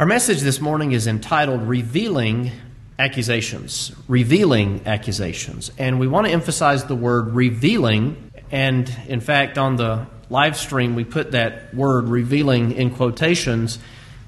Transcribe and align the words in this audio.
Our 0.00 0.06
message 0.06 0.40
this 0.40 0.62
morning 0.62 0.92
is 0.92 1.06
entitled 1.06 1.60
Revealing 1.60 2.52
Accusations. 2.98 3.92
Revealing 4.08 4.80
Accusations. 4.86 5.70
And 5.76 6.00
we 6.00 6.08
want 6.08 6.26
to 6.26 6.32
emphasize 6.32 6.84
the 6.84 6.94
word 6.94 7.34
revealing. 7.34 8.30
And 8.50 8.90
in 9.08 9.20
fact, 9.20 9.58
on 9.58 9.76
the 9.76 10.06
live 10.30 10.56
stream, 10.56 10.94
we 10.94 11.04
put 11.04 11.32
that 11.32 11.74
word 11.74 12.06
revealing 12.06 12.72
in 12.72 12.94
quotations 12.94 13.78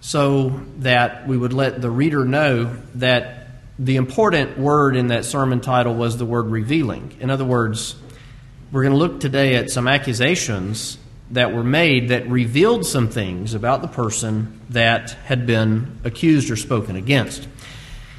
so 0.02 0.60
that 0.80 1.26
we 1.26 1.38
would 1.38 1.54
let 1.54 1.80
the 1.80 1.88
reader 1.88 2.26
know 2.26 2.76
that 2.96 3.46
the 3.78 3.96
important 3.96 4.58
word 4.58 4.94
in 4.94 5.06
that 5.06 5.24
sermon 5.24 5.62
title 5.62 5.94
was 5.94 6.18
the 6.18 6.26
word 6.26 6.48
revealing. 6.48 7.16
In 7.18 7.30
other 7.30 7.46
words, 7.46 7.96
we're 8.72 8.82
going 8.82 8.92
to 8.92 8.98
look 8.98 9.20
today 9.20 9.54
at 9.54 9.70
some 9.70 9.88
accusations 9.88 10.98
that 11.32 11.52
were 11.52 11.64
made 11.64 12.10
that 12.10 12.28
revealed 12.28 12.86
some 12.86 13.08
things 13.08 13.54
about 13.54 13.82
the 13.82 13.88
person 13.88 14.60
that 14.70 15.10
had 15.24 15.46
been 15.46 15.98
accused 16.04 16.50
or 16.50 16.56
spoken 16.56 16.94
against. 16.94 17.48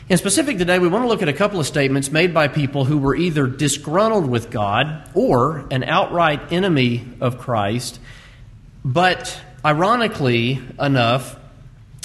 In 0.10 0.18
specific, 0.18 0.58
today 0.58 0.80
we 0.80 0.88
want 0.88 1.06
to 1.06 1.08
look 1.08 1.22
at 1.22 1.30
a 1.30 1.34
couple 1.34 1.60
of 1.60 1.66
statements 1.66 2.12
made 2.12 2.34
by 2.34 2.48
people 2.48 2.86
who 2.86 2.98
were 2.98 3.16
either 3.16 3.48
disgruntled 3.48 4.30
with 4.30 4.52
God 4.52 5.10
or 5.14 5.66
an 5.72 5.84
outright 5.84 6.52
enemy 6.52 7.08
of 7.22 7.38
Christ. 7.40 8.00
But 8.84 9.40
ironically 9.64 10.60
enough, 10.80 11.38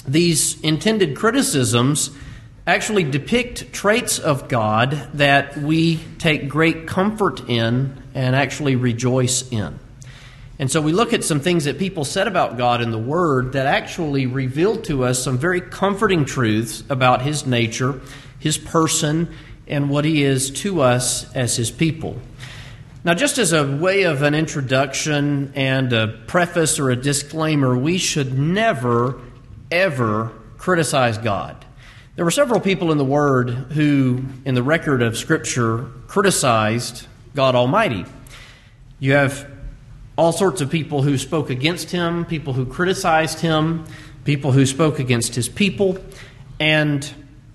these 0.07 0.61
intended 0.61 1.17
criticisms 1.17 2.11
actually 2.65 3.03
depict 3.03 3.73
traits 3.73 4.19
of 4.19 4.47
God 4.47 5.09
that 5.15 5.57
we 5.57 5.97
take 6.19 6.47
great 6.47 6.87
comfort 6.87 7.49
in 7.49 8.01
and 8.13 8.35
actually 8.35 8.75
rejoice 8.75 9.51
in. 9.51 9.79
And 10.59 10.69
so 10.69 10.81
we 10.81 10.91
look 10.91 11.13
at 11.13 11.23
some 11.23 11.39
things 11.39 11.63
that 11.63 11.79
people 11.79 12.03
said 12.03 12.27
about 12.27 12.57
God 12.57 12.81
in 12.81 12.91
the 12.91 12.99
Word 12.99 13.53
that 13.53 13.65
actually 13.65 14.25
revealed 14.25 14.83
to 14.85 15.05
us 15.05 15.23
some 15.23 15.37
very 15.37 15.61
comforting 15.61 16.25
truths 16.25 16.83
about 16.89 17.21
His 17.21 17.47
nature, 17.47 18.01
His 18.39 18.57
person, 18.57 19.33
and 19.67 19.89
what 19.89 20.03
He 20.03 20.21
is 20.21 20.51
to 20.51 20.81
us 20.81 21.33
as 21.33 21.55
His 21.55 21.71
people. 21.71 22.19
Now, 23.05 23.13
just 23.13 23.37
as 23.37 23.53
a 23.53 23.65
way 23.65 24.03
of 24.03 24.21
an 24.21 24.35
introduction 24.35 25.53
and 25.55 25.93
a 25.93 26.09
preface 26.27 26.77
or 26.77 26.89
a 26.89 26.97
disclaimer, 26.97 27.77
we 27.77 27.97
should 27.97 28.37
never, 28.37 29.21
ever 29.71 30.33
criticize 30.57 31.17
God. 31.17 31.65
There 32.17 32.25
were 32.25 32.31
several 32.31 32.59
people 32.59 32.91
in 32.91 32.97
the 32.97 33.05
Word 33.05 33.49
who, 33.49 34.25
in 34.43 34.55
the 34.55 34.63
record 34.63 35.01
of 35.01 35.17
Scripture, 35.17 35.85
criticized 36.07 37.07
God 37.33 37.55
Almighty. 37.55 38.03
You 38.99 39.13
have 39.13 39.49
all 40.19 40.33
sorts 40.33 40.59
of 40.59 40.69
people 40.69 41.01
who 41.01 41.17
spoke 41.17 41.49
against 41.49 41.91
him, 41.91 42.25
people 42.25 42.51
who 42.51 42.65
criticized 42.65 43.39
him, 43.39 43.85
people 44.25 44.51
who 44.51 44.65
spoke 44.65 44.99
against 44.99 45.33
his 45.33 45.47
people, 45.47 45.97
and 46.59 47.09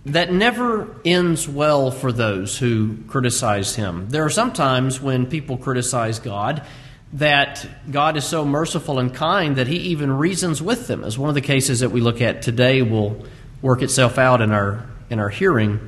that 0.06 0.32
never 0.32 0.88
ends 1.04 1.46
well 1.46 1.90
for 1.90 2.10
those 2.10 2.56
who 2.56 2.96
criticize 3.06 3.76
him. 3.76 4.08
There 4.08 4.24
are 4.24 4.30
sometimes 4.30 4.98
when 4.98 5.26
people 5.26 5.58
criticize 5.58 6.18
God 6.18 6.64
that 7.12 7.68
God 7.90 8.16
is 8.16 8.24
so 8.24 8.46
merciful 8.46 8.98
and 8.98 9.12
kind 9.12 9.56
that 9.56 9.66
he 9.66 9.76
even 9.76 10.10
reasons 10.10 10.62
with 10.62 10.86
them, 10.86 11.04
as 11.04 11.18
one 11.18 11.28
of 11.28 11.34
the 11.34 11.42
cases 11.42 11.80
that 11.80 11.90
we 11.90 12.00
look 12.00 12.22
at 12.22 12.40
today 12.40 12.80
will 12.80 13.26
work 13.60 13.82
itself 13.82 14.16
out 14.16 14.40
in 14.40 14.52
our 14.52 14.86
in 15.10 15.18
our 15.18 15.28
hearing. 15.28 15.80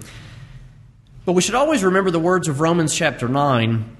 But 1.25 1.33
we 1.33 1.41
should 1.41 1.55
always 1.55 1.83
remember 1.83 2.11
the 2.11 2.21
words 2.21 2.49
of 2.49 2.61
Romans 2.61 2.95
chapter 2.95 3.29
9 3.29 3.96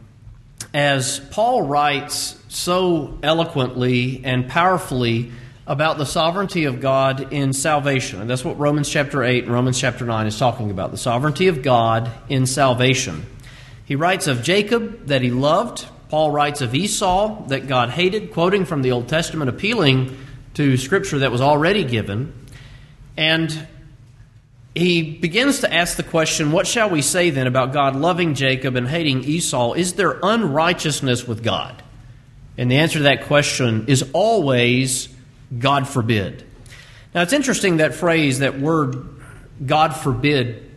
as 0.77 1.21
Paul 1.31 1.63
writes 1.63 2.39
so 2.49 3.19
eloquently 3.23 4.21
and 4.23 4.47
powerfully 4.47 5.33
about 5.67 5.97
the 5.97 6.05
sovereignty 6.05 6.65
of 6.65 6.83
God 6.83 7.33
in 7.33 7.55
salvation. 7.55 8.21
And 8.21 8.29
that's 8.29 8.45
what 8.45 8.59
Romans 8.59 8.87
chapter 8.87 9.25
8 9.25 9.45
and 9.45 9.53
Romans 9.55 9.81
chapter 9.81 10.05
9 10.05 10.27
is 10.27 10.39
talking 10.39 10.71
about 10.71 10.91
the 10.91 10.99
sovereignty 10.99 11.49
of 11.49 11.63
God 11.63 12.11
in 12.29 12.45
salvation. 12.45 13.25
He 13.87 13.97
writes 13.97 14.27
of 14.27 14.43
Jacob 14.43 15.07
that 15.07 15.23
he 15.23 15.31
loved. 15.31 15.87
Paul 16.11 16.31
writes 16.31 16.61
of 16.61 16.75
Esau 16.75 17.47
that 17.47 17.69
God 17.69 17.89
hated, 17.89 18.35
quoting 18.35 18.67
from 18.67 18.83
the 18.83 18.93
Old 18.93 19.09
Testament, 19.09 19.49
appealing 19.49 20.15
to 20.55 20.77
scripture 20.77 21.21
that 21.21 21.33
was 21.33 21.41
already 21.41 21.85
given. 21.85 22.35
And 23.17 23.67
he 24.77 25.11
begins 25.11 25.61
to 25.61 25.73
ask 25.73 25.97
the 25.97 26.03
question 26.03 26.53
what 26.53 26.67
shall 26.67 26.91
we 26.91 27.01
say 27.01 27.31
then 27.31 27.47
about 27.47 27.73
God 27.73 27.97
loving 27.97 28.35
Jacob 28.35 28.77
and 28.77 28.87
hating 28.87 29.25
Esau? 29.25 29.73
Is 29.73 29.95
there 29.95 30.19
unrighteousness 30.23 31.27
with 31.27 31.43
God? 31.43 31.83
And 32.59 32.71
the 32.71 32.77
answer 32.77 32.99
to 32.99 33.05
that 33.05 33.25
question 33.25 33.87
is 33.89 34.11
always 34.13 35.09
God 35.59 35.89
forbid. 35.89 36.45
Now 37.15 37.23
it's 37.23 37.33
interesting 37.33 37.79
that 37.79 37.95
phrase, 37.95 38.41
that 38.41 38.61
word, 38.61 38.97
God 39.65 39.97
forbid. 39.97 40.71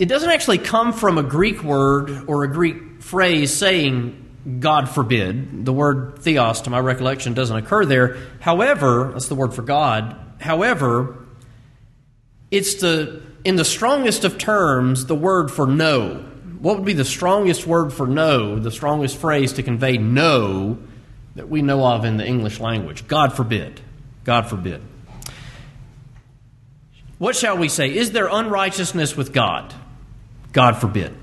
It 0.00 0.06
doesn't 0.06 0.30
actually 0.30 0.58
come 0.58 0.92
from 0.92 1.18
a 1.18 1.22
Greek 1.22 1.62
word 1.62 2.24
or 2.26 2.42
a 2.42 2.48
Greek 2.48 3.00
phrase 3.00 3.54
saying 3.54 4.58
God 4.58 4.88
forbid. 4.88 5.64
The 5.66 5.72
word 5.72 6.18
theos, 6.20 6.62
to 6.62 6.70
my 6.70 6.80
recollection, 6.80 7.34
doesn't 7.34 7.56
occur 7.56 7.84
there. 7.84 8.16
However, 8.40 9.10
that's 9.12 9.28
the 9.28 9.36
word 9.36 9.54
for 9.54 9.62
God. 9.62 10.16
However, 10.40 11.19
it's 12.50 12.74
the, 12.76 13.22
in 13.44 13.56
the 13.56 13.64
strongest 13.64 14.24
of 14.24 14.38
terms, 14.38 15.06
the 15.06 15.14
word 15.14 15.50
for 15.50 15.66
no. 15.66 16.26
What 16.60 16.76
would 16.76 16.84
be 16.84 16.92
the 16.92 17.04
strongest 17.04 17.66
word 17.66 17.92
for 17.92 18.06
no, 18.06 18.58
the 18.58 18.70
strongest 18.70 19.16
phrase 19.16 19.54
to 19.54 19.62
convey 19.62 19.96
no 19.96 20.78
that 21.36 21.48
we 21.48 21.62
know 21.62 21.86
of 21.86 22.04
in 22.04 22.16
the 22.16 22.26
English 22.26 22.60
language? 22.60 23.06
God 23.08 23.32
forbid. 23.34 23.80
God 24.24 24.46
forbid. 24.46 24.82
What 27.18 27.36
shall 27.36 27.56
we 27.56 27.68
say? 27.68 27.94
Is 27.94 28.12
there 28.12 28.28
unrighteousness 28.30 29.16
with 29.16 29.32
God? 29.32 29.74
God 30.52 30.76
forbid. 30.76 31.14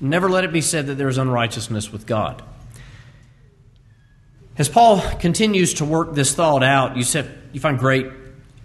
Never 0.00 0.28
let 0.28 0.44
it 0.44 0.52
be 0.52 0.60
said 0.60 0.88
that 0.88 0.96
there 0.96 1.08
is 1.08 1.18
unrighteousness 1.18 1.92
with 1.92 2.06
God. 2.06 2.42
As 4.56 4.68
Paul 4.68 5.00
continues 5.18 5.74
to 5.74 5.84
work 5.84 6.14
this 6.14 6.34
thought 6.34 6.62
out, 6.62 6.96
you, 6.96 7.04
you 7.52 7.60
find 7.60 7.78
great 7.78 8.06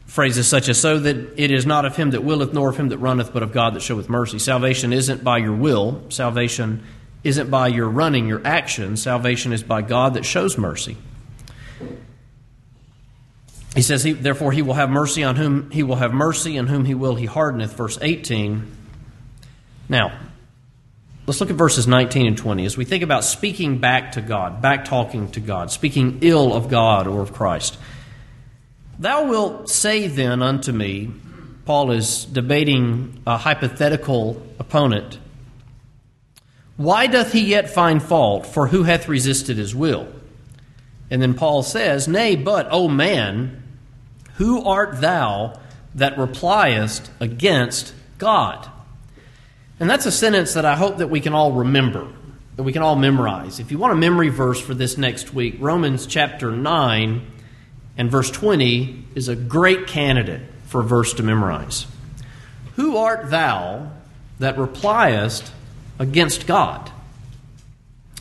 phrases 0.10 0.48
such 0.48 0.68
as, 0.70 0.80
So 0.80 1.00
that 1.00 1.40
it 1.40 1.52
is 1.52 1.66
not 1.66 1.86
of 1.86 1.96
him 1.96 2.12
that 2.12 2.24
willeth, 2.24 2.54
nor 2.54 2.70
of 2.70 2.78
him 2.78 2.90
that 2.90 2.98
runneth, 2.98 3.32
but 3.32 3.44
of 3.44 3.52
God 3.52 3.76
that 3.76 3.82
showeth 3.82 4.10
mercy. 4.10 4.40
Salvation 4.40 4.92
isn't 4.92 5.24
by 5.24 5.38
your 5.38 5.54
will, 5.54 6.04
salvation 6.10 6.84
isn't 7.24 7.50
by 7.50 7.68
your 7.68 7.88
running, 7.88 8.28
your 8.28 8.42
action. 8.46 8.98
Salvation 8.98 9.54
is 9.54 9.62
by 9.62 9.82
God 9.82 10.16
that 10.16 10.26
shows 10.26 10.58
mercy. 10.58 10.98
He 13.76 13.82
says, 13.82 14.04
he, 14.04 14.14
Therefore, 14.14 14.52
he 14.52 14.62
will 14.62 14.74
have 14.74 14.90
mercy 14.90 15.24
on 15.24 15.36
whom 15.36 15.70
he 15.70 15.84
will 15.84 15.98
have 15.98 16.14
mercy, 16.14 16.58
and 16.58 16.68
whom 16.68 16.86
he 16.86 16.96
will 16.96 17.16
he 17.16 17.26
hardeneth. 17.26 17.74
Verse 17.74 18.00
18. 18.02 18.66
Now, 19.90 20.18
let's 21.28 21.40
look 21.40 21.52
at 21.52 21.56
verses 21.56 21.88
19 21.88 22.26
and 22.26 22.38
20 22.38 22.66
as 22.66 22.78
we 22.78 22.86
think 22.86 23.04
about 23.04 23.24
speaking 23.24 23.78
back 23.78 24.14
to 24.14 24.22
God, 24.22 24.62
back 24.62 24.86
talking 24.86 25.30
to 25.32 25.40
God, 25.40 25.72
speaking 25.72 26.20
ill 26.22 26.54
of 26.54 26.70
God 26.70 27.06
or 27.06 27.22
of 27.22 27.34
Christ. 27.34 27.78
Thou 29.00 29.28
wilt 29.28 29.70
say 29.70 30.08
then 30.08 30.42
unto 30.42 30.74
me, 30.74 31.10
Paul 31.64 31.92
is 31.92 32.26
debating 32.26 33.22
a 33.26 33.38
hypothetical 33.38 34.46
opponent, 34.60 35.20
Why 36.76 37.08
doth 37.08 37.32
he 37.32 37.42
yet 37.42 37.70
find 37.70 38.04
fault? 38.04 38.46
For 38.46 38.68
who 38.68 38.84
hath 38.84 39.08
resisted 39.08 39.58
his 39.58 39.74
will? 39.74 40.08
And 41.10 41.22
then 41.22 41.34
Paul 41.34 41.64
says, 41.64 42.10
Nay, 42.10 42.36
but, 42.36 42.68
O 42.72 42.90
man, 42.90 43.64
who 44.36 44.66
art 44.66 45.00
thou 45.00 45.60
that 45.96 46.18
repliest 46.18 47.10
against 47.22 47.94
God? 48.18 48.70
And 49.80 49.90
that's 49.90 50.06
a 50.06 50.12
sentence 50.12 50.56
that 50.56 50.66
I 50.66 50.76
hope 50.76 50.98
that 50.98 51.10
we 51.10 51.22
can 51.22 51.34
all 51.34 51.54
remember, 51.54 52.06
that 52.58 52.64
we 52.64 52.74
can 52.74 52.82
all 52.82 52.98
memorize. 52.98 53.62
If 53.62 53.72
you 53.72 53.78
want 53.78 53.94
a 53.94 53.98
memory 53.98 54.30
verse 54.30 54.60
for 54.60 54.74
this 54.74 54.98
next 54.98 55.34
week, 55.34 55.56
Romans 55.60 56.06
chapter 56.06 56.52
9 56.52 57.39
and 58.00 58.10
verse 58.10 58.32
20 58.32 59.04
is 59.14 59.28
a 59.28 59.36
great 59.36 59.86
candidate 59.86 60.42
for 60.64 60.80
a 60.80 60.86
verse 60.86 61.14
to 61.16 61.22
memorize. 61.22 61.86
Who 62.78 62.96
art 62.96 63.30
thou 63.30 63.92
that 64.40 64.58
repliest 64.58 65.52
against 66.00 66.48
God? 66.48 66.90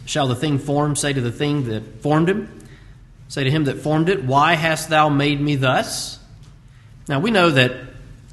Shall 0.04 0.26
the 0.26 0.34
thing 0.34 0.58
formed 0.58 0.98
say 0.98 1.12
to 1.12 1.20
the 1.20 1.30
thing 1.30 1.68
that 1.68 2.02
formed 2.02 2.28
him? 2.28 2.66
Say 3.28 3.44
to 3.44 3.50
him 3.52 3.64
that 3.64 3.78
formed 3.78 4.08
it, 4.08 4.24
Why 4.24 4.54
hast 4.54 4.88
thou 4.88 5.10
made 5.10 5.40
me 5.40 5.54
thus? 5.54 6.18
Now 7.06 7.20
we 7.20 7.30
know 7.30 7.50
that 7.50 7.72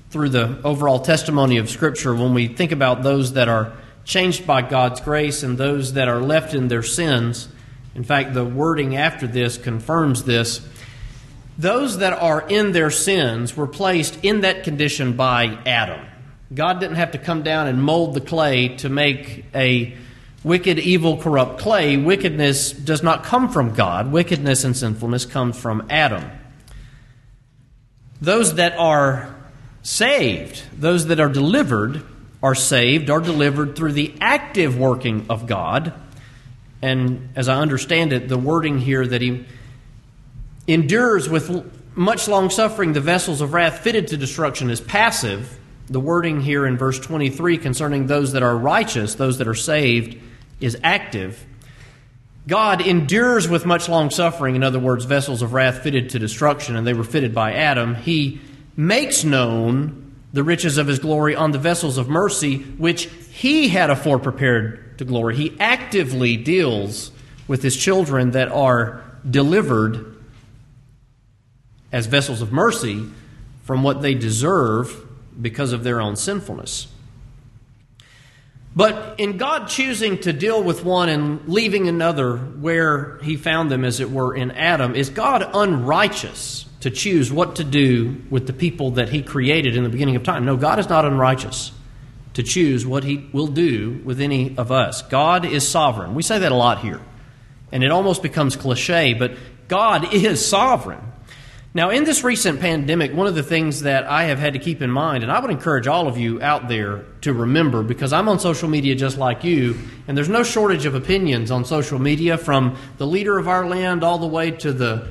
through 0.09 0.29
the 0.29 0.59
overall 0.63 0.99
testimony 0.99 1.57
of 1.57 1.69
Scripture, 1.69 2.15
when 2.15 2.33
we 2.33 2.47
think 2.47 2.71
about 2.71 3.03
those 3.03 3.33
that 3.33 3.49
are 3.49 3.73
changed 4.03 4.47
by 4.47 4.63
God's 4.63 4.99
grace 4.99 5.43
and 5.43 5.59
those 5.59 5.93
that 5.93 6.07
are 6.07 6.21
left 6.21 6.55
in 6.55 6.69
their 6.69 6.81
sins, 6.81 7.49
in 7.93 8.03
fact, 8.03 8.33
the 8.33 8.43
wording 8.43 8.95
after 8.95 9.27
this 9.27 9.59
confirms 9.59 10.23
this 10.23 10.67
those 11.57 11.99
that 11.99 12.13
are 12.13 12.47
in 12.47 12.71
their 12.73 12.89
sins 12.89 13.55
were 13.55 13.67
placed 13.67 14.23
in 14.23 14.41
that 14.41 14.63
condition 14.63 15.15
by 15.15 15.57
Adam. 15.65 16.05
God 16.53 16.79
didn't 16.79 16.97
have 16.97 17.11
to 17.11 17.17
come 17.17 17.43
down 17.43 17.67
and 17.67 17.81
mold 17.81 18.13
the 18.13 18.21
clay 18.21 18.75
to 18.77 18.89
make 18.89 19.45
a 19.55 19.95
wicked, 20.43 20.77
evil, 20.77 21.17
corrupt 21.17 21.59
clay. 21.59 21.97
Wickedness 21.97 22.71
does 22.71 23.01
not 23.01 23.23
come 23.23 23.49
from 23.49 23.73
God. 23.73 24.11
Wickedness 24.11 24.63
and 24.63 24.77
sinfulness 24.77 25.25
comes 25.25 25.57
from 25.57 25.87
Adam. 25.89 26.23
those 28.21 28.55
that 28.55 28.77
are 28.77 29.35
saved, 29.83 30.63
those 30.77 31.07
that 31.07 31.19
are 31.19 31.29
delivered, 31.29 32.01
are 32.41 32.55
saved, 32.55 33.09
are 33.09 33.19
delivered 33.19 33.75
through 33.75 33.93
the 33.93 34.13
active 34.19 34.77
working 34.77 35.25
of 35.29 35.47
God. 35.47 35.93
And 36.81 37.29
as 37.35 37.49
I 37.49 37.59
understand 37.59 38.13
it, 38.13 38.27
the 38.27 38.37
wording 38.37 38.79
here 38.79 39.05
that 39.05 39.21
he 39.21 39.45
endures 40.67 41.29
with 41.29 41.71
much 41.95 42.27
long 42.27 42.49
suffering 42.49 42.93
the 42.93 43.01
vessels 43.01 43.41
of 43.41 43.53
wrath 43.53 43.79
fitted 43.79 44.07
to 44.09 44.17
destruction 44.17 44.69
is 44.69 44.81
passive. 44.81 45.59
The 45.87 45.99
wording 45.99 46.41
here 46.41 46.65
in 46.65 46.77
verse 46.77 46.99
23 46.99 47.57
concerning 47.57 48.07
those 48.07 48.33
that 48.33 48.43
are 48.43 48.57
righteous, 48.57 49.15
those 49.15 49.37
that 49.37 49.47
are 49.47 49.55
saved, 49.55 50.17
is 50.59 50.77
active. 50.83 51.45
God 52.47 52.81
endures 52.81 53.47
with 53.47 53.65
much 53.65 53.89
long 53.89 54.09
suffering, 54.09 54.55
in 54.55 54.63
other 54.63 54.79
words, 54.79 55.05
vessels 55.05 55.41
of 55.41 55.53
wrath 55.53 55.79
fitted 55.81 56.11
to 56.11 56.19
destruction, 56.19 56.75
and 56.75 56.85
they 56.85 56.93
were 56.93 57.03
fitted 57.03 57.33
by 57.33 57.53
Adam. 57.53 57.95
He 57.95 58.39
makes 58.75 59.23
known 59.23 60.13
the 60.33 60.43
riches 60.43 60.77
of 60.77 60.85
his 60.85 60.99
glory 60.99 61.35
on 61.35 61.51
the 61.51 61.57
vessels 61.57 61.97
of 61.97 62.09
mercy, 62.09 62.57
which 62.57 63.05
he 63.31 63.69
had 63.69 63.89
afore 63.89 64.19
prepared 64.19 64.97
to 64.97 65.05
glory. 65.05 65.35
He 65.35 65.55
actively 65.59 66.37
deals 66.37 67.11
with 67.47 67.63
his 67.63 67.75
children 67.75 68.31
that 68.31 68.49
are 68.49 69.03
delivered 69.29 70.14
as 71.95 72.07
vessels 72.07 72.41
of 72.41 72.51
mercy 72.51 73.05
from 73.63 73.81
what 73.81 74.01
they 74.01 74.13
deserve 74.13 74.93
because 75.41 75.71
of 75.71 75.85
their 75.85 76.01
own 76.01 76.17
sinfulness. 76.17 76.87
But 78.75 79.17
in 79.17 79.37
God 79.37 79.69
choosing 79.69 80.17
to 80.19 80.33
deal 80.33 80.61
with 80.61 80.83
one 80.83 81.07
and 81.07 81.47
leaving 81.47 81.87
another 81.87 82.35
where 82.35 83.17
he 83.19 83.37
found 83.37 83.71
them, 83.71 83.85
as 83.85 84.01
it 84.01 84.11
were, 84.11 84.35
in 84.35 84.51
Adam, 84.51 84.93
is 84.93 85.09
God 85.09 85.49
unrighteous 85.53 86.65
to 86.81 86.91
choose 86.91 87.31
what 87.31 87.55
to 87.55 87.63
do 87.63 88.21
with 88.29 88.45
the 88.45 88.51
people 88.51 88.91
that 88.91 89.07
he 89.07 89.23
created 89.23 89.77
in 89.77 89.83
the 89.83 89.89
beginning 89.89 90.17
of 90.17 90.23
time? 90.23 90.43
No, 90.43 90.57
God 90.57 90.79
is 90.79 90.89
not 90.89 91.05
unrighteous 91.05 91.71
to 92.33 92.43
choose 92.43 92.85
what 92.85 93.05
he 93.05 93.29
will 93.31 93.47
do 93.47 94.01
with 94.03 94.19
any 94.19 94.57
of 94.57 94.69
us. 94.69 95.01
God 95.03 95.45
is 95.45 95.65
sovereign. 95.65 96.13
We 96.13 96.23
say 96.23 96.39
that 96.39 96.51
a 96.51 96.55
lot 96.55 96.79
here, 96.79 96.99
and 97.71 97.85
it 97.85 97.91
almost 97.91 98.21
becomes 98.21 98.57
cliche, 98.57 99.13
but 99.13 99.37
God 99.69 100.13
is 100.13 100.45
sovereign. 100.45 101.13
Now, 101.75 101.89
in 101.89 102.05
this 102.05 102.23
recent 102.23 102.61
pandemic, 102.61 103.13
one 103.13 103.27
of 103.27 103.35
the 103.35 103.43
things 103.43 103.81
that 103.81 104.05
I 104.05 104.23
have 104.23 104.39
had 104.39 104.53
to 104.53 104.59
keep 104.59 104.81
in 104.81 104.89
mind, 104.89 105.23
and 105.23 105.31
I 105.31 105.41
would 105.41 105.51
encourage 105.51 105.87
all 105.87 106.07
of 106.07 106.17
you 106.17 106.41
out 106.41 106.69
there 106.69 107.03
to 107.19 107.33
remember, 107.33 107.83
because 107.83 108.13
I'm 108.13 108.29
on 108.29 108.39
social 108.39 108.69
media 108.69 108.95
just 108.95 109.17
like 109.17 109.43
you, 109.43 109.77
and 110.07 110.17
there's 110.17 110.29
no 110.29 110.41
shortage 110.41 110.85
of 110.85 110.95
opinions 110.95 111.51
on 111.51 111.65
social 111.65 111.99
media 111.99 112.37
from 112.37 112.77
the 112.97 113.05
leader 113.05 113.37
of 113.37 113.49
our 113.49 113.67
land 113.67 114.05
all 114.05 114.17
the 114.17 114.25
way 114.25 114.51
to 114.51 114.71
the, 114.71 115.09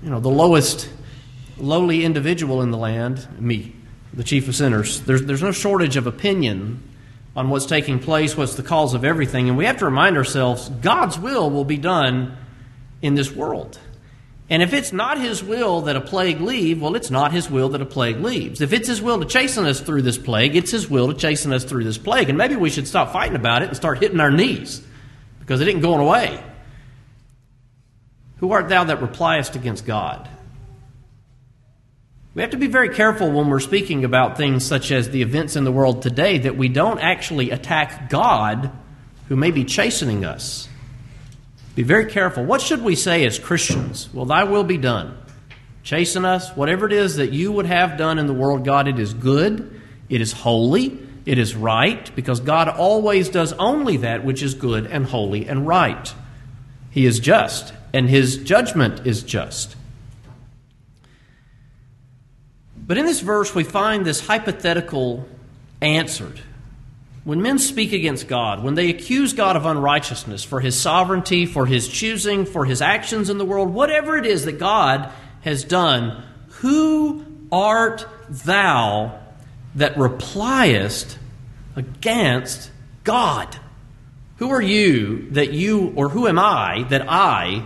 you 0.00 0.08
know, 0.08 0.20
the 0.20 0.30
lowest, 0.30 0.88
lowly 1.58 2.04
individual 2.04 2.62
in 2.62 2.70
the 2.70 2.78
land, 2.78 3.26
me, 3.40 3.74
the 4.14 4.22
chief 4.22 4.46
of 4.46 4.54
sinners. 4.54 5.00
There's, 5.00 5.22
there's 5.24 5.42
no 5.42 5.50
shortage 5.50 5.96
of 5.96 6.06
opinion 6.06 6.88
on 7.34 7.50
what's 7.50 7.66
taking 7.66 7.98
place, 7.98 8.36
what's 8.36 8.54
the 8.54 8.62
cause 8.62 8.94
of 8.94 9.04
everything, 9.04 9.48
and 9.48 9.58
we 9.58 9.64
have 9.64 9.78
to 9.78 9.84
remind 9.86 10.16
ourselves 10.16 10.68
God's 10.68 11.18
will 11.18 11.50
will 11.50 11.64
be 11.64 11.78
done 11.78 12.36
in 13.02 13.16
this 13.16 13.32
world. 13.32 13.80
And 14.48 14.62
if 14.62 14.72
it's 14.72 14.92
not 14.92 15.20
His 15.20 15.42
will 15.42 15.82
that 15.82 15.96
a 15.96 16.00
plague 16.00 16.40
leave, 16.40 16.80
well, 16.80 16.94
it's 16.94 17.10
not 17.10 17.32
His 17.32 17.50
will 17.50 17.70
that 17.70 17.82
a 17.82 17.86
plague 17.86 18.20
leaves. 18.20 18.60
If 18.60 18.72
it's 18.72 18.86
His 18.86 19.02
will 19.02 19.18
to 19.18 19.26
chasten 19.26 19.66
us 19.66 19.80
through 19.80 20.02
this 20.02 20.18
plague, 20.18 20.54
it's 20.54 20.70
His 20.70 20.88
will 20.88 21.12
to 21.12 21.14
chasten 21.14 21.52
us 21.52 21.64
through 21.64 21.84
this 21.84 21.98
plague. 21.98 22.28
And 22.28 22.38
maybe 22.38 22.54
we 22.54 22.70
should 22.70 22.86
stop 22.86 23.12
fighting 23.12 23.36
about 23.36 23.62
it 23.62 23.68
and 23.68 23.76
start 23.76 23.98
hitting 23.98 24.20
our 24.20 24.30
knees 24.30 24.86
because 25.40 25.60
it 25.60 25.68
ain't 25.68 25.82
going 25.82 26.00
away. 26.00 26.42
Who 28.38 28.52
art 28.52 28.68
thou 28.68 28.84
that 28.84 29.00
repliest 29.00 29.56
against 29.56 29.84
God? 29.84 30.28
We 32.34 32.42
have 32.42 32.50
to 32.50 32.58
be 32.58 32.66
very 32.66 32.90
careful 32.90 33.32
when 33.32 33.48
we're 33.48 33.60
speaking 33.60 34.04
about 34.04 34.36
things 34.36 34.62
such 34.62 34.92
as 34.92 35.08
the 35.08 35.22
events 35.22 35.56
in 35.56 35.64
the 35.64 35.72
world 35.72 36.02
today 36.02 36.36
that 36.38 36.54
we 36.54 36.68
don't 36.68 36.98
actually 36.98 37.50
attack 37.50 38.10
God 38.10 38.70
who 39.28 39.36
may 39.36 39.50
be 39.50 39.64
chastening 39.64 40.24
us. 40.24 40.68
Be 41.76 41.82
very 41.82 42.06
careful. 42.06 42.42
What 42.42 42.62
should 42.62 42.82
we 42.82 42.96
say 42.96 43.26
as 43.26 43.38
Christians? 43.38 44.08
Well, 44.12 44.24
thy 44.24 44.44
will 44.44 44.64
be 44.64 44.78
done. 44.78 45.16
Chasten 45.82 46.24
us, 46.24 46.50
whatever 46.56 46.86
it 46.86 46.92
is 46.92 47.16
that 47.16 47.32
you 47.32 47.52
would 47.52 47.66
have 47.66 47.98
done 47.98 48.18
in 48.18 48.26
the 48.26 48.32
world, 48.32 48.64
God, 48.64 48.88
it 48.88 48.98
is 48.98 49.12
good, 49.12 49.78
it 50.08 50.22
is 50.22 50.32
holy, 50.32 50.98
it 51.26 51.38
is 51.38 51.54
right, 51.54 52.10
because 52.16 52.40
God 52.40 52.68
always 52.68 53.28
does 53.28 53.52
only 53.52 53.98
that 53.98 54.24
which 54.24 54.42
is 54.42 54.54
good 54.54 54.86
and 54.86 55.04
holy 55.04 55.46
and 55.46 55.66
right. 55.66 56.12
He 56.90 57.04
is 57.04 57.20
just, 57.20 57.74
and 57.92 58.08
his 58.08 58.38
judgment 58.38 59.06
is 59.06 59.22
just. 59.22 59.76
But 62.74 62.96
in 62.96 63.04
this 63.04 63.20
verse, 63.20 63.54
we 63.54 63.64
find 63.64 64.06
this 64.06 64.26
hypothetical 64.26 65.28
answered 65.82 66.40
when 67.26 67.42
men 67.42 67.58
speak 67.58 67.92
against 67.92 68.28
God, 68.28 68.62
when 68.62 68.76
they 68.76 68.88
accuse 68.88 69.32
God 69.32 69.56
of 69.56 69.66
unrighteousness 69.66 70.44
for 70.44 70.60
his 70.60 70.80
sovereignty, 70.80 71.44
for 71.44 71.66
his 71.66 71.88
choosing, 71.88 72.46
for 72.46 72.64
his 72.64 72.80
actions 72.80 73.28
in 73.28 73.36
the 73.36 73.44
world, 73.44 73.74
whatever 73.74 74.16
it 74.16 74.24
is 74.24 74.44
that 74.44 74.60
God 74.60 75.10
has 75.40 75.64
done, 75.64 76.22
who 76.60 77.26
art 77.50 78.06
thou 78.28 79.18
that 79.74 79.98
repliest 79.98 81.18
against 81.74 82.70
God? 83.02 83.58
Who 84.36 84.50
are 84.50 84.62
you 84.62 85.28
that 85.30 85.52
you, 85.52 85.94
or 85.96 86.08
who 86.08 86.28
am 86.28 86.38
I 86.38 86.84
that 86.90 87.06
I 87.08 87.64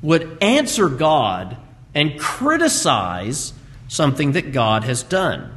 would 0.00 0.38
answer 0.40 0.88
God 0.88 1.58
and 1.94 2.18
criticize 2.18 3.52
something 3.88 4.32
that 4.32 4.52
God 4.52 4.84
has 4.84 5.02
done? 5.02 5.55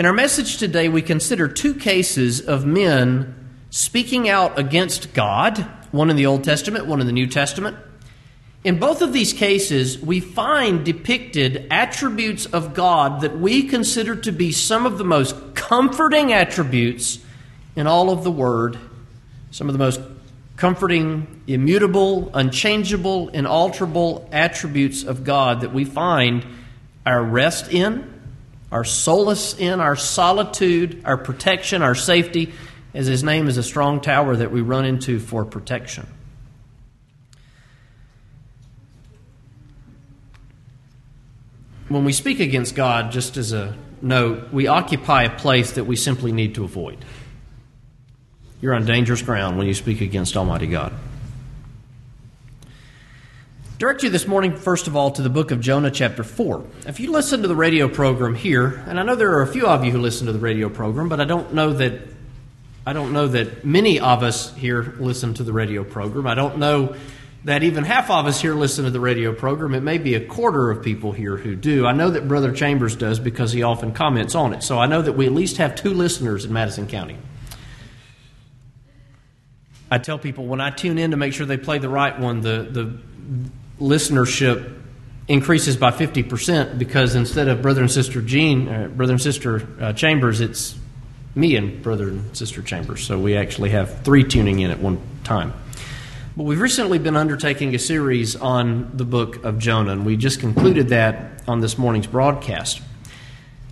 In 0.00 0.06
our 0.06 0.14
message 0.14 0.56
today, 0.56 0.88
we 0.88 1.02
consider 1.02 1.46
two 1.46 1.74
cases 1.74 2.40
of 2.40 2.64
men 2.64 3.34
speaking 3.68 4.30
out 4.30 4.58
against 4.58 5.12
God, 5.12 5.58
one 5.92 6.08
in 6.08 6.16
the 6.16 6.24
Old 6.24 6.42
Testament, 6.42 6.86
one 6.86 7.02
in 7.02 7.06
the 7.06 7.12
New 7.12 7.26
Testament. 7.26 7.76
In 8.64 8.78
both 8.78 9.02
of 9.02 9.12
these 9.12 9.34
cases, 9.34 9.98
we 9.98 10.18
find 10.20 10.86
depicted 10.86 11.66
attributes 11.70 12.46
of 12.46 12.72
God 12.72 13.20
that 13.20 13.38
we 13.38 13.64
consider 13.64 14.16
to 14.16 14.32
be 14.32 14.52
some 14.52 14.86
of 14.86 14.96
the 14.96 15.04
most 15.04 15.36
comforting 15.54 16.32
attributes 16.32 17.18
in 17.76 17.86
all 17.86 18.08
of 18.08 18.24
the 18.24 18.30
Word, 18.30 18.78
some 19.50 19.68
of 19.68 19.74
the 19.74 19.78
most 19.78 20.00
comforting, 20.56 21.42
immutable, 21.46 22.30
unchangeable, 22.32 23.28
inalterable 23.28 24.26
attributes 24.32 25.04
of 25.04 25.24
God 25.24 25.60
that 25.60 25.74
we 25.74 25.84
find 25.84 26.46
our 27.04 27.22
rest 27.22 27.70
in 27.70 28.19
our 28.70 28.84
solace 28.84 29.58
in, 29.58 29.80
our 29.80 29.96
solitude, 29.96 31.02
our 31.04 31.16
protection, 31.16 31.82
our 31.82 31.94
safety, 31.94 32.52
as 32.94 33.06
His 33.06 33.24
name 33.24 33.48
is 33.48 33.56
a 33.56 33.62
strong 33.62 34.00
tower 34.00 34.36
that 34.36 34.52
we 34.52 34.60
run 34.60 34.84
into 34.84 35.18
for 35.18 35.44
protection. 35.44 36.06
When 41.88 42.04
we 42.04 42.12
speak 42.12 42.38
against 42.38 42.76
God, 42.76 43.10
just 43.10 43.36
as 43.36 43.52
a 43.52 43.76
note, 44.00 44.52
we 44.52 44.68
occupy 44.68 45.24
a 45.24 45.36
place 45.36 45.72
that 45.72 45.84
we 45.84 45.96
simply 45.96 46.30
need 46.30 46.54
to 46.54 46.64
avoid. 46.64 47.04
You're 48.60 48.74
on 48.74 48.84
dangerous 48.84 49.22
ground 49.22 49.58
when 49.58 49.66
you 49.66 49.74
speak 49.74 50.00
against 50.00 50.36
Almighty 50.36 50.68
God 50.68 50.92
direct 53.80 54.02
you 54.02 54.10
this 54.10 54.26
morning, 54.26 54.54
first 54.54 54.88
of 54.88 54.94
all, 54.94 55.10
to 55.10 55.22
the 55.22 55.30
book 55.30 55.50
of 55.50 55.58
Jonah, 55.58 55.90
chapter 55.90 56.22
4. 56.22 56.62
If 56.86 57.00
you 57.00 57.10
listen 57.10 57.40
to 57.40 57.48
the 57.48 57.56
radio 57.56 57.88
program 57.88 58.34
here, 58.34 58.84
and 58.86 59.00
I 59.00 59.02
know 59.02 59.14
there 59.14 59.32
are 59.32 59.40
a 59.40 59.46
few 59.46 59.66
of 59.66 59.82
you 59.86 59.90
who 59.90 59.98
listen 59.98 60.26
to 60.26 60.34
the 60.34 60.38
radio 60.38 60.68
program, 60.68 61.08
but 61.08 61.18
I 61.18 61.24
don't 61.24 61.54
know 61.54 61.72
that 61.72 62.02
I 62.86 62.92
don't 62.92 63.14
know 63.14 63.28
that 63.28 63.64
many 63.64 63.98
of 63.98 64.22
us 64.22 64.54
here 64.54 64.94
listen 64.98 65.32
to 65.32 65.44
the 65.44 65.54
radio 65.54 65.82
program. 65.82 66.26
I 66.26 66.34
don't 66.34 66.58
know 66.58 66.94
that 67.44 67.62
even 67.62 67.84
half 67.84 68.10
of 68.10 68.26
us 68.26 68.38
here 68.38 68.54
listen 68.54 68.84
to 68.84 68.90
the 68.90 69.00
radio 69.00 69.32
program. 69.32 69.74
It 69.74 69.80
may 69.80 69.96
be 69.96 70.14
a 70.14 70.26
quarter 70.26 70.70
of 70.70 70.84
people 70.84 71.12
here 71.12 71.38
who 71.38 71.56
do. 71.56 71.86
I 71.86 71.92
know 71.92 72.10
that 72.10 72.28
Brother 72.28 72.52
Chambers 72.52 72.96
does 72.96 73.18
because 73.18 73.50
he 73.50 73.62
often 73.62 73.92
comments 73.92 74.34
on 74.34 74.52
it. 74.52 74.62
So 74.62 74.78
I 74.78 74.84
know 74.84 75.00
that 75.00 75.12
we 75.12 75.24
at 75.24 75.32
least 75.32 75.56
have 75.56 75.74
two 75.74 75.94
listeners 75.94 76.44
in 76.44 76.52
Madison 76.52 76.86
County. 76.86 77.16
I 79.90 79.96
tell 79.96 80.18
people 80.18 80.46
when 80.46 80.60
I 80.60 80.68
tune 80.68 80.98
in 80.98 81.12
to 81.12 81.16
make 81.16 81.32
sure 81.32 81.46
they 81.46 81.56
play 81.56 81.78
the 81.78 81.88
right 81.88 82.18
one, 82.18 82.42
the, 82.42 82.68
the 82.70 82.98
listenership 83.80 84.78
increases 85.26 85.76
by 85.76 85.90
50% 85.90 86.78
because 86.78 87.14
instead 87.14 87.48
of 87.48 87.62
brother 87.62 87.80
and 87.80 87.90
sister 87.90 88.20
Gene, 88.20 88.68
uh, 88.68 88.88
brother 88.88 89.12
and 89.12 89.22
sister 89.22 89.66
uh, 89.80 89.92
Chambers, 89.92 90.40
it's 90.40 90.76
me 91.34 91.56
and 91.56 91.82
brother 91.82 92.08
and 92.08 92.36
sister 92.36 92.62
Chambers. 92.62 93.04
So 93.04 93.18
we 93.18 93.36
actually 93.36 93.70
have 93.70 94.02
three 94.02 94.24
tuning 94.24 94.60
in 94.60 94.70
at 94.70 94.80
one 94.80 95.00
time. 95.24 95.54
But 96.36 96.44
we've 96.44 96.60
recently 96.60 96.98
been 96.98 97.16
undertaking 97.16 97.74
a 97.74 97.78
series 97.78 98.36
on 98.36 98.96
the 98.96 99.04
book 99.04 99.44
of 99.44 99.58
Jonah, 99.58 99.92
and 99.92 100.06
we 100.06 100.16
just 100.16 100.40
concluded 100.40 100.88
that 100.88 101.42
on 101.48 101.60
this 101.60 101.76
morning's 101.76 102.06
broadcast. 102.06 102.80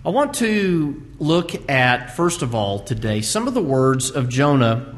I 0.05 0.09
want 0.09 0.35
to 0.35 1.05
look 1.19 1.69
at, 1.69 2.15
first 2.15 2.41
of 2.41 2.55
all, 2.55 2.79
today, 2.79 3.21
some 3.21 3.47
of 3.47 3.53
the 3.53 3.61
words 3.61 4.11
of 4.11 4.29
Jonah 4.29 4.95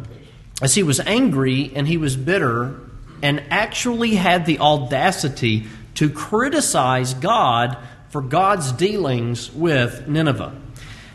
as 0.61 0.75
he 0.75 0.83
was 0.83 0.99
angry 0.99 1.71
and 1.75 1.87
he 1.87 1.97
was 1.97 2.15
bitter 2.15 2.79
and 3.21 3.43
actually 3.49 4.15
had 4.15 4.45
the 4.45 4.59
audacity 4.59 5.67
to 5.95 6.09
criticize 6.09 7.13
God 7.13 7.77
for 8.09 8.21
God's 8.21 8.71
dealings 8.71 9.51
with 9.51 10.07
Nineveh. 10.07 10.53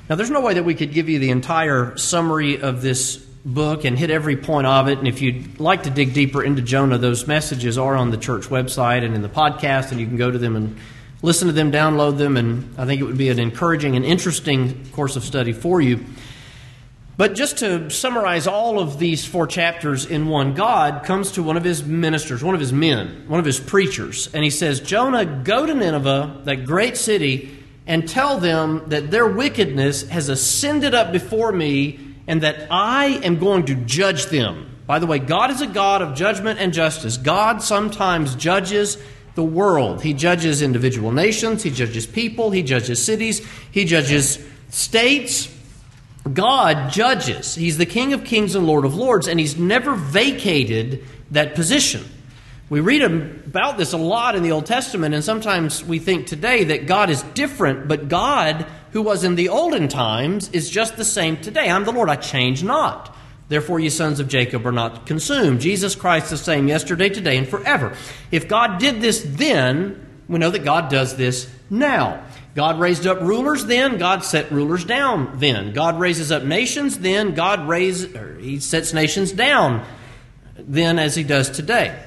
Now, 0.08 0.14
there's 0.14 0.30
no 0.30 0.40
way 0.40 0.54
that 0.54 0.64
we 0.64 0.74
could 0.74 0.92
give 0.92 1.08
you 1.08 1.18
the 1.18 1.30
entire 1.30 1.96
summary 1.96 2.60
of 2.60 2.80
this 2.80 3.16
book 3.16 3.84
and 3.84 3.98
hit 3.98 4.10
every 4.10 4.36
point 4.36 4.66
of 4.66 4.88
it. 4.88 4.98
And 4.98 5.06
if 5.06 5.22
you'd 5.22 5.60
like 5.60 5.84
to 5.84 5.90
dig 5.90 6.14
deeper 6.14 6.42
into 6.42 6.62
Jonah, 6.62 6.98
those 6.98 7.26
messages 7.26 7.78
are 7.78 7.94
on 7.94 8.10
the 8.10 8.16
church 8.16 8.44
website 8.44 9.04
and 9.04 9.14
in 9.14 9.22
the 9.22 9.28
podcast, 9.28 9.90
and 9.90 10.00
you 10.00 10.06
can 10.06 10.16
go 10.16 10.30
to 10.30 10.38
them 10.38 10.56
and 10.56 10.76
listen 11.22 11.46
to 11.46 11.52
them, 11.52 11.72
download 11.72 12.18
them, 12.18 12.36
and 12.36 12.78
I 12.78 12.86
think 12.86 13.00
it 13.00 13.04
would 13.04 13.18
be 13.18 13.30
an 13.30 13.38
encouraging 13.38 13.96
and 13.96 14.04
interesting 14.04 14.86
course 14.92 15.16
of 15.16 15.24
study 15.24 15.52
for 15.52 15.80
you. 15.80 16.04
But 17.16 17.34
just 17.34 17.58
to 17.58 17.88
summarize 17.88 18.46
all 18.46 18.78
of 18.78 18.98
these 18.98 19.24
four 19.24 19.46
chapters 19.46 20.04
in 20.04 20.28
one, 20.28 20.52
God 20.52 21.04
comes 21.04 21.32
to 21.32 21.42
one 21.42 21.56
of 21.56 21.64
his 21.64 21.82
ministers, 21.82 22.44
one 22.44 22.54
of 22.54 22.60
his 22.60 22.74
men, 22.74 23.24
one 23.26 23.40
of 23.40 23.46
his 23.46 23.58
preachers, 23.58 24.28
and 24.34 24.44
he 24.44 24.50
says, 24.50 24.80
Jonah, 24.80 25.24
go 25.24 25.64
to 25.64 25.72
Nineveh, 25.72 26.42
that 26.44 26.66
great 26.66 26.96
city, 26.96 27.56
and 27.86 28.06
tell 28.06 28.38
them 28.38 28.82
that 28.88 29.10
their 29.10 29.26
wickedness 29.26 30.08
has 30.08 30.28
ascended 30.28 30.94
up 30.94 31.10
before 31.10 31.52
me 31.52 32.00
and 32.26 32.42
that 32.42 32.66
I 32.70 33.06
am 33.22 33.38
going 33.38 33.66
to 33.66 33.74
judge 33.74 34.26
them. 34.26 34.76
By 34.86 34.98
the 34.98 35.06
way, 35.06 35.18
God 35.18 35.50
is 35.50 35.62
a 35.62 35.66
God 35.66 36.02
of 36.02 36.14
judgment 36.14 36.60
and 36.60 36.72
justice. 36.72 37.16
God 37.16 37.62
sometimes 37.62 38.34
judges 38.34 38.98
the 39.36 39.44
world. 39.44 40.02
He 40.02 40.12
judges 40.12 40.62
individual 40.62 41.12
nations, 41.12 41.62
He 41.62 41.70
judges 41.70 42.06
people, 42.06 42.50
He 42.50 42.62
judges 42.62 43.02
cities, 43.02 43.46
He 43.70 43.84
judges 43.84 44.44
states. 44.70 45.52
God 46.32 46.92
judges. 46.92 47.54
He's 47.54 47.78
the 47.78 47.86
King 47.86 48.12
of 48.12 48.24
kings 48.24 48.54
and 48.54 48.66
Lord 48.66 48.84
of 48.84 48.94
lords, 48.94 49.28
and 49.28 49.38
He's 49.38 49.56
never 49.56 49.94
vacated 49.94 51.04
that 51.30 51.54
position. 51.54 52.04
We 52.68 52.80
read 52.80 53.02
about 53.02 53.78
this 53.78 53.92
a 53.92 53.96
lot 53.96 54.34
in 54.34 54.42
the 54.42 54.50
Old 54.50 54.66
Testament, 54.66 55.14
and 55.14 55.22
sometimes 55.22 55.84
we 55.84 56.00
think 56.00 56.26
today 56.26 56.64
that 56.64 56.86
God 56.86 57.10
is 57.10 57.22
different, 57.34 57.86
but 57.86 58.08
God, 58.08 58.66
who 58.90 59.02
was 59.02 59.22
in 59.22 59.36
the 59.36 59.50
olden 59.50 59.86
times, 59.86 60.48
is 60.50 60.68
just 60.68 60.96
the 60.96 61.04
same 61.04 61.36
today. 61.36 61.70
I'm 61.70 61.84
the 61.84 61.92
Lord, 61.92 62.08
I 62.08 62.16
change 62.16 62.64
not. 62.64 63.14
Therefore, 63.48 63.78
ye 63.78 63.88
sons 63.88 64.18
of 64.18 64.26
Jacob 64.26 64.66
are 64.66 64.72
not 64.72 65.06
consumed. 65.06 65.60
Jesus 65.60 65.94
Christ 65.94 66.32
is 66.32 66.40
the 66.40 66.44
same 66.44 66.66
yesterday, 66.66 67.08
today, 67.08 67.36
and 67.36 67.48
forever. 67.48 67.96
If 68.32 68.48
God 68.48 68.80
did 68.80 69.00
this 69.00 69.24
then, 69.24 70.04
we 70.28 70.40
know 70.40 70.50
that 70.50 70.64
God 70.64 70.90
does 70.90 71.16
this 71.16 71.48
now. 71.70 72.24
God 72.56 72.80
raised 72.80 73.06
up 73.06 73.20
rulers 73.20 73.66
then, 73.66 73.98
God 73.98 74.24
set 74.24 74.50
rulers 74.50 74.86
down 74.86 75.32
then. 75.34 75.74
God 75.74 76.00
raises 76.00 76.32
up 76.32 76.42
nations 76.42 76.98
then, 76.98 77.34
God 77.34 77.68
raises, 77.68 78.16
he 78.40 78.60
sets 78.60 78.94
nations 78.94 79.30
down 79.30 79.84
then 80.58 80.98
as 80.98 81.14
he 81.14 81.22
does 81.22 81.50
today. 81.50 82.02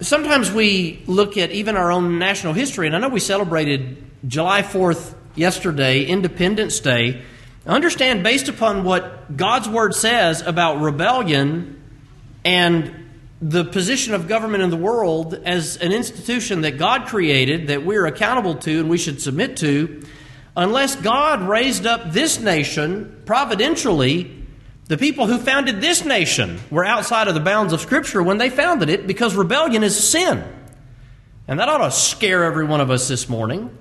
Sometimes 0.00 0.50
we 0.50 1.04
look 1.06 1.36
at 1.36 1.52
even 1.52 1.76
our 1.76 1.92
own 1.92 2.18
national 2.18 2.52
history, 2.52 2.88
and 2.88 2.96
I 2.96 2.98
know 2.98 3.10
we 3.10 3.20
celebrated 3.20 4.02
July 4.26 4.62
4th 4.62 5.14
yesterday, 5.36 6.04
Independence 6.04 6.80
Day. 6.80 7.22
Understand, 7.64 8.24
based 8.24 8.48
upon 8.48 8.82
what 8.82 9.36
God's 9.36 9.68
Word 9.68 9.94
says 9.94 10.42
about 10.42 10.80
rebellion 10.80 11.80
and 12.44 13.07
the 13.40 13.64
position 13.64 14.14
of 14.14 14.26
government 14.26 14.62
in 14.62 14.70
the 14.70 14.76
world 14.76 15.34
as 15.44 15.76
an 15.76 15.92
institution 15.92 16.62
that 16.62 16.72
God 16.72 17.06
created, 17.06 17.68
that 17.68 17.84
we're 17.84 18.06
accountable 18.06 18.56
to 18.56 18.80
and 18.80 18.90
we 18.90 18.98
should 18.98 19.22
submit 19.22 19.56
to, 19.58 20.02
unless 20.56 20.96
God 20.96 21.42
raised 21.42 21.86
up 21.86 22.12
this 22.12 22.40
nation 22.40 23.22
providentially, 23.26 24.44
the 24.86 24.98
people 24.98 25.26
who 25.26 25.38
founded 25.38 25.80
this 25.80 26.04
nation 26.04 26.58
were 26.70 26.84
outside 26.84 27.28
of 27.28 27.34
the 27.34 27.40
bounds 27.40 27.72
of 27.72 27.80
Scripture 27.80 28.22
when 28.22 28.38
they 28.38 28.50
founded 28.50 28.88
it 28.88 29.06
because 29.06 29.36
rebellion 29.36 29.84
is 29.84 29.96
sin. 30.08 30.42
And 31.46 31.60
that 31.60 31.68
ought 31.68 31.78
to 31.78 31.90
scare 31.90 32.44
every 32.44 32.64
one 32.64 32.80
of 32.80 32.90
us 32.90 33.06
this 33.06 33.28
morning. 33.28 33.76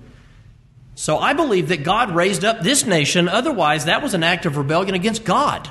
So 0.96 1.18
I 1.18 1.34
believe 1.34 1.70
that 1.70 1.84
God 1.84 2.12
raised 2.12 2.46
up 2.46 2.62
this 2.62 2.86
nation, 2.86 3.28
otherwise, 3.28 3.86
that 3.86 4.04
was 4.04 4.14
an 4.14 4.24
act 4.24 4.46
of 4.46 4.58
rebellion 4.58 4.96
against 4.96 5.24
God. 5.24 5.70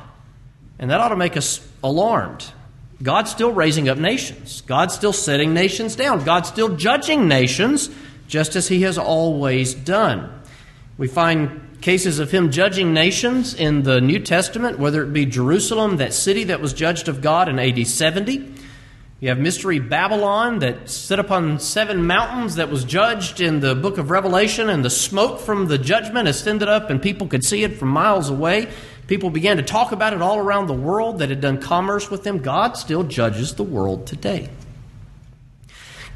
And 0.79 0.91
that 0.91 1.01
ought 1.01 1.09
to 1.09 1.17
make 1.17 1.37
us 1.37 1.67
alarmed. 1.83 2.45
God's 3.03 3.31
still 3.31 3.53
raising 3.53 3.89
up 3.89 3.99
nations, 3.99 4.63
God's 4.63 4.95
still 4.95 5.13
setting 5.13 5.53
nations 5.53 5.97
down, 5.97 6.25
God's 6.25 6.49
still 6.49 6.77
judging 6.77 7.29
nations, 7.29 7.91
just 8.27 8.57
as 8.57 8.69
He 8.69 8.83
has 8.83 8.97
always 8.99 9.75
done. 9.75 10.31
We 10.97 11.09
find 11.09 11.79
cases 11.83 12.19
of 12.19 12.31
Him 12.31 12.51
judging 12.51 12.95
nations 12.95 13.55
in 13.55 13.83
the 13.83 14.01
New 14.01 14.19
Testament, 14.19 14.79
whether 14.79 15.03
it 15.03 15.13
be 15.13 15.27
Jerusalem, 15.27 15.99
that 15.99 16.15
city 16.15 16.45
that 16.45 16.61
was 16.61 16.73
judged 16.73 17.09
of 17.09 17.21
God 17.21 17.49
in 17.49 17.59
AD 17.59 17.87
70 17.87 18.55
you 19.19 19.31
have 19.31 19.39
Mystery 19.39 19.79
Babylon 19.79 20.59
that 20.59 20.91
sit 20.91 21.19
upon 21.19 21.59
seven 21.59 22.07
mountains 22.07 22.57
that 22.57 22.69
was 22.69 22.85
judged 22.85 23.41
in 23.41 23.61
the 23.61 23.75
book 23.75 23.97
of 23.97 24.11
Revelation, 24.11 24.69
and 24.69 24.85
the 24.85 24.91
smoke 24.91 25.41
from 25.41 25.69
the 25.69 25.79
judgment 25.79 26.29
ascended 26.29 26.69
up, 26.69 26.91
and 26.91 27.01
people 27.01 27.27
could 27.27 27.43
see 27.43 27.65
it 27.65 27.79
from 27.79 27.89
miles 27.89 28.29
away. 28.29 28.69
People 29.07 29.31
began 29.31 29.57
to 29.59 29.63
talk 29.63 29.93
about 29.93 30.13
it 30.13 30.23
all 30.23 30.39
around 30.39 30.67
the 30.67 30.75
world 30.75 31.21
that 31.21 31.29
had 31.29 31.41
done 31.41 31.61
commerce 31.61 32.11
with 32.11 32.25
them. 32.25 32.39
God 32.39 32.77
still 32.77 33.05
judges 33.05 33.55
the 33.55 33.63
world 33.63 34.07
today. 34.07 34.49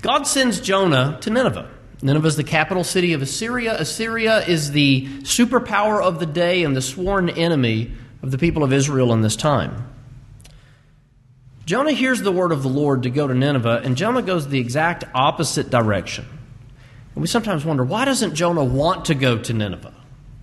God 0.03 0.27
sends 0.27 0.61
Jonah 0.61 1.19
to 1.21 1.31
Nineveh. 1.31 1.71
Nineveh 2.03 2.27
is 2.27 2.37
the 2.37 2.45
capital 2.45 2.83
city 2.83 3.13
of 3.13 3.23
Assyria. 3.23 3.79
Assyria 3.79 4.45
is 4.47 4.73
the 4.73 5.07
superpower 5.21 6.03
of 6.03 6.19
the 6.19 6.27
day 6.27 6.65
and 6.65 6.75
the 6.75 6.81
sworn 6.81 7.29
enemy 7.29 7.93
of 8.23 8.31
the 8.31 8.39
people 8.39 8.65
of 8.65 8.73
Israel 8.73 9.13
in 9.13 9.21
this 9.21 9.37
time. 9.37 9.87
Jonah 11.67 11.93
hears 11.93 12.23
the 12.23 12.33
word 12.33 12.51
of 12.51 12.63
the 12.63 12.69
Lord 12.69 13.05
to 13.05 13.11
go 13.11 13.29
to 13.29 13.35
Nineveh, 13.35 13.83
and 13.85 13.97
Jonah 13.97 14.23
goes 14.23 14.49
the 14.49 14.59
exact 14.59 15.05
opposite 15.15 15.71
direction. 15.71 16.27
And 17.15 17.23
we 17.23 17.29
sometimes 17.29 17.65
wonder 17.65 17.85
why 17.85 18.07
doesn't 18.07 18.35
Jonah 18.35 18.65
want 18.65 19.05
to 19.05 19.15
go 19.15 19.39
to 19.39 19.53
Nineveh? 19.53 19.95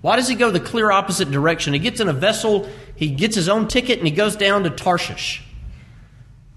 Why 0.02 0.16
does 0.16 0.28
he 0.28 0.36
go 0.36 0.52
the 0.52 0.60
clear 0.60 0.92
opposite 0.92 1.32
direction? 1.32 1.74
He 1.74 1.80
gets 1.80 2.00
in 2.00 2.08
a 2.08 2.14
vessel, 2.14 2.70
he 2.96 3.10
gets 3.10 3.36
his 3.36 3.50
own 3.50 3.68
ticket, 3.68 3.98
and 4.00 4.08
he 4.08 4.14
goes 4.14 4.36
down 4.36 4.64
to 4.64 4.70
Tarshish. 4.70 5.44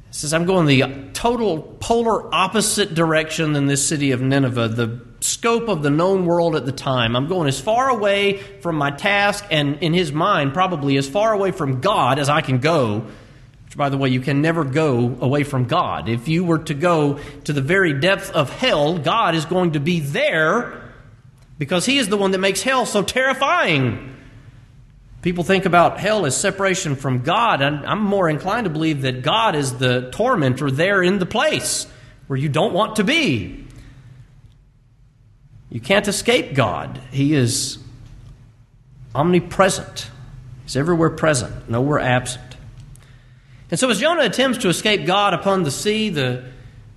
He 0.09 0.15
says, 0.15 0.35
I'm 0.35 0.45
going 0.45 0.67
the 0.67 1.11
total 1.13 1.63
polar 1.81 2.35
opposite 2.35 2.95
direction 2.95 3.53
than 3.53 3.67
this 3.67 3.87
city 3.87 4.11
of 4.11 4.21
Nineveh, 4.21 4.69
the 4.69 5.01
scope 5.21 5.69
of 5.69 5.83
the 5.83 5.91
known 5.91 6.27
world 6.27 6.57
at 6.57 6.67
the 6.67 6.73
time. 6.73 7.17
I'm 7.17 7.29
going 7.29 7.49
as 7.49 7.61
far 7.61 7.89
away 7.89 8.39
from 8.61 8.77
my 8.77 8.91
task, 8.91 9.47
and 9.51 9.79
in 9.83 9.95
his 9.95 10.13
mind, 10.13 10.53
probably 10.53 10.97
as 10.97 11.09
far 11.09 11.33
away 11.33 11.53
from 11.53 11.81
God 11.81 12.19
as 12.19 12.29
I 12.29 12.41
can 12.41 12.59
go 12.59 13.07
which, 13.71 13.77
by 13.77 13.89
the 13.89 13.97
way, 13.97 14.09
you 14.09 14.21
can 14.21 14.43
never 14.43 14.65
go 14.65 15.17
away 15.21 15.45
from 15.45 15.67
God. 15.67 16.09
If 16.09 16.27
you 16.27 16.43
were 16.43 16.59
to 16.59 16.75
go 16.75 17.21
to 17.45 17.53
the 17.53 17.61
very 17.61 17.93
depth 17.93 18.33
of 18.33 18.51
hell, 18.51 18.99
God 18.99 19.37
is 19.37 19.45
going 19.45 19.75
to 19.75 19.79
be 19.79 20.01
there 20.01 20.90
because 21.61 21.85
He 21.85 21.99
is 21.99 22.09
the 22.09 22.17
one 22.17 22.31
that 22.31 22.39
makes 22.39 22.63
hell 22.63 22.87
so 22.87 23.03
terrifying. 23.03 24.17
People 25.21 25.45
think 25.45 25.67
about 25.67 26.01
hell 26.01 26.25
as 26.25 26.35
separation 26.35 26.97
from 26.97 27.21
God, 27.21 27.61
and 27.61 27.85
I'm 27.85 28.01
more 28.01 28.31
inclined 28.31 28.65
to 28.65 28.71
believe 28.71 29.03
that 29.03 29.21
God 29.21 29.55
is 29.55 29.77
the 29.77 30.11
tormentor 30.11 30.71
there 30.71 31.03
in 31.03 31.19
the 31.19 31.27
place 31.27 31.87
where 32.29 32.39
you 32.39 32.49
don't 32.49 32.73
want 32.73 32.97
to 32.97 33.05
be. 33.05 33.67
You 35.69 35.81
can't 35.81 36.09
escape 36.09 36.55
God. 36.55 36.99
He 37.11 37.35
is 37.35 37.79
omnipresent, 39.15 40.11
He's 40.63 40.79
everywhere 40.79 41.11
present, 41.11 41.69
nowhere 41.69 42.01
absent. 42.01 42.57
And 43.71 43.79
so, 43.79 43.91
as 43.91 44.01
Jonah 44.01 44.23
attempts 44.23 44.59
to 44.61 44.71
escape 44.71 45.05
God 45.05 45.35
upon 45.35 45.65
the 45.65 45.71
sea, 45.71 46.09
the 46.09 46.43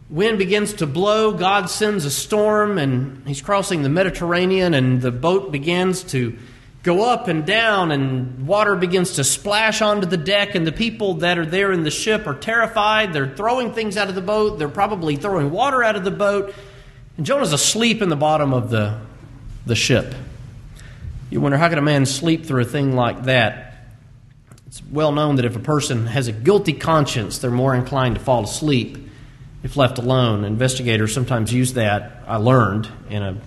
wind 0.10 0.38
begins 0.38 0.74
to 0.76 0.88
blow. 0.88 1.34
God 1.34 1.70
sends 1.70 2.06
a 2.06 2.12
storm, 2.12 2.78
and 2.78 3.28
he's 3.28 3.42
crossing 3.42 3.84
the 3.84 3.90
Mediterranean, 3.90 4.74
and 4.74 5.02
the 5.02 5.12
boat 5.12 5.52
begins 5.52 6.04
to 6.04 6.38
go 6.84 7.10
up 7.10 7.28
and 7.30 7.46
down, 7.46 7.92
and 7.92 8.46
water 8.46 8.76
begins 8.76 9.14
to 9.14 9.24
splash 9.24 9.82
onto 9.82 10.06
the 10.06 10.18
deck, 10.18 10.54
and 10.56 10.68
the 10.68 10.72
people 10.72 11.16
that 11.16 11.38
are 11.38 11.46
there 11.46 11.72
in 11.72 11.84
the 11.84 11.92
ship 11.92 12.28
are 12.28 12.36
terrified. 12.36 13.14
They're 13.14 13.34
throwing 13.36 13.74
things 13.74 13.96
out 13.96 14.10
of 14.10 14.16
the 14.16 14.22
boat, 14.22 14.60
they're 14.60 14.70
probably 14.70 15.16
throwing 15.16 15.52
water 15.52 15.84
out 15.84 15.96
of 15.96 16.04
the 16.04 16.12
boat. 16.12 16.54
And 17.16 17.26
Jonah's 17.26 17.54
asleep 17.54 18.02
in 18.02 18.10
the 18.10 18.16
bottom 18.16 18.54
of 18.54 18.70
the, 18.70 19.00
the 19.66 19.76
ship. 19.76 20.14
You 21.30 21.42
wonder, 21.42 21.58
how 21.58 21.70
could 21.70 21.78
a 21.78 21.82
man 21.82 22.06
sleep 22.06 22.46
through 22.46 22.62
a 22.62 22.66
thing 22.66 22.96
like 22.96 23.24
that? 23.24 23.88
It's 24.68 24.84
well 24.84 25.12
known 25.12 25.36
that 25.38 25.46
if 25.46 25.56
a 25.56 25.60
person 25.60 26.08
has 26.08 26.28
a 26.28 26.32
guilty 26.32 26.74
conscience, 26.74 27.38
they're 27.38 27.52
more 27.52 27.76
inclined 27.76 28.16
to 28.16 28.22
fall 28.22 28.44
asleep 28.44 29.10
if 29.64 29.78
left 29.78 29.98
alone. 29.98 30.44
Investigators 30.44 31.14
sometimes 31.14 31.54
use 31.54 31.74
that. 31.74 32.24
I 32.28 32.38
learned 32.38 32.90
in 33.10 33.24
a 33.24 33.38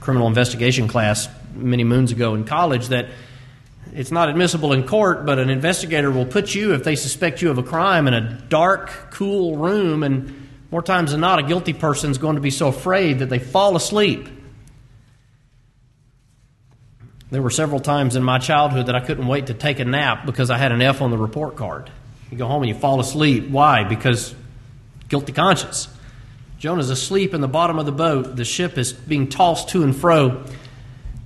criminal 0.00 0.28
investigation 0.28 0.88
class 0.88 1.28
many 1.54 1.84
moons 1.84 2.12
ago 2.12 2.34
in 2.34 2.44
college 2.44 2.88
that 2.88 3.06
it's 3.92 4.10
not 4.10 4.28
admissible 4.28 4.72
in 4.72 4.86
court, 4.86 5.26
but 5.26 5.38
an 5.38 5.50
investigator 5.50 6.10
will 6.10 6.26
put 6.26 6.54
you, 6.54 6.74
if 6.74 6.84
they 6.84 6.96
suspect 6.96 7.42
you 7.42 7.50
of 7.50 7.58
a 7.58 7.62
crime, 7.62 8.06
in 8.06 8.14
a 8.14 8.20
dark, 8.48 8.90
cool 9.10 9.56
room, 9.56 10.02
and 10.02 10.48
more 10.70 10.82
times 10.82 11.12
than 11.12 11.20
not, 11.20 11.38
a 11.38 11.42
guilty 11.42 11.72
person 11.72 12.10
is 12.10 12.18
going 12.18 12.34
to 12.34 12.40
be 12.40 12.50
so 12.50 12.68
afraid 12.68 13.20
that 13.20 13.30
they 13.30 13.38
fall 13.38 13.76
asleep. 13.76 14.28
There 17.30 17.42
were 17.42 17.50
several 17.50 17.80
times 17.80 18.16
in 18.16 18.22
my 18.22 18.38
childhood 18.38 18.86
that 18.86 18.94
I 18.94 19.00
couldn't 19.00 19.26
wait 19.26 19.46
to 19.46 19.54
take 19.54 19.80
a 19.80 19.84
nap 19.84 20.26
because 20.26 20.50
I 20.50 20.58
had 20.58 20.72
an 20.72 20.82
F 20.82 21.00
on 21.02 21.10
the 21.10 21.18
report 21.18 21.56
card. 21.56 21.90
You 22.30 22.38
go 22.38 22.46
home 22.46 22.62
and 22.62 22.68
you 22.68 22.74
fall 22.74 23.00
asleep. 23.00 23.48
Why? 23.48 23.84
Because 23.84 24.34
guilty 25.08 25.32
conscience. 25.32 25.88
Jonah's 26.58 26.90
asleep 26.90 27.34
in 27.34 27.40
the 27.40 27.48
bottom 27.48 27.78
of 27.78 27.86
the 27.86 27.92
boat. 27.92 28.36
The 28.36 28.44
ship 28.44 28.78
is 28.78 28.92
being 28.92 29.28
tossed 29.28 29.68
to 29.70 29.82
and 29.82 29.94
fro. 29.94 30.44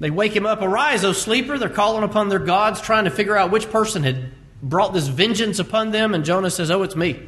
They 0.01 0.11
wake 0.11 0.35
him 0.35 0.47
up, 0.47 0.63
Arise, 0.63 1.05
O 1.05 1.13
sleeper. 1.13 1.59
They're 1.59 1.69
calling 1.69 2.03
upon 2.03 2.31
their 2.31 2.39
gods, 2.39 2.81
trying 2.81 3.05
to 3.05 3.11
figure 3.11 3.37
out 3.37 3.51
which 3.51 3.71
person 3.71 4.03
had 4.03 4.33
brought 4.63 4.93
this 4.93 5.07
vengeance 5.07 5.59
upon 5.59 5.91
them. 5.91 6.15
And 6.15 6.25
Jonah 6.25 6.51
says, 6.51 6.71
Oh, 6.71 6.83
it's 6.83 6.97
me. 6.97 7.21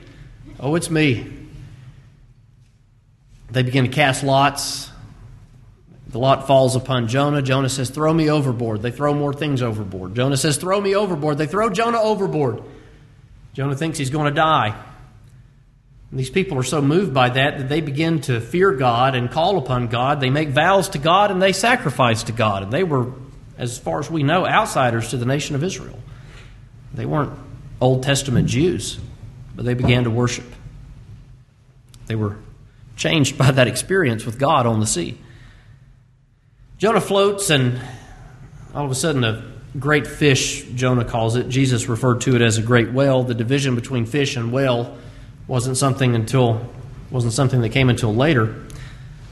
Oh, 0.58 0.74
it's 0.74 0.90
me. 0.90 1.30
They 3.50 3.62
begin 3.62 3.84
to 3.84 3.90
cast 3.90 4.24
lots. 4.24 4.90
The 6.08 6.18
lot 6.18 6.46
falls 6.46 6.74
upon 6.76 7.08
Jonah. 7.08 7.42
Jonah 7.42 7.68
says, 7.68 7.90
Throw 7.90 8.12
me 8.12 8.30
overboard. 8.30 8.82
They 8.82 8.90
throw 8.90 9.14
more 9.14 9.32
things 9.32 9.62
overboard. 9.62 10.16
Jonah 10.16 10.36
says, 10.36 10.56
Throw 10.56 10.80
me 10.80 10.96
overboard. 10.96 11.38
They 11.38 11.46
throw 11.46 11.70
Jonah 11.70 12.00
overboard. 12.00 12.62
Jonah 13.52 13.76
thinks 13.76 13.98
he's 13.98 14.10
going 14.10 14.26
to 14.26 14.34
die. 14.34 14.78
These 16.12 16.28
people 16.28 16.58
are 16.58 16.62
so 16.62 16.82
moved 16.82 17.14
by 17.14 17.30
that 17.30 17.56
that 17.56 17.68
they 17.70 17.80
begin 17.80 18.20
to 18.22 18.38
fear 18.38 18.72
God 18.72 19.14
and 19.14 19.30
call 19.30 19.56
upon 19.56 19.88
God. 19.88 20.20
They 20.20 20.28
make 20.28 20.50
vows 20.50 20.90
to 20.90 20.98
God 20.98 21.30
and 21.30 21.40
they 21.40 21.52
sacrifice 21.52 22.24
to 22.24 22.32
God. 22.32 22.62
And 22.62 22.70
they 22.70 22.84
were, 22.84 23.12
as 23.56 23.78
far 23.78 23.98
as 23.98 24.10
we 24.10 24.22
know, 24.22 24.46
outsiders 24.46 25.08
to 25.10 25.16
the 25.16 25.24
nation 25.24 25.56
of 25.56 25.64
Israel. 25.64 25.98
They 26.92 27.06
weren't 27.06 27.32
Old 27.80 28.02
Testament 28.02 28.46
Jews, 28.46 28.98
but 29.56 29.64
they 29.64 29.72
began 29.72 30.04
to 30.04 30.10
worship. 30.10 30.44
They 32.06 32.14
were 32.14 32.36
changed 32.94 33.38
by 33.38 33.50
that 33.50 33.66
experience 33.66 34.26
with 34.26 34.38
God 34.38 34.66
on 34.66 34.80
the 34.80 34.86
sea. 34.86 35.18
Jonah 36.76 37.00
floats, 37.00 37.48
and 37.48 37.80
all 38.74 38.84
of 38.84 38.90
a 38.90 38.94
sudden, 38.94 39.24
a 39.24 39.44
great 39.78 40.06
fish, 40.06 40.64
Jonah 40.74 41.04
calls 41.04 41.36
it, 41.36 41.48
Jesus 41.48 41.88
referred 41.88 42.20
to 42.22 42.34
it 42.34 42.42
as 42.42 42.58
a 42.58 42.62
great 42.62 42.92
whale. 42.92 43.22
The 43.22 43.34
division 43.34 43.76
between 43.76 44.04
fish 44.04 44.36
and 44.36 44.52
whale 44.52 44.98
wasn't 45.52 45.76
something 45.76 46.14
until 46.14 46.66
wasn't 47.10 47.34
something 47.34 47.60
that 47.60 47.68
came 47.68 47.90
until 47.90 48.14
later. 48.14 48.64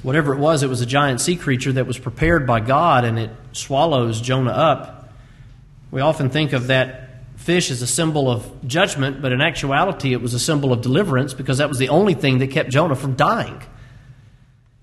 Whatever 0.02 0.34
it 0.34 0.38
was, 0.38 0.62
it 0.62 0.68
was 0.68 0.82
a 0.82 0.86
giant 0.86 1.18
sea 1.18 1.34
creature 1.34 1.72
that 1.72 1.86
was 1.86 1.98
prepared 1.98 2.46
by 2.46 2.60
God, 2.60 3.06
and 3.06 3.18
it 3.18 3.30
swallows 3.52 4.20
Jonah 4.20 4.50
up. 4.50 5.14
We 5.90 6.02
often 6.02 6.28
think 6.28 6.52
of 6.52 6.66
that 6.66 7.08
fish 7.36 7.70
as 7.70 7.80
a 7.80 7.86
symbol 7.86 8.30
of 8.30 8.66
judgment, 8.66 9.22
but 9.22 9.32
in 9.32 9.40
actuality, 9.40 10.12
it 10.12 10.20
was 10.20 10.34
a 10.34 10.38
symbol 10.38 10.74
of 10.74 10.82
deliverance 10.82 11.32
because 11.32 11.56
that 11.56 11.70
was 11.70 11.78
the 11.78 11.88
only 11.88 12.12
thing 12.12 12.36
that 12.40 12.48
kept 12.48 12.68
Jonah 12.68 12.96
from 12.96 13.14
dying. 13.14 13.62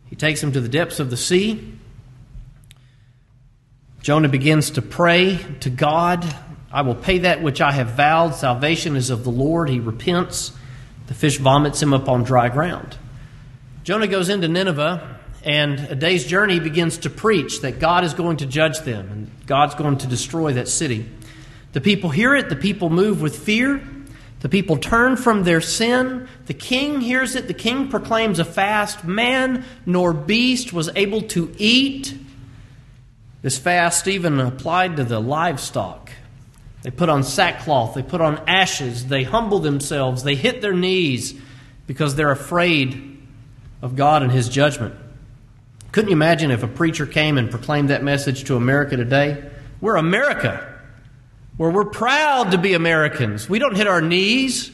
He 0.08 0.16
takes 0.16 0.42
him 0.42 0.54
to 0.54 0.60
the 0.60 0.68
depths 0.68 1.00
of 1.00 1.12
the 1.12 1.18
sea. 1.18 1.72
Jonah 4.02 4.30
begins 4.30 4.72
to 4.72 4.82
pray 4.82 5.38
to 5.60 5.70
God, 5.70 6.26
I 6.72 6.82
will 6.82 6.96
pay 6.96 7.20
that 7.20 7.44
which 7.44 7.62
I 7.62 7.74
have 7.74 7.92
vowed. 7.92 8.34
Salvation 8.34 8.96
is 8.96 9.12
of 9.12 9.24
the 9.24 9.30
Lord. 9.30 9.70
He 9.70 9.80
repents. 9.80 10.54
The 11.08 11.14
fish 11.14 11.38
vomits 11.38 11.82
him 11.82 11.94
up 11.94 12.08
on 12.08 12.24
dry 12.24 12.50
ground. 12.50 12.98
Jonah 13.84 14.08
goes 14.08 14.30
into 14.30 14.48
Nineveh, 14.48 15.18
and 15.44 15.80
a 15.80 15.96
day's 15.96 16.26
journey 16.26 16.60
begins 16.60 17.00
to 17.00 17.10
preach 17.10 17.62
that 17.62 17.80
God 17.80 18.04
is 18.04 18.14
going 18.14 18.38
to 18.38 18.46
judge 18.46 18.80
them 18.82 19.10
and 19.10 19.32
God's 19.46 19.76
going 19.76 19.98
to 20.00 20.08
destroy 20.08 20.54
that 20.54 20.68
city. 20.68 21.10
The 21.72 21.82
people 21.82 22.10
hear 22.10 22.36
it, 22.36 22.50
the 22.50 22.56
people 22.56 22.90
move 22.90 23.22
with 23.22 23.38
fear. 23.38 23.82
The 24.42 24.50
people 24.50 24.78
turn 24.78 25.16
from 25.18 25.44
their 25.44 25.62
sin. 25.62 26.28
The 26.46 26.54
king 26.54 27.02
hears 27.02 27.36
it. 27.36 27.48
The 27.48 27.54
king 27.54 27.90
proclaims 27.90 28.40
a 28.40 28.46
fast. 28.46 29.04
Man 29.04 29.66
nor 29.86 30.14
beast 30.14 30.74
was 30.74 30.90
able 30.96 31.22
to 31.24 31.54
eat 31.58 32.14
this 33.42 33.58
fast 33.58 34.08
even 34.08 34.40
applied 34.40 34.98
to 34.98 35.04
the 35.04 35.20
livestock. 35.20 36.07
They 36.84 36.92
put 36.92 37.10
on 37.10 37.24
sackcloth, 37.24 37.96
they 37.96 38.04
put 38.04 38.22
on 38.22 38.48
ashes, 38.48 39.08
they 39.08 39.24
humble 39.24 39.60
themselves, 39.60 40.24
they 40.24 40.36
hit 40.36 40.62
their 40.62 40.74
knees 40.74 41.34
because 41.88 42.16
they're 42.16 42.32
afraid 42.32 43.18
of 43.82 43.96
God 43.96 44.24
and 44.24 44.32
His 44.32 44.48
judgment. 44.48 44.96
Couldn't 45.92 46.10
you 46.10 46.16
imagine 46.16 46.52
if 46.52 46.64
a 46.64 46.68
preacher 46.68 47.06
came 47.06 47.38
and 47.38 47.50
proclaimed 47.50 47.90
that 47.90 48.04
message 48.04 48.46
to 48.46 48.56
America 48.56 48.96
today? 48.96 49.50
We're 49.82 49.96
America, 49.96 50.80
where 51.58 51.72
we're 51.72 51.86
proud 51.86 52.52
to 52.52 52.58
be 52.58 52.74
Americans. 52.74 53.50
We 53.50 53.60
don't 53.60 53.76
hit 53.76 53.88
our 53.88 54.02
knees. 54.02 54.72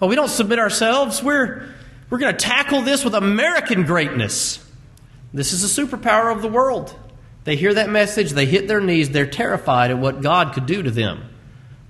Oh, 0.00 0.08
we 0.08 0.16
don't 0.16 0.28
submit 0.28 0.58
ourselves. 0.58 1.22
We're, 1.22 1.68
we're 2.10 2.18
going 2.18 2.34
to 2.34 2.38
tackle 2.38 2.82
this 2.82 3.04
with 3.04 3.14
American 3.14 3.84
greatness. 3.84 4.58
This 5.32 5.52
is 5.52 5.78
a 5.78 5.82
superpower 5.82 6.34
of 6.34 6.42
the 6.42 6.48
world. 6.48 6.94
They 7.44 7.56
hear 7.56 7.74
that 7.74 7.90
message, 7.90 8.30
they 8.30 8.46
hit 8.46 8.68
their 8.68 8.80
knees, 8.80 9.10
they're 9.10 9.26
terrified 9.26 9.90
at 9.90 9.98
what 9.98 10.20
God 10.20 10.54
could 10.54 10.66
do 10.66 10.82
to 10.82 10.90
them. 10.90 11.28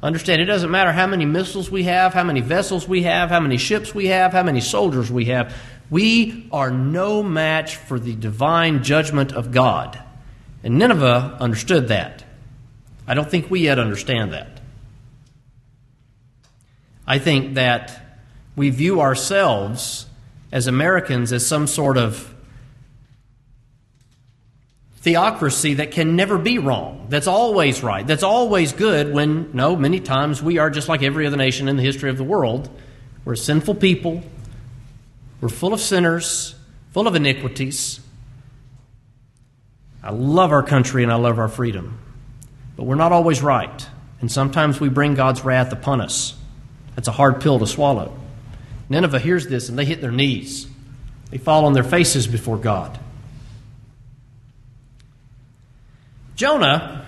Understand, 0.02 0.42
it 0.42 0.46
doesn't 0.46 0.70
matter 0.70 0.92
how 0.92 1.06
many 1.06 1.24
missiles 1.24 1.70
we 1.70 1.84
have, 1.84 2.14
how 2.14 2.24
many 2.24 2.40
vessels 2.40 2.88
we 2.88 3.02
have, 3.02 3.30
how 3.30 3.38
many 3.38 3.56
ships 3.56 3.94
we 3.94 4.06
have, 4.06 4.32
how 4.32 4.42
many 4.42 4.60
soldiers 4.60 5.12
we 5.12 5.26
have. 5.26 5.54
We 5.90 6.48
are 6.50 6.70
no 6.70 7.22
match 7.22 7.76
for 7.76 8.00
the 8.00 8.14
divine 8.14 8.82
judgment 8.82 9.32
of 9.32 9.52
God. 9.52 10.02
And 10.64 10.78
Nineveh 10.78 11.36
understood 11.38 11.88
that. 11.88 12.24
I 13.06 13.14
don't 13.14 13.30
think 13.30 13.50
we 13.50 13.60
yet 13.60 13.78
understand 13.78 14.32
that. 14.32 14.60
I 17.06 17.18
think 17.18 17.54
that 17.54 18.20
we 18.56 18.70
view 18.70 19.00
ourselves 19.00 20.06
as 20.50 20.66
Americans 20.66 21.32
as 21.32 21.46
some 21.46 21.66
sort 21.66 21.96
of 21.96 22.31
theocracy 25.02 25.74
that 25.74 25.90
can 25.90 26.14
never 26.14 26.38
be 26.38 26.58
wrong, 26.58 27.06
that's 27.08 27.26
always 27.26 27.82
right, 27.82 28.06
that's 28.06 28.22
always 28.22 28.72
good, 28.72 29.12
when, 29.12 29.50
no, 29.52 29.74
many 29.74 29.98
times 29.98 30.40
we 30.40 30.58
are 30.58 30.70
just 30.70 30.88
like 30.88 31.02
every 31.02 31.26
other 31.26 31.36
nation 31.36 31.68
in 31.68 31.76
the 31.76 31.82
history 31.82 32.08
of 32.08 32.16
the 32.16 32.24
world. 32.24 32.70
We're 33.24 33.34
sinful 33.34 33.74
people, 33.76 34.22
we're 35.40 35.48
full 35.48 35.74
of 35.74 35.80
sinners, 35.80 36.54
full 36.92 37.08
of 37.08 37.16
iniquities. 37.16 38.00
I 40.04 40.10
love 40.12 40.52
our 40.52 40.62
country 40.62 41.02
and 41.02 41.10
I 41.10 41.16
love 41.16 41.38
our 41.38 41.48
freedom, 41.48 41.98
but 42.76 42.84
we're 42.84 42.94
not 42.94 43.10
always 43.10 43.42
right, 43.42 43.88
and 44.20 44.30
sometimes 44.30 44.80
we 44.80 44.88
bring 44.88 45.14
God's 45.14 45.44
wrath 45.44 45.72
upon 45.72 46.00
us. 46.00 46.36
That's 46.94 47.08
a 47.08 47.12
hard 47.12 47.40
pill 47.40 47.58
to 47.58 47.66
swallow. 47.66 48.16
Nineveh 48.88 49.18
hears 49.18 49.48
this 49.48 49.68
and 49.68 49.76
they 49.76 49.84
hit 49.84 50.00
their 50.00 50.12
knees. 50.12 50.68
They 51.30 51.38
fall 51.38 51.64
on 51.64 51.72
their 51.72 51.82
faces 51.82 52.26
before 52.28 52.58
God. 52.58 53.00
Jonah 56.42 57.06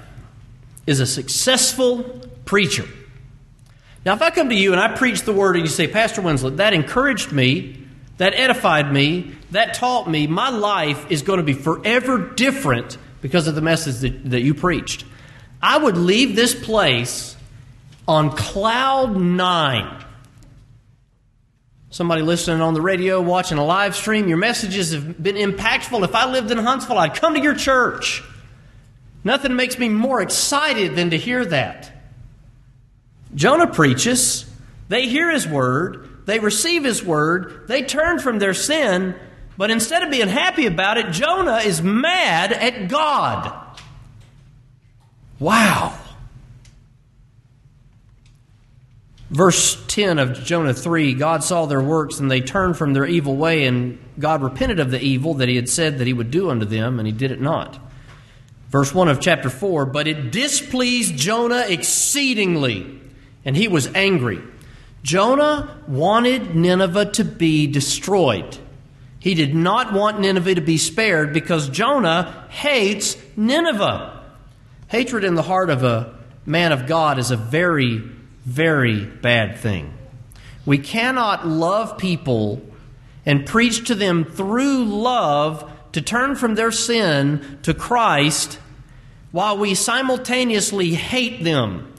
is 0.86 1.00
a 1.00 1.06
successful 1.08 2.04
preacher. 2.44 2.86
Now, 4.06 4.14
if 4.14 4.22
I 4.22 4.30
come 4.30 4.48
to 4.48 4.54
you 4.54 4.70
and 4.70 4.80
I 4.80 4.94
preach 4.94 5.22
the 5.22 5.32
word 5.32 5.56
and 5.56 5.64
you 5.64 5.68
say, 5.68 5.88
Pastor 5.88 6.22
Winslet, 6.22 6.58
that 6.58 6.72
encouraged 6.72 7.32
me, 7.32 7.84
that 8.18 8.32
edified 8.34 8.92
me, 8.92 9.32
that 9.50 9.74
taught 9.74 10.08
me, 10.08 10.28
my 10.28 10.50
life 10.50 11.10
is 11.10 11.22
going 11.22 11.38
to 11.38 11.42
be 11.42 11.52
forever 11.52 12.16
different 12.16 12.96
because 13.22 13.48
of 13.48 13.56
the 13.56 13.60
message 13.60 13.96
that, 14.02 14.30
that 14.30 14.42
you 14.42 14.54
preached. 14.54 15.04
I 15.60 15.78
would 15.78 15.96
leave 15.96 16.36
this 16.36 16.54
place 16.54 17.36
on 18.06 18.36
cloud 18.36 19.16
nine. 19.16 20.04
Somebody 21.90 22.22
listening 22.22 22.60
on 22.60 22.74
the 22.74 22.80
radio, 22.80 23.20
watching 23.20 23.58
a 23.58 23.64
live 23.64 23.96
stream, 23.96 24.28
your 24.28 24.38
messages 24.38 24.92
have 24.92 25.20
been 25.20 25.34
impactful. 25.34 26.04
If 26.04 26.14
I 26.14 26.30
lived 26.30 26.52
in 26.52 26.58
Huntsville, 26.58 26.98
I'd 26.98 27.16
come 27.16 27.34
to 27.34 27.40
your 27.40 27.56
church. 27.56 28.22
Nothing 29.24 29.56
makes 29.56 29.78
me 29.78 29.88
more 29.88 30.20
excited 30.20 30.94
than 30.94 31.10
to 31.10 31.16
hear 31.16 31.44
that. 31.46 31.90
Jonah 33.34 33.66
preaches, 33.66 34.48
they 34.88 35.08
hear 35.08 35.30
his 35.30 35.48
word, 35.48 36.26
they 36.26 36.38
receive 36.38 36.84
his 36.84 37.02
word, 37.02 37.66
they 37.66 37.82
turn 37.82 38.18
from 38.18 38.38
their 38.38 38.54
sin, 38.54 39.14
but 39.56 39.70
instead 39.70 40.02
of 40.02 40.10
being 40.10 40.28
happy 40.28 40.66
about 40.66 40.98
it, 40.98 41.10
Jonah 41.10 41.58
is 41.58 41.82
mad 41.82 42.52
at 42.52 42.88
God. 42.88 43.80
Wow. 45.38 45.98
Verse 49.30 49.82
10 49.88 50.18
of 50.18 50.44
Jonah 50.44 50.74
3 50.74 51.14
God 51.14 51.42
saw 51.42 51.66
their 51.66 51.82
works, 51.82 52.20
and 52.20 52.30
they 52.30 52.40
turned 52.40 52.76
from 52.76 52.92
their 52.92 53.06
evil 53.06 53.36
way, 53.36 53.64
and 53.64 53.98
God 54.18 54.42
repented 54.42 54.78
of 54.80 54.90
the 54.90 55.00
evil 55.00 55.34
that 55.34 55.48
he 55.48 55.56
had 55.56 55.68
said 55.68 55.98
that 55.98 56.06
he 56.06 56.12
would 56.12 56.30
do 56.30 56.50
unto 56.50 56.66
them, 56.66 57.00
and 57.00 57.06
he 57.06 57.12
did 57.12 57.32
it 57.32 57.40
not. 57.40 57.78
Verse 58.74 58.92
1 58.92 59.06
of 59.06 59.20
chapter 59.20 59.48
4 59.48 59.86
But 59.86 60.08
it 60.08 60.32
displeased 60.32 61.16
Jonah 61.16 61.64
exceedingly, 61.68 63.00
and 63.44 63.56
he 63.56 63.68
was 63.68 63.86
angry. 63.94 64.42
Jonah 65.04 65.80
wanted 65.86 66.56
Nineveh 66.56 67.12
to 67.12 67.24
be 67.24 67.68
destroyed. 67.68 68.58
He 69.20 69.34
did 69.34 69.54
not 69.54 69.92
want 69.92 70.18
Nineveh 70.18 70.56
to 70.56 70.60
be 70.60 70.76
spared 70.76 71.32
because 71.32 71.68
Jonah 71.68 72.48
hates 72.48 73.16
Nineveh. 73.36 74.24
Hatred 74.88 75.22
in 75.22 75.36
the 75.36 75.42
heart 75.42 75.70
of 75.70 75.84
a 75.84 76.12
man 76.44 76.72
of 76.72 76.88
God 76.88 77.20
is 77.20 77.30
a 77.30 77.36
very, 77.36 77.98
very 78.44 79.04
bad 79.04 79.56
thing. 79.56 79.96
We 80.66 80.78
cannot 80.78 81.46
love 81.46 81.96
people 81.96 82.60
and 83.24 83.46
preach 83.46 83.86
to 83.86 83.94
them 83.94 84.24
through 84.24 84.86
love 84.86 85.70
to 85.92 86.02
turn 86.02 86.34
from 86.34 86.56
their 86.56 86.72
sin 86.72 87.60
to 87.62 87.72
Christ 87.72 88.58
while 89.34 89.58
we 89.58 89.74
simultaneously 89.74 90.94
hate 90.94 91.42
them, 91.42 91.92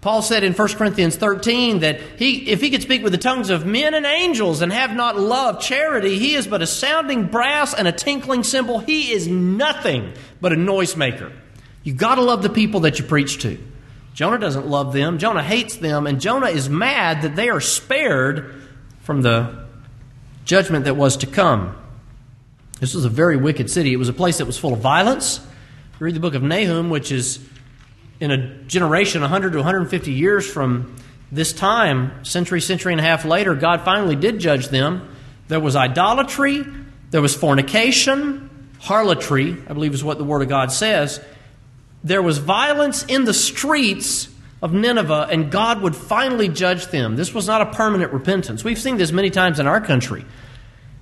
Paul 0.00 0.22
said 0.22 0.44
in 0.44 0.54
1 0.54 0.68
Corinthians 0.76 1.14
13 1.14 1.80
that 1.80 2.00
he, 2.18 2.50
if 2.50 2.62
he 2.62 2.70
could 2.70 2.80
speak 2.80 3.02
with 3.02 3.12
the 3.12 3.18
tongues 3.18 3.50
of 3.50 3.66
men 3.66 3.92
and 3.92 4.06
angels 4.06 4.62
and 4.62 4.72
have 4.72 4.96
not 4.96 5.20
love, 5.20 5.60
charity, 5.60 6.18
he 6.18 6.36
is 6.36 6.46
but 6.46 6.62
a 6.62 6.66
sounding 6.66 7.26
brass 7.26 7.74
and 7.74 7.86
a 7.86 7.92
tinkling 7.92 8.44
cymbal. 8.44 8.78
He 8.78 9.12
is 9.12 9.28
nothing 9.28 10.14
but 10.40 10.54
a 10.54 10.56
noisemaker. 10.56 11.30
You've 11.82 11.98
got 11.98 12.14
to 12.14 12.22
love 12.22 12.42
the 12.42 12.48
people 12.48 12.80
that 12.80 12.98
you 12.98 13.04
preach 13.04 13.42
to. 13.42 13.58
Jonah 14.14 14.38
doesn't 14.38 14.66
love 14.66 14.94
them. 14.94 15.18
Jonah 15.18 15.42
hates 15.42 15.76
them. 15.76 16.06
And 16.06 16.18
Jonah 16.18 16.48
is 16.48 16.70
mad 16.70 17.20
that 17.20 17.36
they 17.36 17.50
are 17.50 17.60
spared 17.60 18.54
from 19.02 19.20
the 19.20 19.66
judgment 20.46 20.86
that 20.86 20.96
was 20.96 21.18
to 21.18 21.26
come. 21.26 21.76
This 22.80 22.94
was 22.94 23.04
a 23.04 23.10
very 23.10 23.36
wicked 23.36 23.70
city. 23.70 23.92
It 23.92 23.98
was 23.98 24.08
a 24.08 24.14
place 24.14 24.38
that 24.38 24.46
was 24.46 24.56
full 24.56 24.72
of 24.72 24.78
violence. 24.78 25.46
Read 26.00 26.14
the 26.14 26.20
book 26.20 26.34
of 26.34 26.42
Nahum, 26.42 26.88
which 26.88 27.12
is 27.12 27.46
in 28.20 28.30
a 28.30 28.38
generation 28.64 29.20
100 29.20 29.52
to 29.52 29.58
150 29.58 30.10
years 30.10 30.50
from 30.50 30.96
this 31.30 31.52
time, 31.52 32.24
century, 32.24 32.62
century 32.62 32.94
and 32.94 33.00
a 33.00 33.04
half 33.04 33.26
later, 33.26 33.54
God 33.54 33.82
finally 33.82 34.16
did 34.16 34.38
judge 34.38 34.68
them. 34.68 35.14
There 35.48 35.60
was 35.60 35.76
idolatry, 35.76 36.64
there 37.10 37.20
was 37.20 37.36
fornication, 37.36 38.48
harlotry, 38.80 39.58
I 39.68 39.74
believe 39.74 39.92
is 39.92 40.02
what 40.02 40.16
the 40.16 40.24
Word 40.24 40.40
of 40.40 40.48
God 40.48 40.72
says. 40.72 41.20
There 42.02 42.22
was 42.22 42.38
violence 42.38 43.04
in 43.04 43.26
the 43.26 43.34
streets 43.34 44.30
of 44.62 44.72
Nineveh, 44.72 45.28
and 45.30 45.50
God 45.50 45.82
would 45.82 45.94
finally 45.94 46.48
judge 46.48 46.86
them. 46.86 47.16
This 47.16 47.34
was 47.34 47.46
not 47.46 47.60
a 47.60 47.66
permanent 47.66 48.14
repentance. 48.14 48.64
We've 48.64 48.80
seen 48.80 48.96
this 48.96 49.12
many 49.12 49.28
times 49.28 49.60
in 49.60 49.66
our 49.66 49.82
country. 49.82 50.24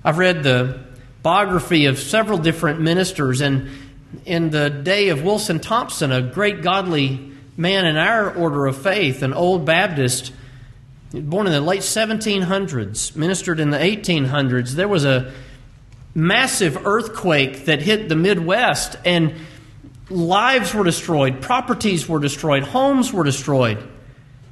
I've 0.03 0.17
read 0.17 0.43
the 0.43 0.81
biography 1.23 1.85
of 1.85 1.99
several 1.99 2.37
different 2.37 2.81
ministers, 2.81 3.39
and 3.39 3.69
in 4.25 4.49
the 4.49 4.69
day 4.69 5.09
of 5.09 5.23
Wilson 5.23 5.59
Thompson, 5.59 6.11
a 6.11 6.21
great 6.21 6.61
godly 6.61 7.31
man 7.57 7.85
in 7.85 7.97
our 7.97 8.33
order 8.33 8.65
of 8.65 8.81
faith, 8.81 9.21
an 9.21 9.33
old 9.33 9.65
Baptist, 9.65 10.31
born 11.13 11.47
in 11.47 11.53
the 11.53 11.61
late 11.61 11.81
1700s, 11.81 13.15
ministered 13.15 13.59
in 13.59 13.69
the 13.69 13.77
1800s. 13.77 14.71
There 14.71 14.87
was 14.87 15.05
a 15.05 15.31
massive 16.15 16.85
earthquake 16.85 17.65
that 17.65 17.81
hit 17.81 18.09
the 18.09 18.15
Midwest, 18.15 18.95
and 19.05 19.33
lives 20.09 20.73
were 20.73 20.83
destroyed, 20.83 21.41
properties 21.41 22.07
were 22.07 22.19
destroyed, 22.19 22.63
homes 22.63 23.13
were 23.13 23.23
destroyed. 23.23 23.87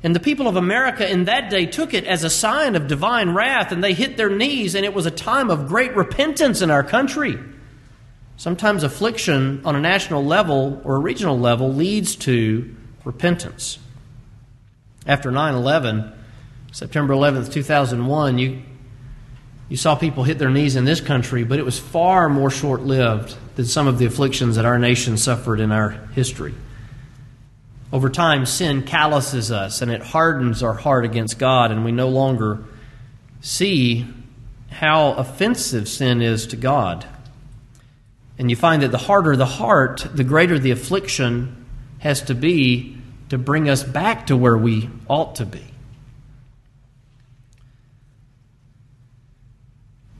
And 0.03 0.15
the 0.15 0.19
people 0.19 0.47
of 0.47 0.55
America 0.55 1.09
in 1.09 1.25
that 1.25 1.49
day 1.49 1.65
took 1.65 1.93
it 1.93 2.05
as 2.05 2.23
a 2.23 2.29
sign 2.29 2.75
of 2.75 2.87
divine 2.87 3.31
wrath, 3.31 3.71
and 3.71 3.83
they 3.83 3.93
hit 3.93 4.17
their 4.17 4.29
knees, 4.29 4.75
and 4.75 4.85
it 4.85 4.93
was 4.93 5.05
a 5.05 5.11
time 5.11 5.49
of 5.49 5.67
great 5.67 5.95
repentance 5.95 6.61
in 6.61 6.69
our 6.69 6.83
country. 6.83 7.39
Sometimes 8.37 8.83
affliction 8.83 9.61
on 9.65 9.75
a 9.75 9.79
national 9.79 10.23
level 10.23 10.79
or 10.83 10.95
a 10.95 10.99
regional 10.99 11.37
level 11.37 11.73
leads 11.73 12.15
to 12.17 12.75
repentance. 13.03 13.79
After 15.07 15.31
9 15.31 15.55
11, 15.55 16.13
September 16.71 17.15
11th, 17.15 17.51
2001, 17.51 18.37
you, 18.37 18.61
you 19.69 19.77
saw 19.77 19.95
people 19.95 20.23
hit 20.23 20.37
their 20.37 20.51
knees 20.51 20.75
in 20.75 20.85
this 20.85 21.01
country, 21.01 21.43
but 21.43 21.57
it 21.57 21.65
was 21.65 21.79
far 21.79 22.29
more 22.29 22.51
short 22.51 22.81
lived 22.81 23.35
than 23.55 23.65
some 23.65 23.87
of 23.87 23.97
the 23.97 24.05
afflictions 24.05 24.55
that 24.55 24.65
our 24.65 24.77
nation 24.77 25.17
suffered 25.17 25.59
in 25.59 25.71
our 25.71 25.89
history. 26.13 26.53
Over 27.91 28.09
time, 28.09 28.45
sin 28.45 28.83
calluses 28.83 29.49
us 29.49 29.81
and 29.81 29.89
it 29.89 30.01
hardens 30.01 30.61
our 30.61 30.73
heart 30.73 31.05
against 31.05 31.39
God, 31.39 31.71
and 31.71 31.83
we 31.83 31.91
no 31.91 32.09
longer 32.09 32.63
see 33.41 34.05
how 34.69 35.13
offensive 35.13 35.87
sin 35.87 36.21
is 36.21 36.45
to 36.47 36.55
God. 36.55 37.07
And 38.37 38.49
you 38.49 38.55
find 38.55 38.81
that 38.83 38.91
the 38.91 38.97
harder 38.97 39.35
the 39.35 39.45
heart, 39.45 40.05
the 40.13 40.23
greater 40.23 40.59
the 40.59 40.71
affliction 40.71 41.65
has 41.99 42.21
to 42.23 42.35
be 42.35 42.97
to 43.29 43.37
bring 43.37 43.69
us 43.69 43.83
back 43.83 44.27
to 44.27 44.37
where 44.37 44.57
we 44.57 44.89
ought 45.07 45.35
to 45.35 45.45
be. 45.45 45.63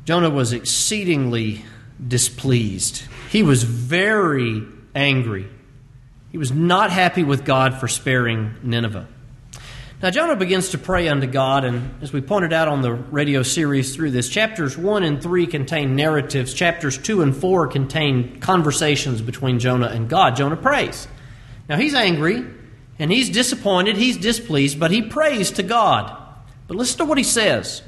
Jonah 0.06 0.30
was 0.30 0.54
exceedingly 0.54 1.66
displeased. 2.06 3.04
He 3.30 3.44
was 3.44 3.64
very 3.64 4.64
angry. 4.96 5.48
He 6.32 6.38
was 6.38 6.52
not 6.52 6.92
happy 6.92 7.24
with 7.24 7.44
God 7.44 7.80
for 7.80 7.88
sparing 7.88 8.56
Nineveh. 8.64 9.08
Now, 10.00 10.12
Jonah 10.12 10.36
begins 10.36 10.70
to 10.70 10.78
pray 10.78 11.08
unto 11.08 11.26
God, 11.26 11.66
and 11.66 12.04
as 12.04 12.14
we 12.14 12.22
pointed 12.22 12.54
out 12.54 12.68
on 12.68 12.84
the 12.84 12.94
radio 12.94 13.42
series 13.42 13.96
through 13.96 14.12
this, 14.12 14.30
chapters 14.30 14.78
1 14.78 15.02
and 15.02 15.20
3 15.24 15.48
contain 15.48 15.96
narratives, 15.96 16.54
chapters 16.54 17.00
2 17.00 17.24
and 17.24 17.36
4 17.36 17.66
contain 17.66 18.40
conversations 18.40 19.24
between 19.24 19.58
Jonah 19.58 19.88
and 19.88 20.08
God. 20.08 20.36
Jonah 20.36 20.56
prays. 20.56 21.08
Now, 21.68 21.78
he's 21.78 21.96
angry, 21.96 22.46
and 23.00 23.12
he's 23.12 23.32
disappointed, 23.32 23.98
he's 23.98 24.18
displeased, 24.18 24.80
but 24.80 24.92
he 24.92 25.02
prays 25.02 25.50
to 25.54 25.64
God. 25.64 26.16
But 26.68 26.78
listen 26.78 27.00
to 27.00 27.06
what 27.06 27.18
he 27.18 27.24
says. 27.24 27.82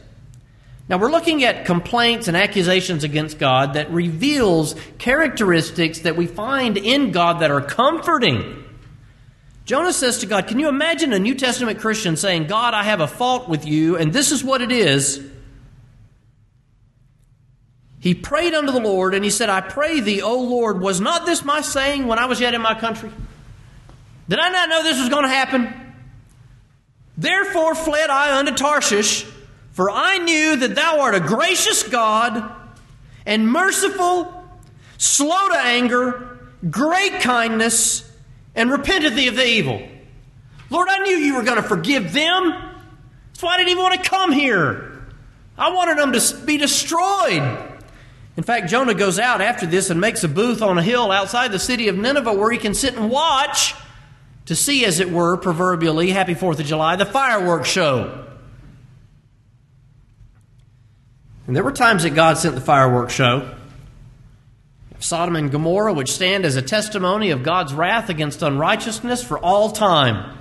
Now, 0.87 0.97
we're 0.97 1.11
looking 1.11 1.43
at 1.43 1.65
complaints 1.65 2.27
and 2.27 2.35
accusations 2.35 3.03
against 3.03 3.37
God 3.37 3.75
that 3.75 3.91
reveals 3.91 4.75
characteristics 4.97 5.99
that 5.99 6.17
we 6.17 6.25
find 6.25 6.75
in 6.75 7.11
God 7.11 7.41
that 7.41 7.51
are 7.51 7.61
comforting. 7.61 8.65
Jonah 9.69 9.93
says 9.93 10.17
to 10.17 10.25
God, 10.25 10.47
Can 10.47 10.57
you 10.57 10.67
imagine 10.67 11.13
a 11.13 11.19
New 11.19 11.35
Testament 11.35 11.77
Christian 11.77 12.17
saying, 12.17 12.47
God, 12.47 12.73
I 12.73 12.81
have 12.81 13.01
a 13.01 13.07
fault 13.07 13.47
with 13.47 13.67
you, 13.67 13.97
and 13.97 14.11
this 14.11 14.31
is 14.31 14.43
what 14.43 14.63
it 14.63 14.71
is? 14.71 15.23
He 17.99 18.15
prayed 18.15 18.55
unto 18.55 18.71
the 18.71 18.79
Lord, 18.79 19.13
and 19.13 19.23
he 19.23 19.29
said, 19.29 19.47
I 19.47 19.61
pray 19.61 19.99
thee, 19.99 20.23
O 20.23 20.41
Lord, 20.41 20.81
was 20.81 20.99
not 20.99 21.27
this 21.27 21.45
my 21.45 21.61
saying 21.61 22.07
when 22.07 22.17
I 22.17 22.25
was 22.25 22.41
yet 22.41 22.55
in 22.55 22.63
my 22.63 22.73
country? 22.73 23.11
Did 24.27 24.39
I 24.39 24.49
not 24.49 24.69
know 24.69 24.81
this 24.81 24.99
was 24.99 25.09
going 25.09 25.25
to 25.25 25.29
happen? 25.29 25.71
Therefore 27.15 27.75
fled 27.75 28.09
I 28.09 28.39
unto 28.39 28.55
Tarshish, 28.55 29.23
for 29.73 29.91
I 29.91 30.17
knew 30.17 30.55
that 30.55 30.73
thou 30.73 30.99
art 31.01 31.13
a 31.13 31.19
gracious 31.19 31.83
God 31.83 32.51
and 33.23 33.47
merciful, 33.47 34.33
slow 34.97 35.49
to 35.49 35.59
anger, 35.59 36.39
great 36.71 37.21
kindness 37.21 38.08
and 38.59 38.69
repented 38.69 39.15
thee 39.15 39.29
of 39.29 39.37
the 39.37 39.47
evil. 39.47 39.81
Lord, 40.69 40.89
I 40.89 40.99
knew 40.99 41.15
you 41.15 41.35
were 41.35 41.43
going 41.43 41.61
to 41.61 41.67
forgive 41.67 42.11
them. 42.11 42.51
That's 43.29 43.41
why 43.41 43.53
I 43.53 43.57
didn't 43.57 43.69
even 43.69 43.83
want 43.83 44.03
to 44.03 44.09
come 44.09 44.33
here. 44.33 45.01
I 45.57 45.71
wanted 45.71 45.97
them 45.97 46.11
to 46.11 46.45
be 46.45 46.57
destroyed. 46.57 47.57
In 48.35 48.43
fact, 48.43 48.69
Jonah 48.69 48.93
goes 48.93 49.17
out 49.17 49.39
after 49.39 49.65
this 49.65 49.89
and 49.89 50.01
makes 50.01 50.25
a 50.25 50.27
booth 50.27 50.61
on 50.61 50.77
a 50.77 50.83
hill 50.83 51.09
outside 51.09 51.53
the 51.53 51.59
city 51.59 51.87
of 51.87 51.95
Nineveh 51.97 52.33
where 52.33 52.51
he 52.51 52.57
can 52.57 52.73
sit 52.73 52.95
and 52.95 53.09
watch 53.09 53.75
to 54.47 54.57
see, 54.57 54.83
as 54.83 54.99
it 54.99 55.09
were, 55.09 55.37
proverbially, 55.37 56.09
Happy 56.09 56.33
Fourth 56.33 56.59
of 56.59 56.65
July, 56.65 56.97
the 56.97 57.05
fireworks 57.05 57.69
show. 57.69 58.25
And 61.47 61.55
there 61.55 61.63
were 61.63 61.71
times 61.71 62.03
that 62.03 62.11
God 62.11 62.37
sent 62.37 62.55
the 62.55 62.61
fireworks 62.61 63.13
show. 63.13 63.55
Sodom 64.99 65.35
and 65.35 65.49
Gomorrah, 65.49 65.93
which 65.93 66.11
stand 66.11 66.45
as 66.45 66.55
a 66.55 66.61
testimony 66.61 67.31
of 67.31 67.43
God's 67.43 67.73
wrath 67.73 68.09
against 68.09 68.41
unrighteousness 68.41 69.23
for 69.23 69.39
all 69.39 69.71
time. 69.71 70.37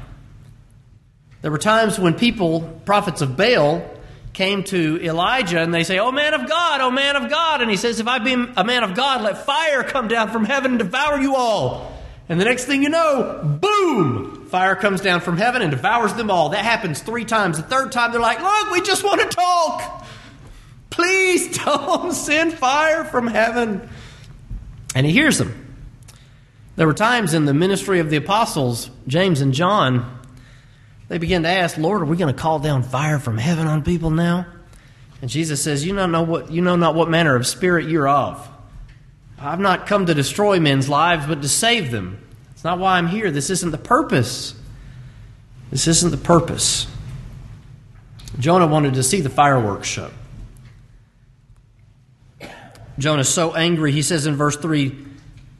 There 1.42 1.50
were 1.50 1.58
times 1.58 1.98
when 1.98 2.14
people, 2.14 2.62
prophets 2.84 3.20
of 3.20 3.36
Baal, 3.36 3.88
came 4.32 4.64
to 4.64 5.00
Elijah 5.02 5.60
and 5.60 5.72
they 5.72 5.84
say, 5.84 5.98
Oh 5.98 6.12
man 6.12 6.34
of 6.34 6.48
God, 6.48 6.80
oh 6.80 6.90
man 6.90 7.16
of 7.16 7.30
God. 7.30 7.60
And 7.60 7.70
he 7.70 7.76
says, 7.76 8.00
If 8.00 8.08
I 8.08 8.18
be 8.18 8.32
a 8.32 8.64
man 8.64 8.82
of 8.82 8.94
God, 8.94 9.22
let 9.22 9.44
fire 9.44 9.82
come 9.84 10.08
down 10.08 10.30
from 10.30 10.44
heaven 10.44 10.72
and 10.72 10.78
devour 10.78 11.20
you 11.20 11.36
all. 11.36 11.92
And 12.28 12.40
the 12.40 12.44
next 12.44 12.66
thing 12.66 12.82
you 12.82 12.88
know, 12.88 13.58
boom, 13.60 14.46
fire 14.46 14.76
comes 14.76 15.00
down 15.00 15.20
from 15.20 15.38
heaven 15.38 15.62
and 15.62 15.70
devours 15.70 16.14
them 16.14 16.30
all. 16.30 16.50
That 16.50 16.64
happens 16.64 17.00
three 17.00 17.24
times. 17.24 17.56
The 17.56 17.62
third 17.62 17.92
time, 17.92 18.12
they're 18.12 18.20
like, 18.20 18.40
Look, 18.40 18.72
we 18.72 18.80
just 18.80 19.04
want 19.04 19.20
to 19.20 19.28
talk. 19.28 20.06
Please 20.90 21.56
don't 21.64 22.12
send 22.12 22.52
fire 22.52 23.04
from 23.04 23.28
heaven. 23.28 23.88
And 24.98 25.06
he 25.06 25.12
hears 25.12 25.38
them. 25.38 25.76
There 26.74 26.84
were 26.84 26.92
times 26.92 27.32
in 27.32 27.44
the 27.44 27.54
ministry 27.54 28.00
of 28.00 28.10
the 28.10 28.16
apostles, 28.16 28.90
James 29.06 29.40
and 29.40 29.54
John, 29.54 30.18
they 31.06 31.18
began 31.18 31.44
to 31.44 31.48
ask, 31.48 31.78
Lord, 31.78 32.02
are 32.02 32.04
we 32.04 32.16
going 32.16 32.34
to 32.34 32.40
call 32.40 32.58
down 32.58 32.82
fire 32.82 33.20
from 33.20 33.38
heaven 33.38 33.68
on 33.68 33.84
people 33.84 34.10
now? 34.10 34.44
And 35.22 35.30
Jesus 35.30 35.62
says, 35.62 35.86
You 35.86 35.94
don't 35.94 36.10
know 36.10 36.22
what 36.22 36.50
you 36.50 36.62
know 36.62 36.74
not 36.74 36.96
what 36.96 37.08
manner 37.08 37.36
of 37.36 37.46
spirit 37.46 37.88
you're 37.88 38.08
of. 38.08 38.44
I've 39.38 39.60
not 39.60 39.86
come 39.86 40.06
to 40.06 40.14
destroy 40.14 40.58
men's 40.58 40.88
lives, 40.88 41.26
but 41.26 41.42
to 41.42 41.48
save 41.48 41.92
them. 41.92 42.20
It's 42.50 42.64
not 42.64 42.80
why 42.80 42.98
I'm 42.98 43.06
here. 43.06 43.30
This 43.30 43.50
isn't 43.50 43.70
the 43.70 43.78
purpose. 43.78 44.52
This 45.70 45.86
isn't 45.86 46.10
the 46.10 46.16
purpose. 46.16 46.88
Jonah 48.40 48.66
wanted 48.66 48.94
to 48.94 49.04
see 49.04 49.20
the 49.20 49.30
fireworks 49.30 49.86
show. 49.86 50.10
Jonah's 52.98 53.28
so 53.28 53.54
angry, 53.54 53.92
he 53.92 54.02
says 54.02 54.26
in 54.26 54.34
verse 54.34 54.56
3 54.56 55.06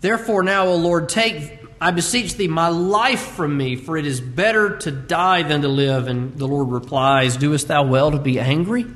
Therefore 0.01 0.43
now, 0.43 0.67
O 0.67 0.77
Lord, 0.77 1.09
take, 1.09 1.61
I 1.81 1.91
beseech 1.93 2.35
thee, 2.35 2.49
my 2.49 2.69
life 2.69 3.21
from 3.21 3.57
me, 3.57 3.77
for 3.77 3.97
it 3.97 4.07
is 4.07 4.21
better 4.21 4.77
to 4.79 4.91
die 4.91 5.43
than 5.43 5.63
to 5.63 5.69
live. 5.69 6.09
And 6.09 6.37
the 6.37 6.47
Lord 6.47 6.69
replies, 6.69 7.37
Doest 7.37 7.69
thou 7.69 7.85
well 7.85 8.11
to 8.11 8.19
be 8.19 8.39
angry? 8.39 8.87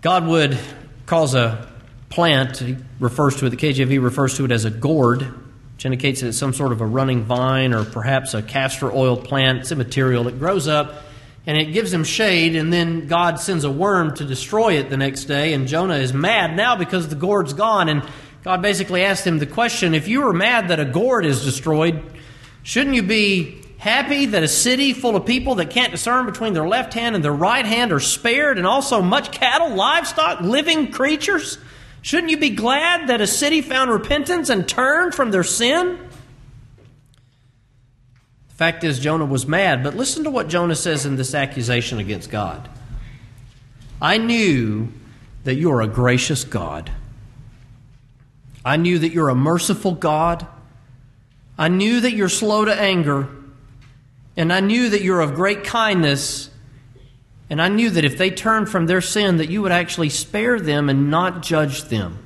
God 0.00 0.26
would 0.26 0.58
cause 1.06 1.34
a 1.34 1.68
plant, 2.10 2.58
he 2.58 2.76
refers 3.00 3.36
to 3.36 3.46
it, 3.46 3.50
the 3.50 3.56
KJV 3.56 4.02
refers 4.02 4.36
to 4.36 4.44
it 4.44 4.52
as 4.52 4.64
a 4.64 4.70
gourd, 4.70 5.22
which 5.22 5.84
indicates 5.84 6.20
that 6.20 6.28
it's 6.28 6.38
some 6.38 6.52
sort 6.52 6.72
of 6.72 6.80
a 6.80 6.86
running 6.86 7.24
vine 7.24 7.72
or 7.72 7.84
perhaps 7.84 8.34
a 8.34 8.42
castor 8.42 8.92
oil 8.92 9.16
plant. 9.16 9.60
It's 9.60 9.72
material 9.74 10.24
that 10.24 10.38
grows 10.38 10.68
up 10.68 11.02
and 11.48 11.56
it 11.56 11.72
gives 11.72 11.90
him 11.90 12.04
shade, 12.04 12.54
and 12.54 12.70
then 12.70 13.06
God 13.06 13.40
sends 13.40 13.64
a 13.64 13.70
worm 13.70 14.14
to 14.16 14.24
destroy 14.26 14.74
it 14.74 14.90
the 14.90 14.98
next 14.98 15.24
day, 15.24 15.54
and 15.54 15.66
Jonah 15.66 15.96
is 15.96 16.12
mad 16.12 16.54
now 16.54 16.76
because 16.76 17.08
the 17.08 17.14
gourd's 17.14 17.54
gone. 17.54 17.88
And 17.88 18.02
God 18.44 18.60
basically 18.60 19.02
asked 19.02 19.26
him 19.26 19.38
the 19.38 19.46
question 19.46 19.94
if 19.94 20.08
you 20.08 20.20
were 20.20 20.34
mad 20.34 20.68
that 20.68 20.78
a 20.78 20.84
gourd 20.84 21.24
is 21.24 21.46
destroyed, 21.46 22.02
shouldn't 22.64 22.96
you 22.96 23.02
be 23.02 23.62
happy 23.78 24.26
that 24.26 24.42
a 24.42 24.48
city 24.48 24.92
full 24.92 25.16
of 25.16 25.24
people 25.24 25.54
that 25.54 25.70
can't 25.70 25.90
discern 25.90 26.26
between 26.26 26.52
their 26.52 26.68
left 26.68 26.92
hand 26.92 27.14
and 27.14 27.24
their 27.24 27.32
right 27.32 27.64
hand 27.64 27.92
are 27.92 28.00
spared, 28.00 28.58
and 28.58 28.66
also 28.66 29.00
much 29.00 29.32
cattle, 29.32 29.74
livestock, 29.74 30.42
living 30.42 30.92
creatures? 30.92 31.56
Shouldn't 32.02 32.28
you 32.28 32.36
be 32.36 32.50
glad 32.50 33.08
that 33.08 33.22
a 33.22 33.26
city 33.26 33.62
found 33.62 33.90
repentance 33.90 34.50
and 34.50 34.68
turned 34.68 35.14
from 35.14 35.30
their 35.30 35.44
sin? 35.44 35.98
Fact 38.58 38.84
is, 38.84 38.98
Jonah 38.98 39.24
was 39.24 39.46
mad, 39.46 39.82
but 39.82 39.96
listen 39.96 40.24
to 40.24 40.30
what 40.30 40.48
Jonah 40.48 40.76
says 40.76 41.06
in 41.06 41.16
this 41.16 41.34
accusation 41.34 41.98
against 41.98 42.28
God. 42.28 42.68
I 44.02 44.18
knew 44.18 44.88
that 45.44 45.54
you 45.54 45.72
are 45.72 45.80
a 45.80 45.88
gracious 45.88 46.44
God. 46.44 46.90
I 48.64 48.76
knew 48.76 48.98
that 48.98 49.12
you're 49.12 49.30
a 49.30 49.34
merciful 49.34 49.92
God. 49.92 50.46
I 51.56 51.68
knew 51.68 52.00
that 52.00 52.12
you're 52.12 52.28
slow 52.28 52.66
to 52.66 52.74
anger. 52.74 53.28
And 54.36 54.52
I 54.52 54.60
knew 54.60 54.90
that 54.90 55.00
you're 55.00 55.20
of 55.22 55.34
great 55.34 55.64
kindness 55.64 56.50
and 57.50 57.62
I 57.62 57.68
knew 57.68 57.90
that 57.90 58.04
if 58.04 58.18
they 58.18 58.30
turned 58.30 58.68
from 58.68 58.86
their 58.86 59.00
sin, 59.00 59.38
that 59.38 59.48
you 59.48 59.62
would 59.62 59.72
actually 59.72 60.10
spare 60.10 60.60
them 60.60 60.88
and 60.88 61.10
not 61.10 61.42
judge 61.42 61.84
them. 61.84 62.18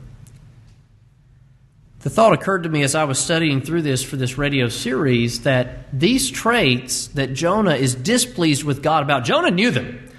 The 2.03 2.11
thought 2.11 2.33
occurred 2.33 2.65
to 2.65 2.69
me 2.69 2.83
as 2.83 2.97
I 2.97 3.05
was 3.05 3.21
studying 3.21 3.61
through 3.61 3.83
this 3.83 4.03
for 4.03 4.17
this 4.17 4.37
radio 4.37 4.69
series 4.69 5.43
that 5.43 5.87
these 5.97 6.29
traits 6.29 7.07
that 7.09 7.33
Jonah 7.33 7.77
is 7.77 7.95
displeased 7.95 8.65
with 8.65 8.83
God 8.83 9.05
about, 9.05 9.23
Jonah 9.25 9.53
knew 9.53 9.71
them. 9.71 10.11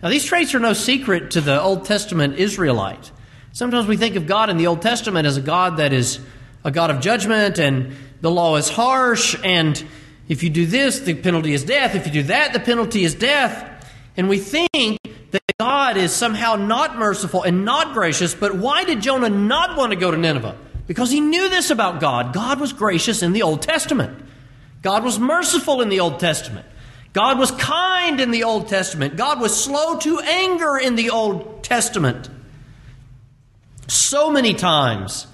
Now, 0.00 0.10
these 0.10 0.24
traits 0.24 0.54
are 0.54 0.60
no 0.60 0.74
secret 0.74 1.32
to 1.32 1.40
the 1.40 1.60
Old 1.60 1.86
Testament 1.86 2.38
Israelite. 2.38 3.10
Sometimes 3.50 3.88
we 3.88 3.96
think 3.96 4.14
of 4.14 4.28
God 4.28 4.48
in 4.48 4.58
the 4.58 4.68
Old 4.68 4.80
Testament 4.80 5.26
as 5.26 5.36
a 5.36 5.40
God 5.40 5.78
that 5.78 5.92
is 5.92 6.20
a 6.62 6.70
God 6.70 6.90
of 6.90 7.00
judgment 7.00 7.58
and 7.58 7.96
the 8.20 8.30
law 8.30 8.54
is 8.54 8.68
harsh, 8.68 9.36
and 9.42 9.84
if 10.28 10.44
you 10.44 10.50
do 10.50 10.66
this, 10.66 11.00
the 11.00 11.14
penalty 11.14 11.52
is 11.52 11.64
death. 11.64 11.96
If 11.96 12.06
you 12.06 12.12
do 12.12 12.22
that, 12.24 12.52
the 12.52 12.60
penalty 12.60 13.02
is 13.02 13.12
death. 13.12 13.92
And 14.16 14.28
we 14.28 14.38
think 14.38 14.98
that 15.32 15.42
God 15.58 15.96
is 15.96 16.12
somehow 16.12 16.54
not 16.54 16.96
merciful 16.96 17.42
and 17.42 17.64
not 17.64 17.92
gracious, 17.92 18.36
but 18.36 18.54
why 18.54 18.84
did 18.84 19.02
Jonah 19.02 19.30
not 19.30 19.76
want 19.76 19.90
to 19.90 19.96
go 19.96 20.12
to 20.12 20.16
Nineveh? 20.16 20.56
Because 20.86 21.10
he 21.10 21.20
knew 21.20 21.48
this 21.48 21.70
about 21.70 22.00
God. 22.00 22.32
God 22.32 22.60
was 22.60 22.72
gracious 22.72 23.22
in 23.22 23.32
the 23.32 23.42
Old 23.42 23.62
Testament, 23.62 24.22
God 24.82 25.04
was 25.04 25.18
merciful 25.18 25.80
in 25.80 25.88
the 25.88 26.00
Old 26.00 26.20
Testament. 26.20 26.66
God 27.14 27.38
was 27.38 27.52
kind 27.52 28.20
in 28.20 28.32
the 28.32 28.42
Old 28.42 28.66
Testament. 28.66 29.16
God 29.16 29.40
was 29.40 29.56
slow 29.56 29.98
to 30.00 30.18
anger 30.18 30.76
in 30.76 30.96
the 30.96 31.10
Old 31.10 31.62
Testament. 31.62 32.28
So 33.86 34.32
many 34.32 34.52
times, 34.52 35.28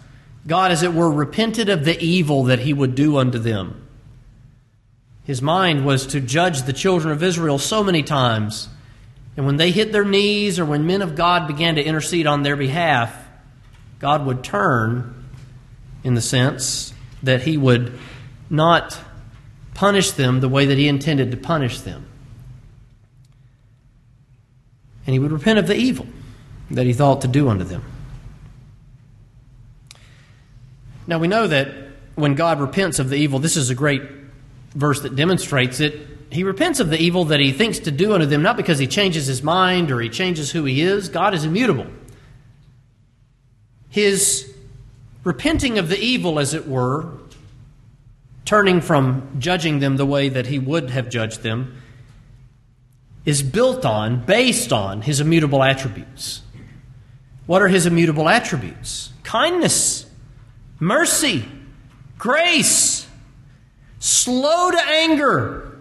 God, 0.47 0.73
as 0.73 0.83
it 0.83 0.93
were, 0.93 1.11
repented 1.11 1.71
of 1.71 1.87
the 1.87 1.99
evil 1.99 2.45
that 2.45 2.59
he 2.59 2.75
would 2.75 2.95
do 2.95 3.17
unto 3.17 3.39
them. 3.39 3.89
His 5.25 5.41
mind 5.41 5.87
was 5.87 6.09
to 6.09 6.21
judge 6.21 6.63
the 6.63 6.75
children 6.75 7.15
of 7.15 7.23
Israel 7.23 7.59
so 7.59 7.83
many 7.83 8.03
times. 8.03 8.69
And 9.39 9.47
when 9.47 9.57
they 9.57 9.71
hit 9.71 9.91
their 9.91 10.05
knees 10.05 10.59
or 10.59 10.67
when 10.67 10.87
men 10.87 11.01
of 11.01 11.17
God 11.17 11.47
began 11.47 11.77
to 11.77 11.83
intercede 11.83 12.27
on 12.27 12.43
their 12.43 12.57
behalf, 12.57 13.15
God 14.01 14.27
would 14.27 14.45
turn 14.45 15.20
in 16.03 16.15
the 16.15 16.21
sense 16.21 16.95
that 17.23 17.43
He 17.43 17.57
would 17.57 17.99
not 18.49 18.99
punish 19.75 20.11
them 20.13 20.41
the 20.41 20.49
way 20.49 20.67
that 20.67 20.79
He 20.79 20.89
intended 20.89 21.31
to 21.31 21.37
punish 21.37 21.81
them. 21.81 22.07
And 25.07 25.13
He 25.13 25.19
would 25.19 25.33
repent 25.33 25.59
of 25.59 25.67
the 25.67 25.77
evil 25.77 26.07
that 26.71 26.87
He 26.87 26.93
thought 26.93 27.23
to 27.23 27.29
do 27.29 27.49
unto 27.49 27.65
them. 27.65 27.85
Now 31.07 31.19
we 31.19 31.29
know 31.29 31.47
that 31.47 31.69
when 32.15 32.35
God 32.35 32.61
repents 32.61 32.99
of 32.99 33.09
the 33.09 33.17
evil, 33.17 33.39
this 33.39 33.57
is 33.57 33.71
a 33.71 33.75
great 33.75 34.03
verse 34.75 35.01
that 35.01 35.17
demonstrates 35.17 35.81
it. 35.81 36.07
He 36.31 36.45
repents 36.45 36.79
of 36.79 36.91
the 36.91 36.99
evil 36.99 37.25
that 37.27 37.41
he 37.41 37.51
thinks 37.51 37.81
to 37.81 37.91
do 37.91 38.13
unto 38.13 38.27
them, 38.27 38.43
not 38.43 38.57
because 38.57 38.79
he 38.79 38.87
changes 38.87 39.27
his 39.27 39.43
mind 39.43 39.91
or 39.91 40.01
he 40.01 40.09
changes 40.09 40.53
who 40.53 40.65
he 40.65 40.81
is. 40.81 41.09
God 41.09 41.35
is 41.35 41.45
immutable. 41.45 41.87
His 43.89 44.55
repenting 45.25 45.79
of 45.79 45.89
the 45.89 45.99
evil, 45.99 46.39
as 46.39 46.55
it 46.55 46.67
were, 46.69 47.13
turning 48.45 48.81
from 48.81 49.37
judging 49.39 49.79
them 49.79 49.97
the 49.97 50.07
way 50.07 50.29
that 50.29 50.47
he 50.47 50.59
would 50.59 50.91
have 50.91 51.09
judged 51.09 51.43
them, 51.43 51.81
is 53.25 53.43
built 53.43 53.85
on, 53.85 54.25
based 54.25 54.73
on 54.73 55.03
his 55.03 55.21
immutable 55.21 55.63
attributes. 55.63 56.43
What 57.47 57.63
are 57.63 57.69
his 57.69 57.87
immutable 57.87 58.29
attributes? 58.29 59.13
Kindness, 59.23 60.07
mercy, 60.79 61.45
grace, 62.19 63.07
slow 63.99 64.71
to 64.71 64.81
anger. 64.81 65.79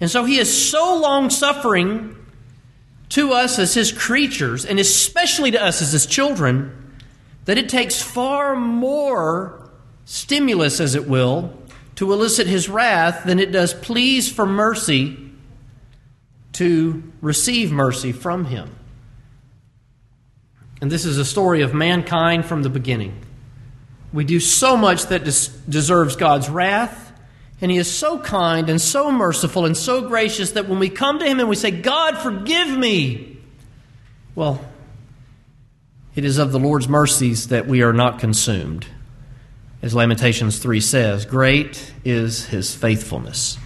And 0.00 0.10
so 0.10 0.24
he 0.24 0.38
is 0.38 0.70
so 0.70 0.96
long 1.00 1.30
suffering 1.30 2.16
to 3.10 3.32
us 3.32 3.58
as 3.58 3.74
his 3.74 3.92
creatures, 3.92 4.64
and 4.64 4.80
especially 4.80 5.52
to 5.52 5.62
us 5.62 5.80
as 5.80 5.92
his 5.92 6.06
children, 6.06 6.81
that 7.44 7.58
it 7.58 7.68
takes 7.68 8.00
far 8.00 8.54
more 8.56 9.70
stimulus, 10.04 10.80
as 10.80 10.94
it 10.94 11.08
will, 11.08 11.52
to 11.96 12.12
elicit 12.12 12.46
his 12.46 12.68
wrath 12.68 13.24
than 13.24 13.38
it 13.38 13.52
does 13.52 13.74
pleas 13.74 14.30
for 14.30 14.46
mercy 14.46 15.16
to 16.52 17.02
receive 17.20 17.72
mercy 17.72 18.12
from 18.12 18.44
him. 18.44 18.74
And 20.80 20.90
this 20.90 21.04
is 21.04 21.18
a 21.18 21.24
story 21.24 21.62
of 21.62 21.74
mankind 21.74 22.44
from 22.44 22.62
the 22.62 22.68
beginning. 22.68 23.16
We 24.12 24.24
do 24.24 24.40
so 24.40 24.76
much 24.76 25.06
that 25.06 25.24
des- 25.24 25.50
deserves 25.68 26.16
God's 26.16 26.48
wrath, 26.50 27.12
and 27.60 27.70
He 27.70 27.78
is 27.78 27.90
so 27.90 28.18
kind 28.18 28.68
and 28.68 28.80
so 28.80 29.10
merciful 29.10 29.64
and 29.64 29.76
so 29.76 30.06
gracious 30.08 30.50
that 30.52 30.68
when 30.68 30.80
we 30.80 30.90
come 30.90 31.20
to 31.20 31.24
Him 31.24 31.38
and 31.38 31.48
we 31.48 31.54
say, 31.54 31.70
God, 31.70 32.18
forgive 32.18 32.76
me, 32.76 33.38
well, 34.34 34.60
it 36.14 36.24
is 36.24 36.38
of 36.38 36.52
the 36.52 36.58
Lord's 36.58 36.88
mercies 36.88 37.48
that 37.48 37.66
we 37.66 37.82
are 37.82 37.92
not 37.92 38.18
consumed. 38.18 38.86
As 39.80 39.94
Lamentations 39.94 40.58
3 40.58 40.80
says, 40.80 41.24
Great 41.24 41.92
is 42.04 42.46
His 42.46 42.74
faithfulness. 42.74 43.58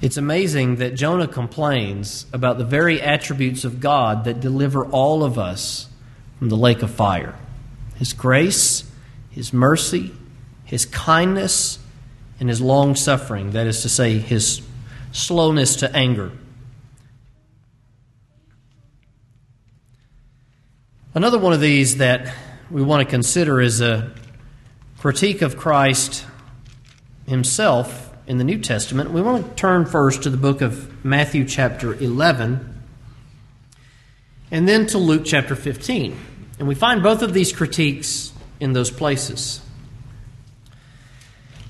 It's 0.00 0.16
amazing 0.16 0.76
that 0.76 0.94
Jonah 0.94 1.26
complains 1.26 2.26
about 2.32 2.58
the 2.58 2.64
very 2.64 3.00
attributes 3.00 3.64
of 3.64 3.80
God 3.80 4.24
that 4.24 4.40
deliver 4.40 4.86
all 4.86 5.24
of 5.24 5.38
us 5.38 5.88
from 6.38 6.48
the 6.48 6.56
lake 6.56 6.82
of 6.82 6.90
fire. 6.90 7.34
His 7.96 8.12
grace, 8.12 8.84
His 9.30 9.52
mercy, 9.52 10.12
His 10.64 10.86
kindness, 10.86 11.78
and 12.38 12.48
His 12.48 12.60
long 12.60 12.94
suffering. 12.94 13.50
That 13.50 13.66
is 13.66 13.82
to 13.82 13.88
say, 13.88 14.18
His 14.18 14.62
slowness 15.12 15.76
to 15.76 15.94
anger. 15.96 16.30
Another 21.16 21.38
one 21.38 21.54
of 21.54 21.62
these 21.62 21.96
that 21.96 22.30
we 22.70 22.82
want 22.82 23.02
to 23.02 23.10
consider 23.10 23.58
is 23.58 23.80
a 23.80 24.12
critique 24.98 25.40
of 25.40 25.56
Christ 25.56 26.26
himself 27.26 28.12
in 28.26 28.36
the 28.36 28.44
New 28.44 28.58
Testament. 28.58 29.10
We 29.12 29.22
want 29.22 29.46
to 29.48 29.54
turn 29.54 29.86
first 29.86 30.24
to 30.24 30.30
the 30.30 30.36
book 30.36 30.60
of 30.60 31.02
Matthew, 31.02 31.46
chapter 31.46 31.94
11, 31.94 32.82
and 34.50 34.68
then 34.68 34.86
to 34.88 34.98
Luke, 34.98 35.22
chapter 35.24 35.56
15. 35.56 36.18
And 36.58 36.68
we 36.68 36.74
find 36.74 37.02
both 37.02 37.22
of 37.22 37.32
these 37.32 37.50
critiques 37.50 38.34
in 38.60 38.74
those 38.74 38.90
places. 38.90 39.62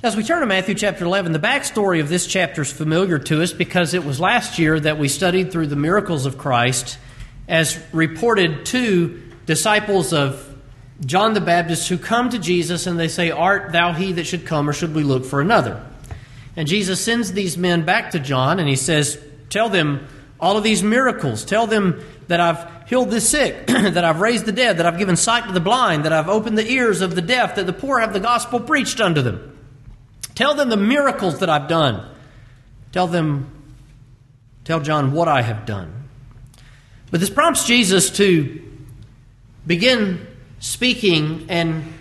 As 0.02 0.16
we 0.16 0.24
turn 0.24 0.40
to 0.40 0.46
Matthew 0.46 0.74
chapter 0.74 1.04
11, 1.04 1.30
the 1.30 1.38
backstory 1.38 2.00
of 2.00 2.08
this 2.08 2.26
chapter 2.26 2.62
is 2.62 2.72
familiar 2.72 3.20
to 3.20 3.44
us 3.44 3.52
because 3.52 3.94
it 3.94 4.04
was 4.04 4.18
last 4.18 4.58
year 4.58 4.80
that 4.80 4.98
we 4.98 5.06
studied 5.06 5.52
through 5.52 5.68
the 5.68 5.76
miracles 5.76 6.26
of 6.26 6.36
Christ 6.36 6.98
as 7.46 7.80
reported 7.92 8.66
to 8.66 9.22
disciples 9.46 10.12
of 10.12 10.54
John 11.04 11.34
the 11.34 11.40
Baptist 11.40 11.88
who 11.88 11.98
come 11.98 12.30
to 12.30 12.38
Jesus 12.38 12.86
and 12.86 12.98
they 12.98 13.08
say, 13.08 13.30
Art 13.30 13.72
thou 13.72 13.92
he 13.92 14.12
that 14.12 14.26
should 14.26 14.46
come, 14.46 14.68
or 14.68 14.72
should 14.72 14.94
we 14.94 15.02
look 15.02 15.24
for 15.24 15.40
another? 15.40 15.84
And 16.56 16.66
Jesus 16.66 17.00
sends 17.00 17.32
these 17.32 17.56
men 17.56 17.84
back 17.84 18.12
to 18.12 18.18
John 18.18 18.58
and 18.58 18.68
he 18.68 18.76
says, 18.76 19.22
Tell 19.50 19.68
them 19.68 20.06
all 20.40 20.56
of 20.56 20.64
these 20.64 20.82
miracles. 20.82 21.44
Tell 21.44 21.66
them 21.66 22.02
that 22.28 22.40
I've 22.40 22.88
healed 22.88 23.10
the 23.10 23.20
sick, 23.20 23.66
that 23.66 24.04
I've 24.04 24.20
raised 24.20 24.46
the 24.46 24.52
dead, 24.52 24.78
that 24.78 24.86
I've 24.86 24.98
given 24.98 25.16
sight 25.16 25.46
to 25.46 25.52
the 25.52 25.60
blind, 25.60 26.04
that 26.04 26.12
I've 26.12 26.28
opened 26.28 26.58
the 26.58 26.68
ears 26.68 27.00
of 27.00 27.14
the 27.14 27.22
deaf, 27.22 27.56
that 27.56 27.66
the 27.66 27.72
poor 27.72 28.00
have 28.00 28.12
the 28.12 28.20
gospel 28.20 28.60
preached 28.60 29.00
unto 29.00 29.22
them. 29.22 29.58
Tell 30.34 30.54
them 30.54 30.68
the 30.68 30.76
miracles 30.76 31.38
that 31.40 31.50
I've 31.50 31.68
done. 31.68 32.08
Tell 32.92 33.06
them, 33.06 33.50
tell 34.64 34.80
John 34.80 35.12
what 35.12 35.28
I 35.28 35.42
have 35.42 35.66
done. 35.66 36.08
But 37.10 37.20
this 37.20 37.30
prompts 37.30 37.66
Jesus 37.66 38.10
to 38.10 38.62
begin 39.66 40.26
speaking 40.60 41.46
and 41.48 41.92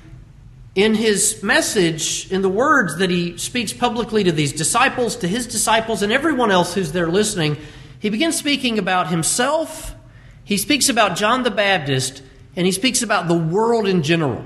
in 0.75 0.93
his 0.93 1.41
message, 1.41 2.29
in 2.31 2.41
the 2.41 2.49
words 2.49 2.97
that 2.97 3.09
he 3.09 3.37
speaks 3.37 3.71
publicly 3.71 4.25
to 4.25 4.31
these 4.31 4.51
disciples, 4.51 5.15
to 5.17 5.27
his 5.27 5.47
disciples, 5.47 6.01
and 6.01 6.11
everyone 6.11 6.51
else 6.51 6.73
who's 6.73 6.91
there 6.91 7.07
listening, 7.07 7.57
he 7.99 8.09
begins 8.09 8.37
speaking 8.37 8.77
about 8.77 9.07
himself, 9.07 9.95
he 10.43 10.57
speaks 10.57 10.89
about 10.89 11.15
John 11.15 11.43
the 11.43 11.51
Baptist, 11.51 12.21
and 12.57 12.65
he 12.65 12.73
speaks 12.73 13.01
about 13.01 13.29
the 13.29 13.37
world 13.37 13.87
in 13.87 14.03
general. 14.03 14.45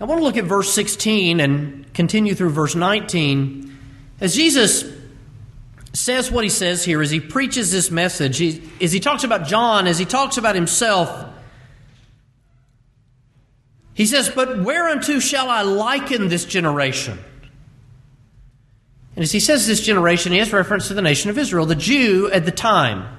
I 0.00 0.04
want 0.04 0.18
to 0.20 0.24
look 0.24 0.38
at 0.38 0.44
verse 0.44 0.72
16 0.72 1.40
and 1.40 1.92
continue 1.92 2.34
through 2.34 2.50
verse 2.50 2.74
19. 2.74 3.78
As 4.18 4.34
Jesus 4.34 4.84
says 5.92 6.30
what 6.30 6.42
he 6.42 6.48
says 6.48 6.82
here, 6.84 7.02
as 7.02 7.10
he 7.10 7.20
preaches 7.20 7.70
this 7.70 7.90
message, 7.90 8.38
he, 8.38 8.62
as 8.80 8.92
he 8.92 9.00
talks 9.00 9.24
about 9.24 9.46
John, 9.46 9.86
as 9.86 9.98
he 9.98 10.06
talks 10.06 10.38
about 10.38 10.54
himself, 10.54 11.30
he 14.00 14.06
says, 14.06 14.30
But 14.30 14.60
whereunto 14.60 15.18
shall 15.18 15.50
I 15.50 15.60
liken 15.60 16.28
this 16.28 16.46
generation? 16.46 17.18
And 19.14 19.22
as 19.22 19.30
he 19.30 19.40
says 19.40 19.66
this 19.66 19.82
generation, 19.82 20.32
he 20.32 20.38
has 20.38 20.54
reference 20.54 20.88
to 20.88 20.94
the 20.94 21.02
nation 21.02 21.28
of 21.28 21.36
Israel, 21.36 21.66
the 21.66 21.74
Jew 21.74 22.30
at 22.32 22.46
the 22.46 22.50
time. 22.50 23.14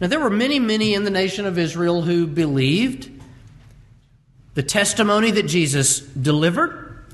Now, 0.00 0.06
there 0.06 0.20
were 0.20 0.30
many, 0.30 0.58
many 0.58 0.94
in 0.94 1.04
the 1.04 1.10
nation 1.10 1.44
of 1.44 1.58
Israel 1.58 2.00
who 2.00 2.26
believed 2.26 3.10
the 4.54 4.62
testimony 4.62 5.32
that 5.32 5.42
Jesus 5.42 6.00
delivered. 6.00 7.04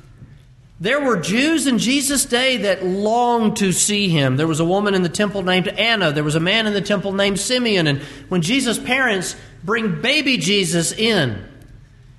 There 0.79 1.05
were 1.05 1.17
Jews 1.17 1.67
in 1.67 1.81
Jesus' 1.81 2.25
day 2.25 2.59
that 2.59 2.87
longed 2.87 3.57
to 3.57 3.73
see 3.73 4.09
him. 4.09 4.37
There 4.37 4.47
was 4.47 4.61
a 4.61 4.65
woman 4.65 4.95
in 4.95 5.03
the 5.03 5.09
temple 5.09 5.43
named 5.43 5.67
Anna. 5.67 6.13
There 6.13 6.23
was 6.23 6.37
a 6.37 6.41
man 6.41 6.69
in 6.69 6.73
the 6.73 6.81
temple 6.81 7.13
named 7.13 7.41
Simeon. 7.41 7.89
And 7.89 7.99
when 8.29 8.43
Jesus' 8.43 8.79
parents 8.79 9.35
bring 9.65 10.01
baby 10.01 10.37
Jesus 10.37 10.93
in, 10.93 11.49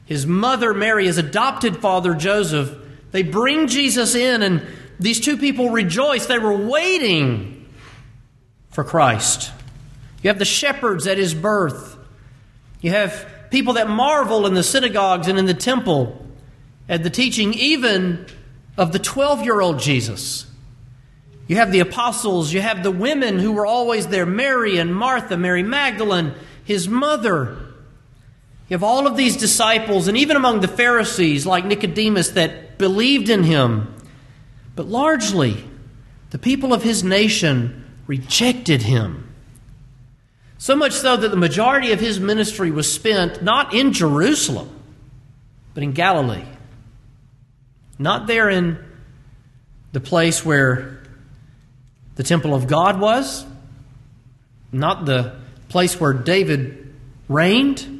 his 0.05 0.25
mother 0.25 0.73
Mary, 0.73 1.05
his 1.05 1.17
adopted 1.17 1.77
father 1.77 2.13
Joseph, 2.13 2.75
they 3.11 3.23
bring 3.23 3.67
Jesus 3.67 4.15
in, 4.15 4.43
and 4.43 4.61
these 4.99 5.19
two 5.19 5.37
people 5.37 5.69
rejoice. 5.69 6.25
They 6.25 6.39
were 6.39 6.55
waiting 6.55 7.67
for 8.69 8.83
Christ. 8.83 9.51
You 10.21 10.29
have 10.29 10.39
the 10.39 10.45
shepherds 10.45 11.07
at 11.07 11.17
his 11.17 11.33
birth. 11.33 11.97
You 12.81 12.91
have 12.91 13.27
people 13.49 13.73
that 13.73 13.89
marvel 13.89 14.45
in 14.45 14.53
the 14.53 14.63
synagogues 14.63 15.27
and 15.27 15.39
in 15.39 15.45
the 15.45 15.53
temple 15.53 16.25
at 16.87 17.03
the 17.03 17.09
teaching, 17.09 17.53
even 17.53 18.25
of 18.77 18.91
the 18.91 18.99
12 18.99 19.43
year 19.43 19.61
old 19.61 19.79
Jesus. 19.79 20.45
You 21.47 21.57
have 21.57 21.71
the 21.71 21.79
apostles, 21.79 22.51
you 22.51 22.61
have 22.61 22.83
the 22.83 22.91
women 22.91 23.39
who 23.39 23.51
were 23.51 23.65
always 23.65 24.07
there 24.07 24.25
Mary 24.25 24.77
and 24.77 24.95
Martha, 24.95 25.37
Mary 25.37 25.63
Magdalene, 25.63 26.33
his 26.63 26.87
mother. 26.87 27.64
You 28.67 28.73
have 28.73 28.84
all 28.84 29.06
of 29.06 29.15
these 29.15 29.38
disciples, 29.38 30.08
and 30.08 30.17
even 30.17 30.36
among 30.36 30.62
the 30.62 30.67
Pharisees, 30.67 31.45
like 31.45 31.65
Nicodemus, 31.65 32.30
that 32.30 32.78
believed 32.80 33.30
in 33.30 33.43
him. 33.43 33.93
But 34.75 34.88
largely, 34.88 35.63
the 36.32 36.39
people 36.39 36.73
of 36.73 36.82
his 36.82 37.04
nation 37.04 37.86
rejected 38.08 38.82
him. 38.82 39.34
So 40.58 40.75
much 40.75 40.93
so 40.93 41.15
that 41.15 41.30
the 41.30 41.38
majority 41.38 41.91
of 41.91 41.99
his 41.99 42.19
ministry 42.19 42.71
was 42.71 42.91
spent 42.91 43.43
not 43.43 43.73
in 43.73 43.93
Jerusalem, 43.93 44.69
but 45.75 45.84
in 45.84 45.91
Galilee. 45.91 46.45
Not 47.99 48.25
there 48.25 48.49
in 48.49 48.84
the 49.91 49.99
place 49.99 50.43
where 50.43 51.04
the 52.15 52.23
temple 52.23 52.56
of 52.56 52.65
God 52.65 52.99
was, 52.99 53.45
not 54.71 55.06
the 55.06 55.36
place 55.69 55.99
where 55.99 56.13
David 56.13 56.93
reigned 57.30 57.94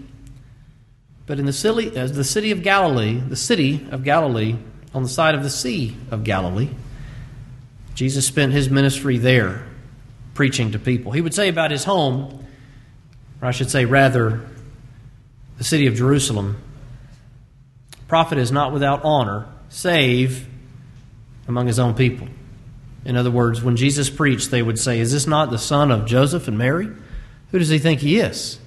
but 1.26 1.40
in 1.40 1.46
the 1.46 1.54
city, 1.54 1.96
uh, 1.98 2.08
the 2.08 2.24
city 2.24 2.52
of 2.52 2.62
Galilee, 2.62 3.16
the 3.20 3.36
city 3.36 3.88
of 3.92 4.04
Galilee, 4.04 4.56
on 4.94 5.04
the 5.04 5.10
side 5.10 5.36
of 5.36 5.44
the 5.44 5.50
Sea 5.50 5.96
of 6.12 6.24
Galilee, 6.24 6.70
Jesus 7.96 8.28
spent 8.28 8.54
his 8.54 8.70
ministry 8.70 9.18
there, 9.18 9.66
preaching 10.34 10.72
to 10.72 10.80
people. 10.80 11.12
He 11.12 11.22
would 11.22 11.34
say 11.34 11.50
about 11.50 11.72
his 11.72 11.84
home, 11.84 12.46
or 13.42 13.48
I 13.48 13.52
should 13.52 13.72
say, 13.72 13.86
rather, 13.86 14.42
the 15.58 15.64
city 15.64 15.88
of 15.88 15.96
Jerusalem, 15.96 16.62
prophet 18.08 18.38
is 18.38 18.52
not 18.52 18.72
without 18.72 19.04
honor, 19.04 19.48
save 19.70 20.48
among 21.48 21.68
his 21.68 21.80
own 21.80 21.94
people. 21.94 22.28
In 23.04 23.16
other 23.16 23.32
words, 23.32 23.62
when 23.62 23.76
Jesus 23.76 24.10
preached, 24.10 24.52
they 24.52 24.62
would 24.62 24.80
say, 24.80 25.00
Is 25.00 25.12
this 25.12 25.28
not 25.28 25.52
the 25.52 25.58
son 25.58 25.92
of 25.92 26.06
Joseph 26.06 26.48
and 26.48 26.58
Mary? 26.58 26.90
Who 27.52 27.60
does 27.60 27.70
he 27.70 27.80
think 27.80 28.02
he 28.02 28.20
is? 28.20 28.60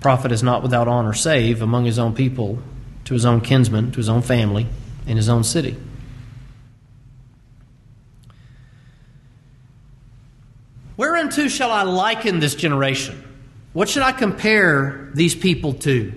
Prophet 0.00 0.32
is 0.32 0.42
not 0.42 0.62
without 0.62 0.88
honor 0.88 1.12
save 1.12 1.62
among 1.62 1.84
his 1.84 1.98
own 1.98 2.14
people, 2.14 2.58
to 3.04 3.14
his 3.14 3.24
own 3.24 3.40
kinsmen, 3.40 3.90
to 3.92 3.96
his 3.96 4.08
own 4.08 4.22
family, 4.22 4.66
in 5.06 5.16
his 5.16 5.28
own 5.28 5.44
city. 5.44 5.76
Whereunto 10.96 11.48
shall 11.48 11.70
I 11.70 11.82
liken 11.82 12.40
this 12.40 12.54
generation? 12.54 13.24
What 13.72 13.88
should 13.88 14.02
I 14.02 14.12
compare 14.12 15.10
these 15.14 15.34
people 15.34 15.74
to? 15.74 16.12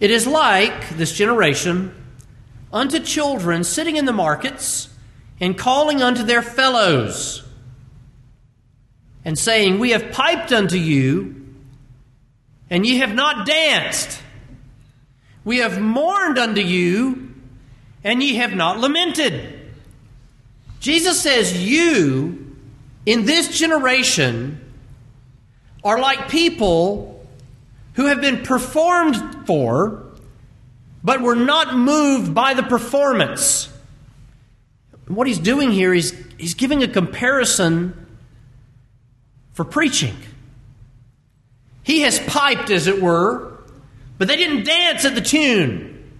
It 0.00 0.10
is 0.10 0.26
like 0.26 0.90
this 0.90 1.12
generation 1.12 1.94
unto 2.72 3.00
children 3.00 3.64
sitting 3.64 3.96
in 3.96 4.04
the 4.04 4.12
markets 4.12 4.88
and 5.40 5.56
calling 5.56 6.02
unto 6.02 6.22
their 6.22 6.42
fellows 6.42 7.44
and 9.24 9.38
saying, 9.38 9.78
We 9.78 9.90
have 9.90 10.10
piped 10.10 10.52
unto 10.52 10.76
you 10.76 11.37
and 12.70 12.86
ye 12.86 12.98
have 12.98 13.14
not 13.14 13.46
danced. 13.46 14.20
We 15.44 15.58
have 15.58 15.80
mourned 15.80 16.38
unto 16.38 16.60
you, 16.60 17.34
and 18.04 18.22
ye 18.22 18.34
have 18.36 18.54
not 18.54 18.78
lamented. 18.78 19.58
Jesus 20.80 21.20
says, 21.20 21.64
You 21.66 22.56
in 23.06 23.24
this 23.24 23.58
generation 23.58 24.60
are 25.82 25.98
like 25.98 26.28
people 26.28 27.26
who 27.94 28.06
have 28.06 28.20
been 28.20 28.42
performed 28.42 29.46
for, 29.46 30.04
but 31.02 31.20
were 31.20 31.34
not 31.34 31.74
moved 31.74 32.34
by 32.34 32.54
the 32.54 32.62
performance. 32.62 33.68
What 35.06 35.26
he's 35.26 35.38
doing 35.38 35.72
here 35.72 35.94
is 35.94 36.14
he's 36.36 36.54
giving 36.54 36.82
a 36.82 36.88
comparison 36.88 38.06
for 39.52 39.64
preaching. 39.64 40.14
He 41.88 42.02
has 42.02 42.18
piped, 42.18 42.68
as 42.68 42.86
it 42.86 43.00
were, 43.00 43.60
but 44.18 44.28
they 44.28 44.36
didn't 44.36 44.64
dance 44.64 45.06
at 45.06 45.14
the 45.14 45.22
tune. 45.22 46.12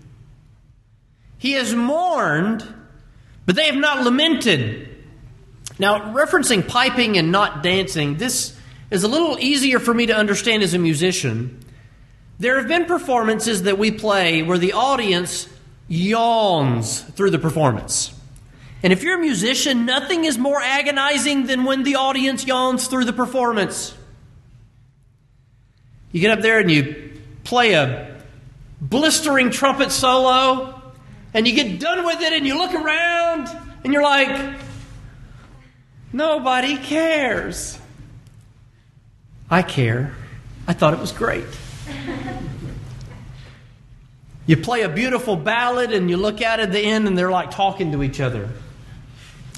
He 1.36 1.52
has 1.52 1.74
mourned, 1.74 2.66
but 3.44 3.54
they 3.54 3.66
have 3.66 3.76
not 3.76 4.02
lamented. 4.02 4.88
Now, 5.78 6.14
referencing 6.14 6.66
piping 6.66 7.18
and 7.18 7.30
not 7.30 7.62
dancing, 7.62 8.16
this 8.16 8.56
is 8.90 9.04
a 9.04 9.08
little 9.08 9.38
easier 9.38 9.78
for 9.78 9.92
me 9.92 10.06
to 10.06 10.16
understand 10.16 10.62
as 10.62 10.72
a 10.72 10.78
musician. 10.78 11.60
There 12.38 12.58
have 12.58 12.66
been 12.66 12.86
performances 12.86 13.64
that 13.64 13.76
we 13.76 13.90
play 13.90 14.40
where 14.40 14.56
the 14.56 14.72
audience 14.72 15.50
yawns 15.86 17.02
through 17.02 17.32
the 17.32 17.38
performance. 17.38 18.14
And 18.82 18.90
if 18.90 19.02
you're 19.02 19.18
a 19.18 19.20
musician, 19.20 19.84
nothing 19.84 20.24
is 20.24 20.38
more 20.38 20.62
agonizing 20.62 21.44
than 21.44 21.64
when 21.64 21.82
the 21.82 21.96
audience 21.96 22.46
yawns 22.46 22.86
through 22.86 23.04
the 23.04 23.12
performance. 23.12 23.94
You 26.12 26.20
get 26.20 26.36
up 26.36 26.42
there 26.42 26.58
and 26.58 26.70
you 26.70 27.12
play 27.44 27.74
a 27.74 28.18
blistering 28.80 29.50
trumpet 29.50 29.90
solo, 29.90 30.80
and 31.34 31.46
you 31.46 31.54
get 31.54 31.80
done 31.80 32.04
with 32.04 32.20
it, 32.20 32.32
and 32.32 32.46
you 32.46 32.56
look 32.56 32.72
around, 32.72 33.48
and 33.84 33.92
you're 33.92 34.02
like, 34.02 34.56
nobody 36.12 36.76
cares. 36.76 37.78
I 39.50 39.62
care. 39.62 40.14
I 40.66 40.74
thought 40.74 40.94
it 40.94 41.00
was 41.00 41.12
great. 41.12 41.44
you 44.46 44.56
play 44.56 44.82
a 44.82 44.88
beautiful 44.88 45.36
ballad, 45.36 45.92
and 45.92 46.08
you 46.08 46.16
look 46.16 46.40
out 46.40 46.60
at 46.60 46.72
the 46.72 46.80
end, 46.80 47.06
and 47.06 47.16
they're 47.16 47.30
like 47.30 47.50
talking 47.50 47.92
to 47.92 48.02
each 48.02 48.20
other. 48.20 48.48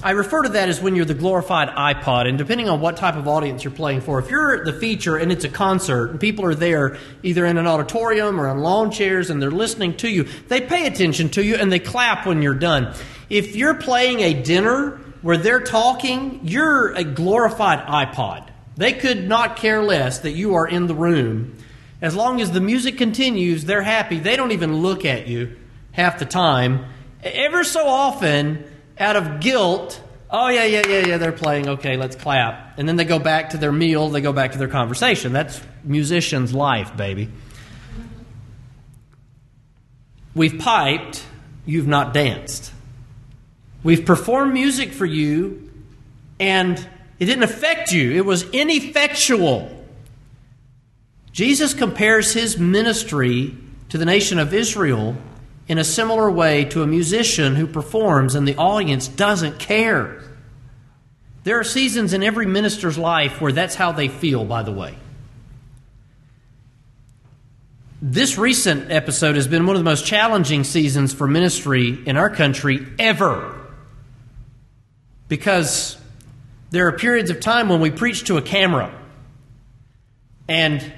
I 0.03 0.11
refer 0.11 0.41
to 0.41 0.49
that 0.49 0.67
as 0.67 0.81
when 0.81 0.95
you're 0.95 1.05
the 1.05 1.13
glorified 1.13 1.69
iPod, 1.69 2.27
and 2.27 2.35
depending 2.35 2.67
on 2.67 2.81
what 2.81 2.97
type 2.97 3.15
of 3.15 3.27
audience 3.27 3.63
you're 3.63 3.71
playing 3.71 4.01
for, 4.01 4.17
if 4.17 4.31
you're 4.31 4.65
the 4.65 4.73
feature 4.73 5.15
and 5.15 5.31
it's 5.31 5.43
a 5.43 5.49
concert 5.49 6.09
and 6.09 6.19
people 6.19 6.43
are 6.43 6.55
there 6.55 6.97
either 7.21 7.45
in 7.45 7.59
an 7.59 7.67
auditorium 7.67 8.41
or 8.41 8.47
on 8.47 8.61
lawn 8.61 8.89
chairs 8.89 9.29
and 9.29 9.39
they're 9.39 9.51
listening 9.51 9.95
to 9.97 10.09
you, 10.09 10.23
they 10.47 10.59
pay 10.59 10.87
attention 10.87 11.29
to 11.29 11.43
you 11.43 11.55
and 11.55 11.71
they 11.71 11.77
clap 11.77 12.25
when 12.25 12.41
you're 12.41 12.55
done. 12.55 12.95
If 13.29 13.55
you're 13.55 13.75
playing 13.75 14.21
a 14.21 14.41
dinner 14.41 14.99
where 15.21 15.37
they're 15.37 15.61
talking, 15.61 16.39
you're 16.43 16.93
a 16.93 17.03
glorified 17.03 17.85
iPod. 17.85 18.49
They 18.77 18.93
could 18.93 19.27
not 19.27 19.57
care 19.57 19.83
less 19.83 20.19
that 20.19 20.31
you 20.31 20.55
are 20.55 20.67
in 20.67 20.87
the 20.87 20.95
room. 20.95 21.57
As 22.01 22.15
long 22.15 22.41
as 22.41 22.51
the 22.51 22.61
music 22.61 22.97
continues, 22.97 23.65
they're 23.65 23.83
happy. 23.83 24.17
They 24.17 24.35
don't 24.35 24.51
even 24.51 24.77
look 24.77 25.05
at 25.05 25.27
you 25.27 25.57
half 25.91 26.17
the 26.17 26.25
time. 26.25 26.85
Ever 27.21 27.63
so 27.63 27.87
often, 27.87 28.63
out 29.01 29.15
of 29.15 29.39
guilt, 29.39 30.01
oh, 30.29 30.47
yeah, 30.47 30.63
yeah, 30.63 30.87
yeah, 30.87 31.07
yeah, 31.07 31.17
they're 31.17 31.31
playing, 31.31 31.67
okay, 31.67 31.97
let's 31.97 32.15
clap. 32.15 32.77
And 32.77 32.87
then 32.87 32.95
they 32.95 33.05
go 33.05 33.19
back 33.19 33.49
to 33.49 33.57
their 33.57 33.71
meal, 33.71 34.09
they 34.09 34.21
go 34.21 34.31
back 34.31 34.53
to 34.53 34.57
their 34.57 34.67
conversation. 34.67 35.33
That's 35.33 35.59
musician's 35.83 36.53
life, 36.53 36.95
baby. 36.95 37.29
We've 40.33 40.57
piped, 40.57 41.25
you've 41.65 41.87
not 41.87 42.13
danced. 42.13 42.71
We've 43.83 44.05
performed 44.05 44.53
music 44.53 44.93
for 44.93 45.05
you, 45.05 45.69
and 46.39 46.77
it 47.19 47.25
didn't 47.25 47.43
affect 47.43 47.91
you, 47.91 48.11
it 48.11 48.25
was 48.25 48.49
ineffectual. 48.51 49.77
Jesus 51.31 51.73
compares 51.73 52.33
his 52.33 52.57
ministry 52.57 53.55
to 53.89 53.97
the 53.97 54.05
nation 54.05 54.39
of 54.39 54.53
Israel 54.53 55.15
in 55.67 55.77
a 55.77 55.83
similar 55.83 56.29
way 56.29 56.65
to 56.65 56.83
a 56.83 56.87
musician 56.87 57.55
who 57.55 57.67
performs 57.67 58.35
and 58.35 58.47
the 58.47 58.55
audience 58.55 59.07
doesn't 59.07 59.59
care. 59.59 60.21
There 61.43 61.59
are 61.59 61.63
seasons 61.63 62.13
in 62.13 62.23
every 62.23 62.45
minister's 62.45 62.97
life 62.97 63.41
where 63.41 63.51
that's 63.51 63.75
how 63.75 63.91
they 63.91 64.07
feel, 64.07 64.45
by 64.45 64.63
the 64.63 64.71
way. 64.71 64.95
This 68.01 68.37
recent 68.37 68.91
episode 68.91 69.35
has 69.35 69.47
been 69.47 69.67
one 69.67 69.75
of 69.75 69.79
the 69.79 69.89
most 69.89 70.05
challenging 70.05 70.63
seasons 70.63 71.13
for 71.13 71.27
ministry 71.27 71.99
in 72.05 72.17
our 72.17 72.29
country 72.29 72.85
ever. 72.97 73.57
Because 75.27 75.97
there 76.71 76.87
are 76.87 76.93
periods 76.93 77.29
of 77.29 77.39
time 77.39 77.69
when 77.69 77.79
we 77.79 77.91
preach 77.91 78.25
to 78.25 78.37
a 78.37 78.41
camera. 78.41 78.93
And 80.47 80.91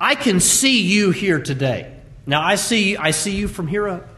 I 0.00 0.14
can 0.14 0.40
see 0.40 0.82
you 0.82 1.10
here 1.10 1.40
today. 1.40 1.99
Now 2.30 2.42
I 2.42 2.54
see 2.54 2.96
I 2.96 3.10
see 3.10 3.34
you 3.34 3.48
from 3.48 3.66
here 3.66 3.88
up. 3.88 4.08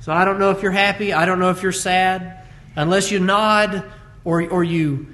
So 0.00 0.12
I 0.12 0.26
don't 0.26 0.38
know 0.38 0.50
if 0.50 0.62
you're 0.62 0.72
happy, 0.72 1.14
I 1.14 1.24
don't 1.24 1.38
know 1.38 1.48
if 1.48 1.62
you're 1.62 1.72
sad, 1.72 2.46
unless 2.76 3.10
you 3.10 3.18
nod 3.18 3.90
or 4.24 4.46
or 4.46 4.62
you 4.62 5.06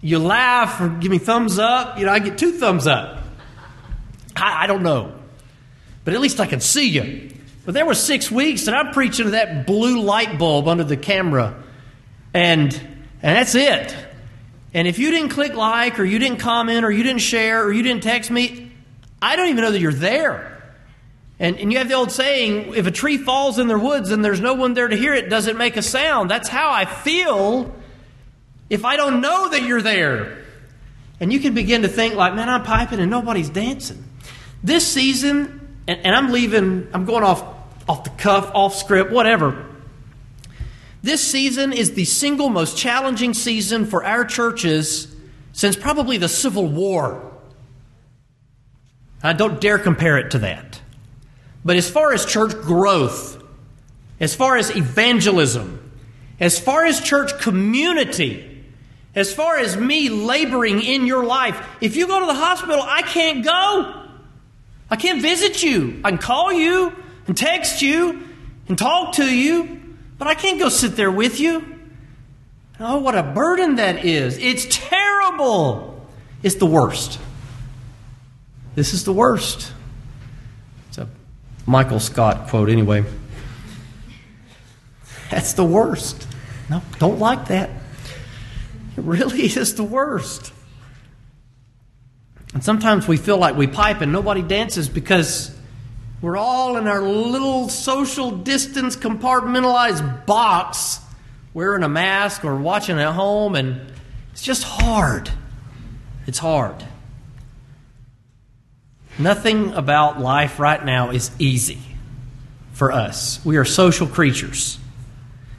you 0.00 0.18
laugh 0.18 0.80
or 0.80 0.88
give 0.88 1.12
me 1.12 1.18
thumbs 1.18 1.60
up. 1.60 1.96
You 1.96 2.06
know, 2.06 2.12
I 2.12 2.18
get 2.18 2.38
two 2.38 2.58
thumbs 2.58 2.88
up. 2.88 3.22
I, 4.34 4.64
I 4.64 4.66
don't 4.66 4.82
know. 4.82 5.14
But 6.04 6.14
at 6.14 6.20
least 6.20 6.40
I 6.40 6.46
can 6.46 6.58
see 6.58 6.88
you. 6.88 7.30
But 7.64 7.74
there 7.74 7.86
were 7.86 7.94
six 7.94 8.32
weeks 8.32 8.66
and 8.66 8.74
I'm 8.74 8.92
preaching 8.92 9.26
to 9.26 9.30
that 9.30 9.64
blue 9.64 10.00
light 10.00 10.40
bulb 10.40 10.66
under 10.66 10.82
the 10.82 10.96
camera. 10.96 11.62
And 12.34 12.74
and 13.22 13.36
that's 13.36 13.54
it. 13.54 13.94
And 14.74 14.88
if 14.88 14.98
you 14.98 15.12
didn't 15.12 15.28
click 15.28 15.54
like 15.54 16.00
or 16.00 16.04
you 16.04 16.18
didn't 16.18 16.38
comment 16.38 16.84
or 16.84 16.90
you 16.90 17.04
didn't 17.04 17.20
share 17.20 17.62
or 17.62 17.72
you 17.72 17.84
didn't 17.84 18.02
text 18.02 18.28
me, 18.28 18.72
I 19.22 19.36
don't 19.36 19.50
even 19.50 19.62
know 19.62 19.70
that 19.70 19.80
you're 19.80 19.92
there. 19.92 20.57
And, 21.40 21.56
and 21.56 21.72
you 21.72 21.78
have 21.78 21.88
the 21.88 21.94
old 21.94 22.10
saying 22.10 22.74
if 22.74 22.86
a 22.86 22.90
tree 22.90 23.16
falls 23.16 23.58
in 23.58 23.68
the 23.68 23.78
woods 23.78 24.10
and 24.10 24.24
there's 24.24 24.40
no 24.40 24.54
one 24.54 24.74
there 24.74 24.88
to 24.88 24.96
hear 24.96 25.14
it, 25.14 25.30
does 25.30 25.46
it 25.46 25.56
make 25.56 25.76
a 25.76 25.82
sound? 25.82 26.30
That's 26.30 26.48
how 26.48 26.70
I 26.70 26.84
feel 26.84 27.74
if 28.68 28.84
I 28.84 28.96
don't 28.96 29.20
know 29.20 29.48
that 29.50 29.62
you're 29.62 29.82
there. 29.82 30.44
And 31.20 31.32
you 31.32 31.40
can 31.40 31.54
begin 31.54 31.82
to 31.82 31.88
think, 31.88 32.14
like, 32.14 32.34
man, 32.34 32.48
I'm 32.48 32.62
piping 32.62 33.00
and 33.00 33.10
nobody's 33.10 33.50
dancing. 33.50 34.04
This 34.62 34.86
season, 34.86 35.76
and, 35.86 36.00
and 36.04 36.14
I'm 36.14 36.32
leaving, 36.32 36.88
I'm 36.92 37.04
going 37.04 37.24
off, 37.24 37.42
off 37.88 38.04
the 38.04 38.10
cuff, 38.10 38.50
off 38.54 38.74
script, 38.74 39.10
whatever. 39.10 39.66
This 41.02 41.22
season 41.22 41.72
is 41.72 41.92
the 41.92 42.04
single 42.04 42.48
most 42.48 42.76
challenging 42.76 43.34
season 43.34 43.86
for 43.86 44.04
our 44.04 44.24
churches 44.24 45.14
since 45.52 45.76
probably 45.76 46.18
the 46.18 46.28
Civil 46.28 46.66
War. 46.66 47.32
I 49.22 49.32
don't 49.32 49.60
dare 49.60 49.78
compare 49.78 50.18
it 50.18 50.32
to 50.32 50.38
that. 50.40 50.80
But 51.64 51.76
as 51.76 51.90
far 51.90 52.12
as 52.12 52.24
church 52.24 52.52
growth, 52.52 53.42
as 54.20 54.34
far 54.34 54.56
as 54.56 54.74
evangelism, 54.74 55.92
as 56.40 56.58
far 56.58 56.84
as 56.84 57.00
church 57.00 57.38
community, 57.40 58.64
as 59.14 59.32
far 59.32 59.58
as 59.58 59.76
me 59.76 60.08
laboring 60.08 60.80
in 60.82 61.06
your 61.06 61.24
life, 61.24 61.60
if 61.80 61.96
you 61.96 62.06
go 62.06 62.20
to 62.20 62.26
the 62.26 62.34
hospital, 62.34 62.80
I 62.80 63.02
can't 63.02 63.44
go. 63.44 64.04
I 64.90 64.96
can't 64.96 65.20
visit 65.20 65.62
you. 65.62 66.00
I 66.04 66.10
can 66.10 66.18
call 66.18 66.52
you 66.52 66.94
and 67.26 67.36
text 67.36 67.82
you 67.82 68.22
and 68.68 68.78
talk 68.78 69.14
to 69.14 69.24
you, 69.24 69.80
but 70.18 70.28
I 70.28 70.34
can't 70.34 70.58
go 70.58 70.68
sit 70.68 70.96
there 70.96 71.10
with 71.10 71.40
you. 71.40 71.78
Oh, 72.80 72.98
what 72.98 73.16
a 73.16 73.22
burden 73.22 73.76
that 73.76 74.04
is. 74.04 74.38
It's 74.38 74.66
terrible. 74.70 76.06
It's 76.42 76.54
the 76.56 76.66
worst. 76.66 77.18
This 78.76 78.94
is 78.94 79.04
the 79.04 79.12
worst. 79.12 79.72
Michael 81.68 82.00
Scott 82.00 82.48
quote, 82.48 82.70
anyway. 82.70 83.04
That's 85.30 85.52
the 85.52 85.64
worst. 85.64 86.26
No, 86.70 86.80
don't 86.98 87.18
like 87.18 87.48
that. 87.48 87.68
It 88.96 89.04
really 89.04 89.42
is 89.44 89.74
the 89.74 89.84
worst. 89.84 90.54
And 92.54 92.64
sometimes 92.64 93.06
we 93.06 93.18
feel 93.18 93.36
like 93.36 93.54
we 93.54 93.66
pipe 93.66 94.00
and 94.00 94.10
nobody 94.10 94.40
dances 94.40 94.88
because 94.88 95.54
we're 96.22 96.38
all 96.38 96.78
in 96.78 96.86
our 96.86 97.02
little 97.02 97.68
social 97.68 98.30
distance 98.30 98.96
compartmentalized 98.96 100.24
box, 100.24 101.00
wearing 101.52 101.82
a 101.82 101.88
mask 101.88 102.46
or 102.46 102.56
watching 102.56 102.98
at 102.98 103.12
home, 103.12 103.54
and 103.54 103.92
it's 104.32 104.42
just 104.42 104.62
hard. 104.62 105.30
It's 106.26 106.38
hard. 106.38 106.82
Nothing 109.18 109.72
about 109.72 110.20
life 110.20 110.60
right 110.60 110.84
now 110.84 111.10
is 111.10 111.30
easy 111.38 111.78
for 112.72 112.92
us. 112.92 113.44
We 113.44 113.56
are 113.56 113.64
social 113.64 114.06
creatures. 114.06 114.78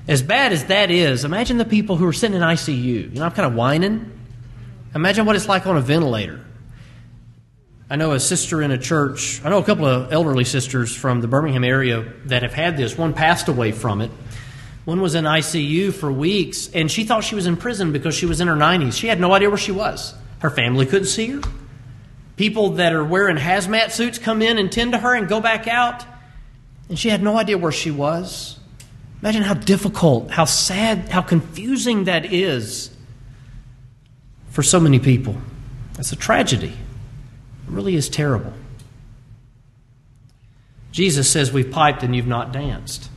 As 0.07 0.24
bad 0.24 0.53
as 0.53 0.66
that 0.66 0.89
is, 0.89 1.26
imagine 1.26 1.57
the 1.57 1.66
people 1.66 1.97
who 1.97 2.07
are 2.07 2.14
sitting 2.14 2.38
in 2.38 2.41
ICU. 2.41 3.14
You 3.14 3.20
know, 3.20 3.26
I'm 3.26 3.32
kind 3.32 3.45
of 3.45 3.53
whining. 3.53 4.12
Imagine 4.95 5.26
what 5.26 5.36
it's 5.36 5.47
like 5.47 5.68
on 5.68 5.76
a 5.76 5.82
ventilator. 5.82 6.45
I 7.89 7.97
know 7.97 8.14
a 8.14 8.20
sister 8.20 8.62
in 8.62 8.72
a 8.72 8.78
church, 8.78 9.41
I 9.43 9.49
know 9.49 9.57
a 9.57 9.64
couple 9.64 9.86
of 9.86 10.14
elderly 10.14 10.45
sisters 10.45 10.95
from 10.95 11.22
the 11.22 11.28
Birmingham 11.28 11.64
area 11.64 12.14
that 12.26 12.43
have 12.43 12.53
had 12.53 12.78
this. 12.78 12.97
One 12.97 13.14
passed 13.14 13.47
away 13.47 13.72
from 13.72 14.01
it. 14.01 14.12
One 14.86 15.01
was 15.01 15.16
in 15.16 15.26
ICU 15.26 15.93
for 15.93 16.12
weeks, 16.12 16.70
and 16.74 16.89
she 16.89 17.03
thought 17.03 17.24
she 17.24 17.36
was 17.36 17.45
in 17.45 17.57
prison 17.57 17.91
because 17.91 18.16
she 18.16 18.26
was 18.26 18.41
in 18.41 18.47
her 18.47 18.55
90s. 18.55 18.93
She 18.93 19.07
had 19.07 19.20
no 19.20 19.34
idea 19.34 19.49
where 19.49 19.57
she 19.57 19.72
was. 19.72 20.14
Her 20.39 20.49
family 20.49 20.86
couldn't 20.86 21.07
see 21.07 21.28
her. 21.28 21.41
People 22.39 22.69
that 22.75 22.93
are 22.93 23.03
wearing 23.03 23.35
hazmat 23.35 23.91
suits 23.91 24.17
come 24.17 24.41
in 24.41 24.57
and 24.57 24.71
tend 24.71 24.93
to 24.93 24.97
her 24.97 25.13
and 25.13 25.27
go 25.27 25.41
back 25.41 25.67
out. 25.67 26.05
And 26.87 26.97
she 26.97 27.09
had 27.09 27.21
no 27.21 27.37
idea 27.37 27.57
where 27.57 27.73
she 27.73 27.91
was. 27.91 28.57
Imagine 29.21 29.41
how 29.41 29.55
difficult, 29.55 30.31
how 30.31 30.45
sad, 30.45 31.09
how 31.09 31.21
confusing 31.21 32.05
that 32.05 32.31
is 32.31 32.91
for 34.51 34.63
so 34.63 34.79
many 34.79 34.99
people. 34.99 35.35
That's 35.95 36.13
a 36.13 36.15
tragedy. 36.15 36.69
It 36.69 37.67
really 37.67 37.95
is 37.97 38.07
terrible. 38.07 38.53
Jesus 40.93 41.29
says, 41.29 41.51
We've 41.51 41.69
piped 41.69 42.03
and 42.03 42.15
you've 42.15 42.25
not 42.25 42.53
danced. 42.53 43.09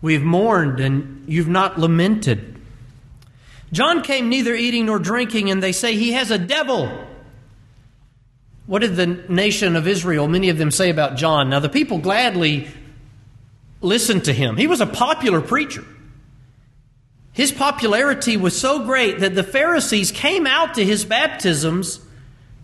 We've 0.00 0.22
mourned 0.22 0.80
and 0.80 1.22
you've 1.28 1.48
not 1.48 1.78
lamented. 1.78 2.55
John 3.72 4.02
came 4.02 4.28
neither 4.28 4.54
eating 4.54 4.86
nor 4.86 4.98
drinking, 4.98 5.50
and 5.50 5.62
they 5.62 5.72
say 5.72 5.96
he 5.96 6.12
has 6.12 6.30
a 6.30 6.38
devil. 6.38 7.06
What 8.66 8.80
did 8.80 8.96
the 8.96 9.06
nation 9.06 9.76
of 9.76 9.86
Israel, 9.86 10.28
many 10.28 10.48
of 10.48 10.58
them, 10.58 10.70
say 10.70 10.90
about 10.90 11.16
John? 11.16 11.50
Now, 11.50 11.60
the 11.60 11.68
people 11.68 11.98
gladly 11.98 12.68
listened 13.80 14.24
to 14.24 14.32
him. 14.32 14.56
He 14.56 14.66
was 14.66 14.80
a 14.80 14.86
popular 14.86 15.40
preacher. 15.40 15.84
His 17.32 17.52
popularity 17.52 18.36
was 18.36 18.58
so 18.58 18.84
great 18.84 19.20
that 19.20 19.34
the 19.34 19.42
Pharisees 19.42 20.10
came 20.10 20.46
out 20.46 20.74
to 20.74 20.84
his 20.84 21.04
baptisms 21.04 22.00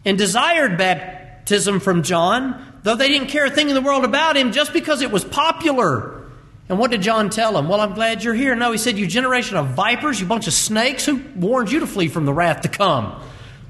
and 0.04 0.16
desired 0.16 0.78
baptism 0.78 1.78
from 1.78 2.02
John, 2.02 2.80
though 2.82 2.96
they 2.96 3.08
didn't 3.08 3.28
care 3.28 3.44
a 3.44 3.50
thing 3.50 3.68
in 3.68 3.74
the 3.74 3.82
world 3.82 4.04
about 4.04 4.36
him, 4.36 4.50
just 4.50 4.72
because 4.72 5.02
it 5.02 5.10
was 5.10 5.24
popular. 5.24 6.21
And 6.68 6.78
what 6.78 6.90
did 6.90 7.02
John 7.02 7.28
tell 7.28 7.56
him? 7.58 7.68
Well, 7.68 7.80
I'm 7.80 7.94
glad 7.94 8.22
you're 8.22 8.34
here. 8.34 8.54
No, 8.54 8.72
he 8.72 8.78
said, 8.78 8.96
You 8.96 9.06
generation 9.06 9.56
of 9.56 9.68
vipers, 9.68 10.20
you 10.20 10.26
bunch 10.26 10.46
of 10.46 10.52
snakes, 10.52 11.04
who 11.04 11.22
warned 11.36 11.70
you 11.70 11.80
to 11.80 11.86
flee 11.86 12.08
from 12.08 12.24
the 12.24 12.32
wrath 12.32 12.62
to 12.62 12.68
come? 12.68 13.06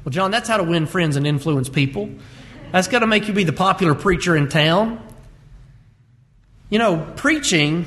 Well, 0.05 0.11
John, 0.11 0.31
that's 0.31 0.49
how 0.49 0.57
to 0.57 0.65
win 0.65 0.87
friends 0.87 1.17
and 1.17 1.27
influence 1.27 1.69
people. 1.69 2.11
That's 2.71 2.89
got 2.89 3.01
to 3.01 3.07
make 3.07 3.29
you 3.29 3.35
be 3.35 3.45
the 3.45 3.53
popular 3.53 3.95
preacher 3.95 4.37
in 4.37 4.49
town. 4.49 5.01
You 6.71 6.79
know, 6.79 7.13
preaching, 7.17 7.87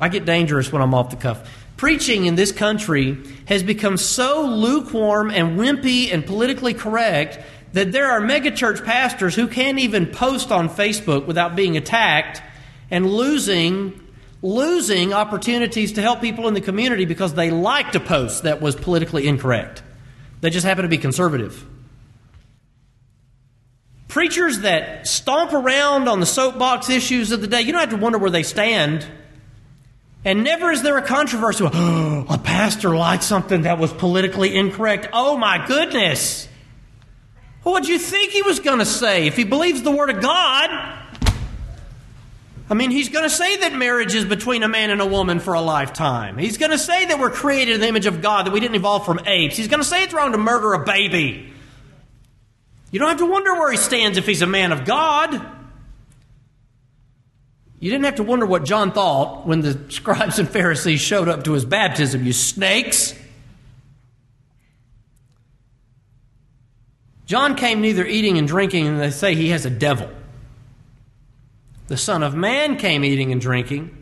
I 0.00 0.08
get 0.08 0.24
dangerous 0.24 0.72
when 0.72 0.82
I'm 0.82 0.94
off 0.94 1.10
the 1.10 1.16
cuff. 1.16 1.48
Preaching 1.76 2.26
in 2.26 2.34
this 2.34 2.52
country 2.52 3.18
has 3.46 3.62
become 3.62 3.96
so 3.96 4.46
lukewarm 4.46 5.30
and 5.30 5.58
wimpy 5.58 6.12
and 6.12 6.24
politically 6.24 6.74
correct 6.74 7.38
that 7.72 7.92
there 7.92 8.10
are 8.10 8.20
megachurch 8.20 8.84
pastors 8.84 9.34
who 9.34 9.46
can't 9.46 9.78
even 9.78 10.06
post 10.06 10.52
on 10.52 10.68
Facebook 10.68 11.26
without 11.26 11.56
being 11.56 11.76
attacked 11.76 12.42
and 12.90 13.06
losing 13.10 14.01
losing 14.42 15.12
opportunities 15.12 15.92
to 15.92 16.02
help 16.02 16.20
people 16.20 16.48
in 16.48 16.54
the 16.54 16.60
community 16.60 17.04
because 17.04 17.34
they 17.34 17.50
liked 17.50 17.94
a 17.94 18.00
post 18.00 18.42
that 18.42 18.60
was 18.60 18.74
politically 18.74 19.28
incorrect. 19.28 19.82
They 20.40 20.50
just 20.50 20.66
happen 20.66 20.82
to 20.82 20.88
be 20.88 20.98
conservative. 20.98 21.64
Preachers 24.08 24.60
that 24.60 25.06
stomp 25.06 25.52
around 25.52 26.08
on 26.08 26.20
the 26.20 26.26
soapbox 26.26 26.90
issues 26.90 27.30
of 27.30 27.40
the 27.40 27.46
day, 27.46 27.62
you 27.62 27.72
don't 27.72 27.80
have 27.80 27.90
to 27.90 27.96
wonder 27.96 28.18
where 28.18 28.30
they 28.30 28.42
stand. 28.42 29.06
And 30.24 30.44
never 30.44 30.70
is 30.70 30.82
there 30.82 30.98
a 30.98 31.02
controversy. 31.02 31.64
Oh, 31.72 32.26
a 32.30 32.38
pastor 32.38 32.96
liked 32.96 33.22
something 33.22 33.62
that 33.62 33.78
was 33.78 33.92
politically 33.92 34.54
incorrect. 34.54 35.08
Oh 35.12 35.38
my 35.38 35.64
goodness. 35.66 36.48
What 37.62 37.84
do 37.84 37.92
you 37.92 37.98
think 37.98 38.32
he 38.32 38.42
was 38.42 38.58
going 38.58 38.80
to 38.80 38.84
say 38.84 39.28
if 39.28 39.36
he 39.36 39.44
believes 39.44 39.82
the 39.82 39.92
Word 39.92 40.10
of 40.10 40.20
God? 40.20 41.01
I 42.70 42.74
mean, 42.74 42.90
he's 42.90 43.08
going 43.08 43.24
to 43.24 43.30
say 43.30 43.58
that 43.58 43.74
marriage 43.74 44.14
is 44.14 44.24
between 44.24 44.62
a 44.62 44.68
man 44.68 44.90
and 44.90 45.00
a 45.00 45.06
woman 45.06 45.40
for 45.40 45.54
a 45.54 45.60
lifetime. 45.60 46.38
He's 46.38 46.58
going 46.58 46.70
to 46.70 46.78
say 46.78 47.06
that 47.06 47.18
we're 47.18 47.30
created 47.30 47.74
in 47.74 47.80
the 47.80 47.88
image 47.88 48.06
of 48.06 48.22
God, 48.22 48.46
that 48.46 48.52
we 48.52 48.60
didn't 48.60 48.76
evolve 48.76 49.04
from 49.04 49.20
apes. 49.26 49.56
He's 49.56 49.68
going 49.68 49.80
to 49.80 49.88
say 49.88 50.04
it's 50.04 50.14
wrong 50.14 50.32
to 50.32 50.38
murder 50.38 50.72
a 50.72 50.84
baby. 50.84 51.52
You 52.90 52.98
don't 52.98 53.08
have 53.08 53.18
to 53.18 53.26
wonder 53.26 53.54
where 53.54 53.70
he 53.70 53.78
stands 53.78 54.16
if 54.16 54.26
he's 54.26 54.42
a 54.42 54.46
man 54.46 54.70
of 54.72 54.84
God. 54.84 55.32
You 57.80 57.90
didn't 57.90 58.04
have 58.04 58.16
to 58.16 58.22
wonder 58.22 58.46
what 58.46 58.64
John 58.64 58.92
thought 58.92 59.44
when 59.46 59.60
the 59.60 59.80
scribes 59.88 60.38
and 60.38 60.48
Pharisees 60.48 61.00
showed 61.00 61.28
up 61.28 61.44
to 61.44 61.52
his 61.52 61.64
baptism, 61.64 62.24
you 62.24 62.32
snakes. 62.32 63.14
John 67.26 67.56
came 67.56 67.80
neither 67.80 68.06
eating 68.06 68.38
and 68.38 68.46
drinking, 68.46 68.86
and 68.86 69.00
they 69.00 69.10
say 69.10 69.34
he 69.34 69.48
has 69.48 69.66
a 69.66 69.70
devil. 69.70 70.08
The 71.92 71.98
Son 71.98 72.22
of 72.22 72.34
Man 72.34 72.78
came 72.78 73.04
eating 73.04 73.32
and 73.32 73.40
drinking, 73.42 73.94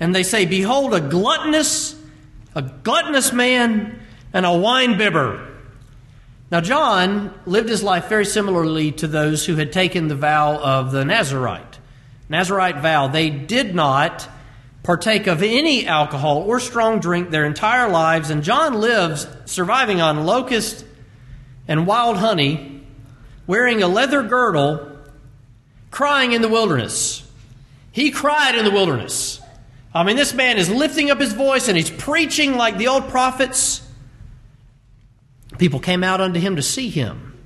and 0.00 0.14
they 0.14 0.22
say, 0.22 0.46
Behold, 0.46 0.94
a 0.94 1.02
gluttonous, 1.02 1.94
a 2.54 2.62
gluttonous 2.62 3.30
man 3.30 4.00
and 4.32 4.46
a 4.46 4.56
wine 4.56 4.96
bibber. 4.96 5.54
Now, 6.50 6.62
John 6.62 7.38
lived 7.44 7.68
his 7.68 7.82
life 7.82 8.08
very 8.08 8.24
similarly 8.24 8.90
to 8.92 9.06
those 9.06 9.44
who 9.44 9.56
had 9.56 9.70
taken 9.70 10.08
the 10.08 10.14
vow 10.14 10.56
of 10.56 10.92
the 10.92 11.04
Nazarite. 11.04 11.78
Nazarite 12.30 12.78
vow. 12.78 13.08
They 13.08 13.28
did 13.28 13.74
not 13.74 14.26
partake 14.82 15.26
of 15.26 15.42
any 15.42 15.86
alcohol 15.86 16.38
or 16.38 16.58
strong 16.58 17.00
drink 17.00 17.28
their 17.28 17.44
entire 17.44 17.90
lives, 17.90 18.30
and 18.30 18.42
John 18.42 18.80
lives 18.80 19.26
surviving 19.44 20.00
on 20.00 20.24
locust 20.24 20.86
and 21.68 21.86
wild 21.86 22.16
honey, 22.16 22.82
wearing 23.46 23.82
a 23.82 23.88
leather 23.88 24.22
girdle, 24.22 24.93
crying 25.94 26.32
in 26.32 26.42
the 26.42 26.48
wilderness. 26.48 27.22
He 27.92 28.10
cried 28.10 28.56
in 28.56 28.64
the 28.64 28.72
wilderness. 28.72 29.40
I 29.94 30.02
mean, 30.02 30.16
this 30.16 30.34
man 30.34 30.58
is 30.58 30.68
lifting 30.68 31.10
up 31.12 31.20
his 31.20 31.32
voice 31.32 31.68
and 31.68 31.76
he's 31.76 31.88
preaching 31.88 32.56
like 32.56 32.78
the 32.78 32.88
old 32.88 33.08
prophets. 33.08 33.80
People 35.56 35.78
came 35.78 36.02
out 36.02 36.20
unto 36.20 36.40
him 36.40 36.56
to 36.56 36.62
see 36.62 36.90
him. 36.90 37.38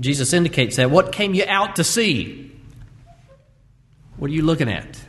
Jesus 0.00 0.32
indicates 0.32 0.76
that. 0.76 0.90
What 0.90 1.12
came 1.12 1.32
you 1.32 1.44
out 1.46 1.76
to 1.76 1.84
see? 1.84 2.50
What 4.16 4.30
are 4.30 4.34
you 4.34 4.42
looking 4.42 4.68
at? 4.68 5.00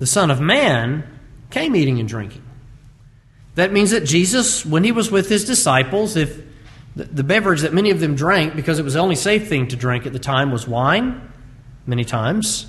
The 0.00 0.06
Son 0.06 0.32
of 0.32 0.40
Man 0.40 1.04
came 1.50 1.76
eating 1.76 2.00
and 2.00 2.08
drinking. 2.08 2.42
That 3.54 3.72
means 3.72 3.92
that 3.92 4.04
Jesus, 4.04 4.66
when 4.66 4.82
he 4.82 4.90
was 4.90 5.12
with 5.12 5.28
his 5.28 5.44
disciples, 5.44 6.16
if 6.16 6.42
the 6.96 7.24
beverage 7.24 7.60
that 7.60 7.74
many 7.74 7.90
of 7.90 8.00
them 8.00 8.14
drank, 8.14 8.56
because 8.56 8.78
it 8.78 8.82
was 8.82 8.94
the 8.94 9.00
only 9.00 9.16
safe 9.16 9.48
thing 9.48 9.68
to 9.68 9.76
drink 9.76 10.06
at 10.06 10.14
the 10.14 10.18
time, 10.18 10.50
was 10.50 10.66
wine, 10.66 11.30
many 11.86 12.04
times. 12.04 12.66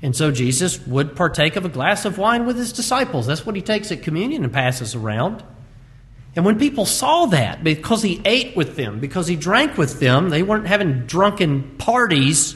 And 0.00 0.14
so 0.14 0.30
Jesus 0.30 0.84
would 0.86 1.16
partake 1.16 1.56
of 1.56 1.64
a 1.64 1.68
glass 1.68 2.04
of 2.04 2.16
wine 2.16 2.46
with 2.46 2.56
his 2.56 2.72
disciples. 2.72 3.26
That's 3.26 3.44
what 3.44 3.56
he 3.56 3.62
takes 3.62 3.90
at 3.90 4.02
communion 4.02 4.44
and 4.44 4.52
passes 4.52 4.94
around. 4.94 5.42
And 6.36 6.44
when 6.44 6.58
people 6.58 6.86
saw 6.86 7.26
that, 7.26 7.64
because 7.64 8.02
he 8.02 8.20
ate 8.24 8.56
with 8.56 8.76
them, 8.76 9.00
because 9.00 9.26
he 9.26 9.34
drank 9.34 9.76
with 9.76 9.98
them, 9.98 10.30
they 10.30 10.42
weren't 10.42 10.66
having 10.66 11.06
drunken 11.06 11.76
parties. 11.76 12.54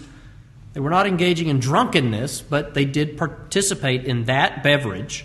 They 0.73 0.81
were 0.81 0.91
not 0.91 1.07
engaging 1.07 1.49
in 1.49 1.59
drunkenness, 1.59 2.43
but 2.43 2.75
they 2.75 2.85
did 2.85 3.17
participate 3.17 4.05
in 4.05 4.25
that 4.25 4.63
beverage. 4.63 5.25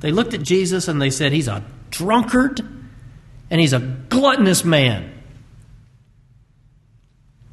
They 0.00 0.12
looked 0.12 0.34
at 0.34 0.42
Jesus 0.42 0.88
and 0.88 1.00
they 1.00 1.10
said, 1.10 1.32
He's 1.32 1.48
a 1.48 1.64
drunkard 1.90 2.60
and 3.50 3.60
he's 3.60 3.72
a 3.72 3.80
gluttonous 3.80 4.64
man. 4.64 5.09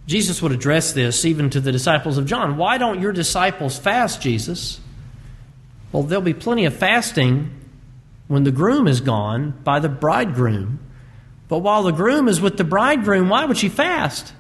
Jesus 0.07 0.41
would 0.41 0.53
address 0.53 0.93
this 0.93 1.25
even 1.25 1.49
to 1.49 1.59
the 1.59 1.71
disciples 1.71 2.17
of 2.17 2.25
John. 2.25 2.57
Why 2.57 2.77
don't 2.77 3.01
your 3.01 3.11
disciples 3.11 3.77
fast, 3.77 4.21
Jesus? 4.21 4.79
Well, 5.91 6.03
there'll 6.03 6.21
be 6.23 6.33
plenty 6.33 6.65
of 6.65 6.75
fasting 6.75 7.53
when 8.27 8.45
the 8.45 8.51
groom 8.51 8.87
is 8.87 9.01
gone 9.01 9.51
by 9.63 9.79
the 9.79 9.89
bridegroom. 9.89 10.79
But 11.49 11.59
while 11.59 11.83
the 11.83 11.91
groom 11.91 12.27
is 12.27 12.41
with 12.41 12.57
the 12.57 12.63
bridegroom, 12.63 13.29
why 13.29 13.45
would 13.45 13.57
she 13.57 13.69
fast? 13.69 14.33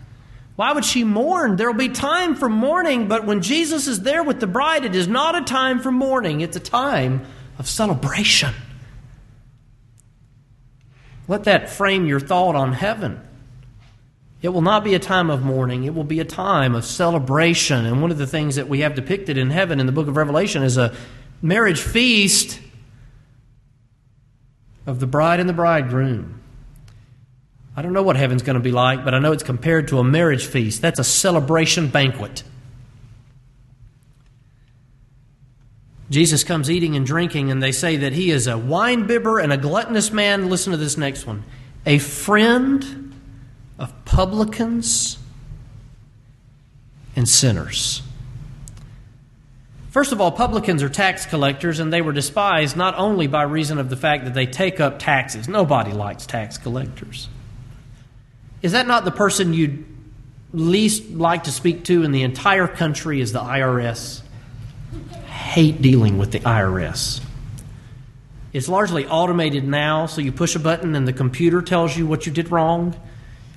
Why 0.55 0.71
would 0.71 0.85
she 0.85 1.03
mourn? 1.03 1.57
There 1.57 1.69
will 1.69 1.77
be 1.77 1.89
time 1.89 2.35
for 2.35 2.49
mourning, 2.49 3.07
but 3.07 3.25
when 3.25 3.41
Jesus 3.41 3.87
is 3.87 4.01
there 4.01 4.23
with 4.23 4.39
the 4.39 4.47
bride, 4.47 4.85
it 4.85 4.95
is 4.95 5.07
not 5.07 5.35
a 5.35 5.41
time 5.41 5.79
for 5.79 5.91
mourning, 5.91 6.41
it's 6.41 6.57
a 6.57 6.61
time 6.61 7.25
of 7.59 7.67
celebration. 7.67 8.53
Let 11.27 11.43
that 11.43 11.69
frame 11.69 12.07
your 12.07 12.21
thought 12.21 12.55
on 12.55 12.73
heaven. 12.73 13.21
It 14.47 14.53
will 14.53 14.61
not 14.61 14.85
be 14.85 14.93
a 14.93 14.99
time 14.99 15.29
of 15.29 15.43
mourning, 15.43 15.83
it 15.83 15.93
will 15.93 16.05
be 16.05 16.21
a 16.21 16.25
time 16.25 16.73
of 16.73 16.85
celebration. 16.85 17.85
And 17.85 18.01
one 18.01 18.11
of 18.11 18.17
the 18.17 18.25
things 18.25 18.55
that 18.55 18.69
we 18.69 18.79
have 18.79 18.95
depicted 18.95 19.37
in 19.37 19.49
heaven 19.49 19.81
in 19.81 19.87
the 19.87 19.91
book 19.91 20.07
of 20.07 20.15
Revelation 20.15 20.63
is 20.63 20.77
a 20.77 20.95
marriage 21.41 21.81
feast 21.81 22.57
of 24.85 25.01
the 25.01 25.05
bride 25.05 25.41
and 25.41 25.49
the 25.49 25.53
bridegroom. 25.53 26.39
I 27.75 27.81
don't 27.81 27.91
know 27.91 28.03
what 28.03 28.15
heaven's 28.15 28.41
going 28.41 28.53
to 28.53 28.61
be 28.61 28.71
like, 28.71 29.03
but 29.03 29.13
I 29.13 29.19
know 29.19 29.33
it's 29.33 29.43
compared 29.43 29.89
to 29.89 29.99
a 29.99 30.03
marriage 30.05 30.45
feast. 30.45 30.81
That's 30.81 30.97
a 30.99 31.03
celebration 31.03 31.89
banquet. 31.89 32.43
Jesus 36.09 36.45
comes 36.45 36.71
eating 36.71 36.95
and 36.95 37.05
drinking, 37.05 37.51
and 37.51 37.61
they 37.61 37.73
say 37.73 37.97
that 37.97 38.13
he 38.13 38.31
is 38.31 38.47
a 38.47 38.57
wine 38.57 39.07
bibber 39.07 39.39
and 39.39 39.51
a 39.51 39.57
gluttonous 39.57 40.09
man. 40.09 40.49
Listen 40.49 40.71
to 40.71 40.77
this 40.77 40.95
next 40.95 41.27
one 41.27 41.43
a 41.85 41.99
friend 41.99 43.06
of 43.77 43.93
publicans 44.05 45.17
and 47.15 47.27
sinners. 47.27 48.01
First 49.89 50.11
of 50.11 50.21
all, 50.21 50.31
publicans 50.31 50.83
are 50.83 50.89
tax 50.89 51.25
collectors, 51.25 51.79
and 51.79 51.91
they 51.91 52.01
were 52.01 52.11
despised 52.11 52.77
not 52.77 52.95
only 52.95 53.25
by 53.25 53.43
reason 53.43 53.79
of 53.79 53.89
the 53.89 53.95
fact 53.95 54.25
that 54.25 54.33
they 54.33 54.45
take 54.45 54.79
up 54.79 54.99
taxes. 54.99 55.47
Nobody 55.47 55.91
likes 55.91 56.25
tax 56.25 56.57
collectors. 56.57 57.29
Is 58.61 58.73
that 58.73 58.87
not 58.87 59.05
the 59.05 59.11
person 59.11 59.53
you'd 59.53 59.85
least 60.53 61.09
like 61.09 61.45
to 61.45 61.51
speak 61.51 61.83
to 61.85 62.03
in 62.03 62.11
the 62.11 62.23
entire 62.23 62.67
country 62.67 63.21
is 63.21 63.33
the 63.33 63.39
IRS? 63.39 64.21
Hate 65.25 65.81
dealing 65.81 66.17
with 66.17 66.31
the 66.31 66.39
IRS. 66.41 67.21
It's 68.53 68.69
largely 68.69 69.07
automated 69.07 69.67
now, 69.67 70.05
so 70.05 70.21
you 70.21 70.31
push 70.31 70.55
a 70.55 70.59
button 70.59 70.95
and 70.95 71.07
the 71.07 71.13
computer 71.13 71.61
tells 71.61 71.97
you 71.97 72.05
what 72.07 72.25
you 72.25 72.31
did 72.31 72.51
wrong 72.51 72.95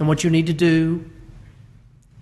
and 0.01 0.09
what 0.09 0.25
you 0.25 0.31
need 0.31 0.47
to 0.47 0.53
do. 0.53 1.09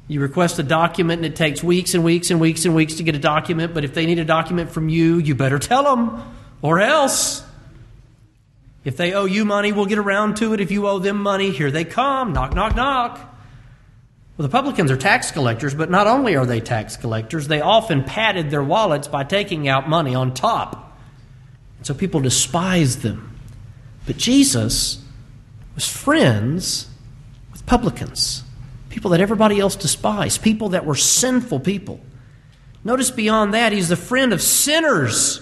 You 0.08 0.20
request 0.20 0.58
a 0.58 0.62
document, 0.62 1.24
and 1.24 1.32
it 1.32 1.36
takes 1.36 1.62
weeks 1.62 1.94
and 1.94 2.02
weeks 2.02 2.30
and 2.30 2.40
weeks 2.40 2.64
and 2.64 2.74
weeks 2.74 2.96
to 2.96 3.02
get 3.02 3.14
a 3.14 3.18
document. 3.18 3.72
But 3.72 3.84
if 3.84 3.94
they 3.94 4.04
need 4.04 4.18
a 4.18 4.24
document 4.24 4.70
from 4.70 4.88
you, 4.88 5.18
you 5.18 5.34
better 5.34 5.58
tell 5.58 5.84
them, 5.84 6.22
or 6.60 6.80
else. 6.80 7.44
If 8.84 8.96
they 8.96 9.12
owe 9.12 9.26
you 9.26 9.44
money, 9.44 9.72
we'll 9.72 9.86
get 9.86 9.98
around 9.98 10.38
to 10.38 10.54
it. 10.54 10.60
If 10.60 10.70
you 10.70 10.88
owe 10.88 10.98
them 10.98 11.22
money, 11.22 11.50
here 11.50 11.70
they 11.70 11.84
come. 11.84 12.32
Knock, 12.32 12.54
knock, 12.54 12.74
knock. 12.74 13.18
Well, 14.36 14.48
the 14.48 14.52
publicans 14.52 14.90
are 14.90 14.96
tax 14.96 15.30
collectors, 15.30 15.74
but 15.74 15.90
not 15.90 16.06
only 16.06 16.36
are 16.36 16.46
they 16.46 16.60
tax 16.60 16.96
collectors, 16.96 17.48
they 17.48 17.60
often 17.60 18.02
padded 18.02 18.50
their 18.50 18.62
wallets 18.62 19.08
by 19.08 19.24
taking 19.24 19.68
out 19.68 19.88
money 19.88 20.14
on 20.14 20.32
top. 20.32 20.98
So 21.82 21.92
people 21.92 22.20
despise 22.20 22.98
them. 22.98 23.38
But 24.06 24.16
Jesus 24.16 25.04
was 25.74 25.86
friends 25.86 26.87
publicans 27.68 28.42
people 28.98 29.10
that 29.12 29.20
everybody 29.20 29.60
else 29.60 29.76
despised, 29.76 30.42
people 30.42 30.70
that 30.70 30.84
were 30.84 30.96
sinful 30.96 31.60
people. 31.60 32.00
Notice 32.82 33.10
beyond 33.12 33.54
that, 33.54 33.72
he's 33.72 33.88
the 33.88 33.96
friend 33.96 34.32
of 34.32 34.42
sinners. 34.42 35.40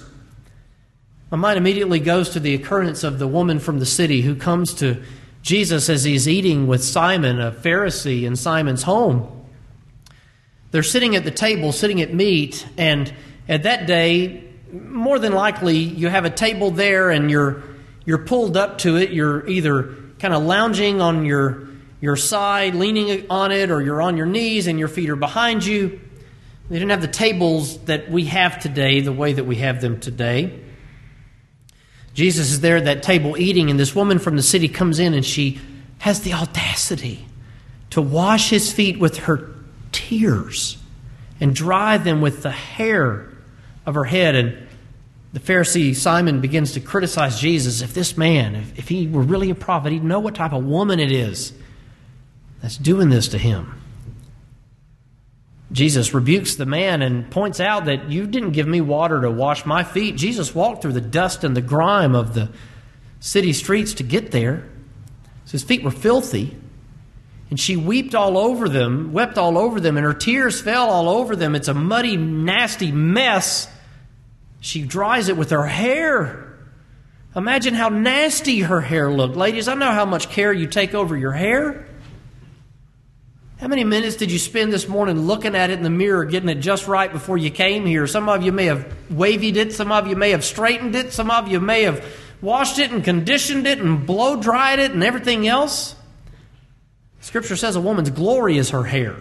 My 1.31 1.39
mind 1.39 1.57
immediately 1.57 1.99
goes 1.99 2.31
to 2.31 2.41
the 2.41 2.55
occurrence 2.55 3.05
of 3.05 3.19
the 3.19 3.27
woman 3.27 3.59
from 3.59 3.79
the 3.79 3.87
city 3.87 4.21
who 4.23 4.35
comes 4.35 4.75
to 4.75 5.03
Jesus 5.41 5.89
as 5.89 6.05
he's 6.05 6.29
eating 6.29 6.67
with 6.67 6.85
Simon, 6.85 7.41
a 7.41 7.53
Pharisee, 7.53 8.25
in 8.25 8.37
Simon's 8.37 8.83
home. 8.83 9.47
They're 10.71 10.83
sitting 10.83 11.17
at 11.17 11.25
the 11.25 11.31
table, 11.31 11.73
sitting 11.73 12.03
at 12.03 12.13
meat, 12.13 12.67
and 12.77 13.11
at 13.49 13.63
that 13.63 13.87
day, 13.87 14.45
more 14.71 15.19
than 15.19 15.33
likely, 15.33 15.79
you 15.79 16.09
have 16.09 16.25
a 16.25 16.31
table 16.31 16.71
there 16.73 17.11
and 17.11 17.31
you're, 17.31 17.63
you're 18.05 18.19
pulled 18.19 18.57
up 18.57 18.79
to 18.79 18.97
it. 18.97 19.13
You're 19.13 19.47
either 19.49 19.95
kind 20.19 20.35
of 20.35 20.43
lounging 20.43 21.01
on 21.01 21.25
your 21.25 21.69
your 22.01 22.17
side, 22.17 22.75
leaning 22.75 23.27
on 23.31 23.53
it, 23.53 23.71
or 23.71 23.83
you're 23.83 24.03
on 24.03 24.17
your 24.17 24.27
knees 24.27 24.67
and 24.67 24.79
your 24.79 24.89
feet 24.89 25.09
are 25.09 25.17
behind 25.17 25.65
you. 25.65 26.01
They 26.69 26.79
didn't 26.79 26.91
have 26.91 27.01
the 27.01 27.09
tables 27.09 27.79
that 27.85 28.11
we 28.11 28.25
have 28.27 28.61
today, 28.61 29.01
the 29.01 29.13
way 29.13 29.33
that 29.33 29.45
we 29.45 29.57
have 29.57 29.81
them 29.81 30.01
today. 30.01 30.61
Jesus 32.13 32.51
is 32.51 32.61
there 32.61 32.79
at 32.79 32.87
that 32.87 33.03
table 33.03 33.37
eating, 33.37 33.71
and 33.71 33.79
this 33.79 33.95
woman 33.95 34.19
from 34.19 34.37
the 34.37 34.43
city 34.43 34.69
comes 34.69 34.99
in 34.99 35.15
and 35.15 35.25
she 35.25 35.61
has 35.99 36.23
the 36.23 36.33
audacity 36.33 37.27
to 37.91 38.03
wash 38.03 38.51
his 38.51 38.73
feet 38.73 38.99
with 38.99 39.19
her 39.19 39.51
tears 39.93 40.79
and 41.41 41.55
dry 41.55 41.99
them 41.99 42.21
with 42.21 42.43
the 42.43 42.51
hair 42.51 43.29
of 43.85 43.95
her 43.95 44.05
head. 44.05 44.35
And 44.35 44.67
the 45.33 45.41
Pharisee 45.41 45.95
Simon 45.95 46.41
begins 46.41 46.73
to 46.73 46.81
criticize 46.81 47.39
Jesus. 47.39 47.83
If 47.83 47.95
this 47.95 48.17
man, 48.17 48.57
if, 48.57 48.79
if 48.79 48.89
he 48.89 49.07
were 49.07 49.23
really 49.23 49.51
a 49.51 49.55
prophet, 49.55 49.93
he'd 49.93 50.03
know 50.03 50.21
what 50.21 50.35
type 50.35 50.53
of 50.53 50.65
woman 50.65 50.99
it 50.99 51.13
is 51.13 51.53
that's 52.67 52.79
doing 52.79 53.11
this 53.11 53.29
to 53.29 53.39
him. 53.39 53.81
Jesus 55.71 56.13
rebukes 56.13 56.57
the 56.57 56.67
man 56.67 57.01
and 57.01 57.31
points 57.31 57.61
out 57.61 57.85
that 57.85 58.11
you 58.11 58.27
didn't 58.27 58.51
give 58.51 58.67
me 58.67 58.81
water 58.81 59.21
to 59.21 59.31
wash 59.31 59.65
my 59.65 59.85
feet. 59.85 60.17
Jesus 60.17 60.53
walked 60.53 60.83
through 60.83 60.95
the 60.95 61.01
dust 61.01 61.45
and 61.45 61.57
the 61.57 61.61
grime 61.61 62.17
of 62.17 62.35
the 62.35 62.51
city 63.21 63.53
streets 63.53 63.95
to 63.95 64.03
get 64.03 64.33
there. 64.33 64.69
So 65.45 65.53
his 65.53 65.63
feet 65.63 65.85
were 65.85 65.93
filthy. 65.93 66.57
And 67.51 67.61
she 67.61 67.77
wept 67.77 68.17
all 68.17 68.37
over 68.37 68.69
them, 68.69 69.13
wept 69.13 69.39
all 69.39 69.59
over 69.59 69.79
them, 69.79 69.97
and 69.97 70.05
her 70.05 70.13
tears 70.13 70.61
fell 70.61 70.91
all 70.91 71.09
over 71.09 71.37
them. 71.37 71.55
It's 71.55 71.69
a 71.69 71.75
muddy, 71.75 72.17
nasty 72.17 72.91
mess. 72.91 73.69
She 74.61 74.83
dries 74.83 75.29
it 75.29 75.37
with 75.37 75.51
her 75.51 75.67
hair. 75.67 76.59
Imagine 77.37 77.75
how 77.75 77.91
nasty 77.91 78.63
her 78.63 78.81
hair 78.81 79.09
looked. 79.09 79.37
Ladies, 79.37 79.69
I 79.69 79.75
know 79.75 79.93
how 79.93 80.05
much 80.05 80.31
care 80.31 80.53
you 80.53 80.67
take 80.67 80.95
over 80.95 81.17
your 81.17 81.31
hair. 81.31 81.86
How 83.59 83.69
many 83.69 83.85
minutes 83.85 84.17
did 84.17 84.31
you 84.31 84.39
spend 84.39 84.71
this 84.71 84.87
morning 84.87 85.21
looking 85.21 85.55
at 85.55 85.71
it 85.71 85.79
in 85.79 85.83
the 85.83 85.89
mirror, 85.89 86.27
getting 86.27 86.51
it 86.51 86.57
just 86.57 86.87
right 86.87 87.11
before 87.11 87.39
you 87.39 87.51
came 87.51 87.87
here? 87.87 88.07
Some 88.07 88.29
of 88.29 88.43
you 88.43 88.53
may 88.53 88.67
have 88.67 88.95
waved 89.11 89.57
it, 89.57 89.73
some 89.73 89.91
of 89.91 90.07
you 90.07 90.15
may 90.15 90.31
have 90.31 90.45
straightened 90.45 90.95
it, 90.95 91.15
some 91.15 91.31
of 91.31 91.49
you 91.49 91.59
may 91.59 91.85
have 91.85 92.05
washed 92.43 92.79
it 92.79 92.91
and 92.91 93.03
conditioned 93.03 93.67
it 93.67 93.79
and 93.79 94.07
blow 94.07 94.37
dried 94.37 94.79
it 94.79 94.91
and 94.91 95.03
everything 95.03 95.49
else. 95.49 95.95
Scripture 97.21 97.57
says 97.57 97.77
a 97.77 97.81
woman's 97.81 98.11
glory 98.11 98.59
is 98.59 98.71
her 98.71 98.85
hair. 98.85 99.17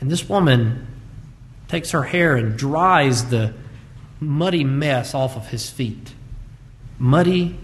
And 0.00 0.10
this 0.10 0.26
woman 0.26 0.86
takes 1.68 1.90
her 1.90 2.02
hair 2.02 2.34
and 2.34 2.56
dries 2.56 3.28
the 3.28 3.52
muddy 4.20 4.64
mess 4.64 5.14
off 5.14 5.36
of 5.36 5.48
his 5.48 5.68
feet. 5.68 6.14
Muddy, 6.98 7.58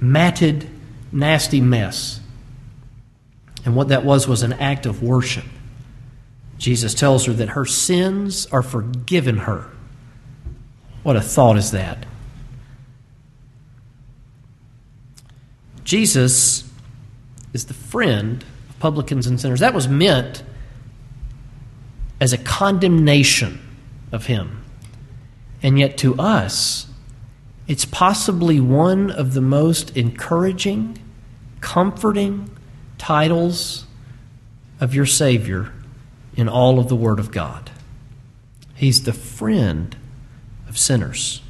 matted, 0.00 0.70
nasty 1.10 1.60
mess. 1.60 2.20
And 3.68 3.76
what 3.76 3.88
that 3.88 4.02
was 4.02 4.26
was 4.26 4.42
an 4.42 4.54
act 4.54 4.86
of 4.86 5.02
worship. 5.02 5.44
Jesus 6.56 6.94
tells 6.94 7.26
her 7.26 7.34
that 7.34 7.50
her 7.50 7.66
sins 7.66 8.46
are 8.46 8.62
forgiven 8.62 9.36
her. 9.40 9.70
What 11.02 11.16
a 11.16 11.20
thought 11.20 11.58
is 11.58 11.72
that? 11.72 12.06
Jesus 15.84 16.66
is 17.52 17.66
the 17.66 17.74
friend 17.74 18.42
of 18.70 18.78
publicans 18.78 19.26
and 19.26 19.38
sinners. 19.38 19.60
That 19.60 19.74
was 19.74 19.86
meant 19.86 20.42
as 22.22 22.32
a 22.32 22.38
condemnation 22.38 23.60
of 24.12 24.24
him. 24.24 24.64
And 25.62 25.78
yet, 25.78 25.98
to 25.98 26.18
us, 26.18 26.86
it's 27.66 27.84
possibly 27.84 28.60
one 28.60 29.10
of 29.10 29.34
the 29.34 29.42
most 29.42 29.94
encouraging, 29.94 30.98
comforting, 31.60 32.48
titles 32.98 33.86
of 34.80 34.94
your 34.94 35.06
Savior 35.06 35.72
in 36.36 36.48
all 36.48 36.78
of 36.78 36.88
the 36.88 36.96
Word 36.96 37.18
of 37.18 37.30
God. 37.30 37.70
He's 38.74 39.04
the 39.04 39.12
friend 39.12 39.96
of 40.68 40.78
sinners. 40.78 41.40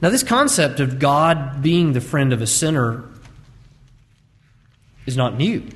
Now, 0.00 0.10
this 0.10 0.22
concept 0.22 0.78
of 0.78 1.00
God 1.00 1.60
being 1.62 1.92
the 1.92 2.00
friend 2.00 2.32
of 2.32 2.40
a 2.40 2.46
sinner 2.46 3.04
is 5.06 5.16
not 5.16 5.36
new. 5.36 5.66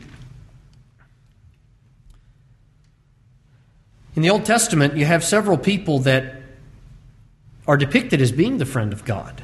In 4.15 4.23
the 4.23 4.31
Old 4.31 4.45
Testament, 4.45 4.97
you 4.97 5.07
have 5.07 5.25
several 5.25 5.59
people 5.59 6.01
that 6.01 6.43
are 7.67 7.77
depicted 7.77 8.21
as 8.21 8.31
being 8.31 8.59
the 8.59 8.67
friend 8.67 8.93
of 8.93 9.05
God. 9.05 9.43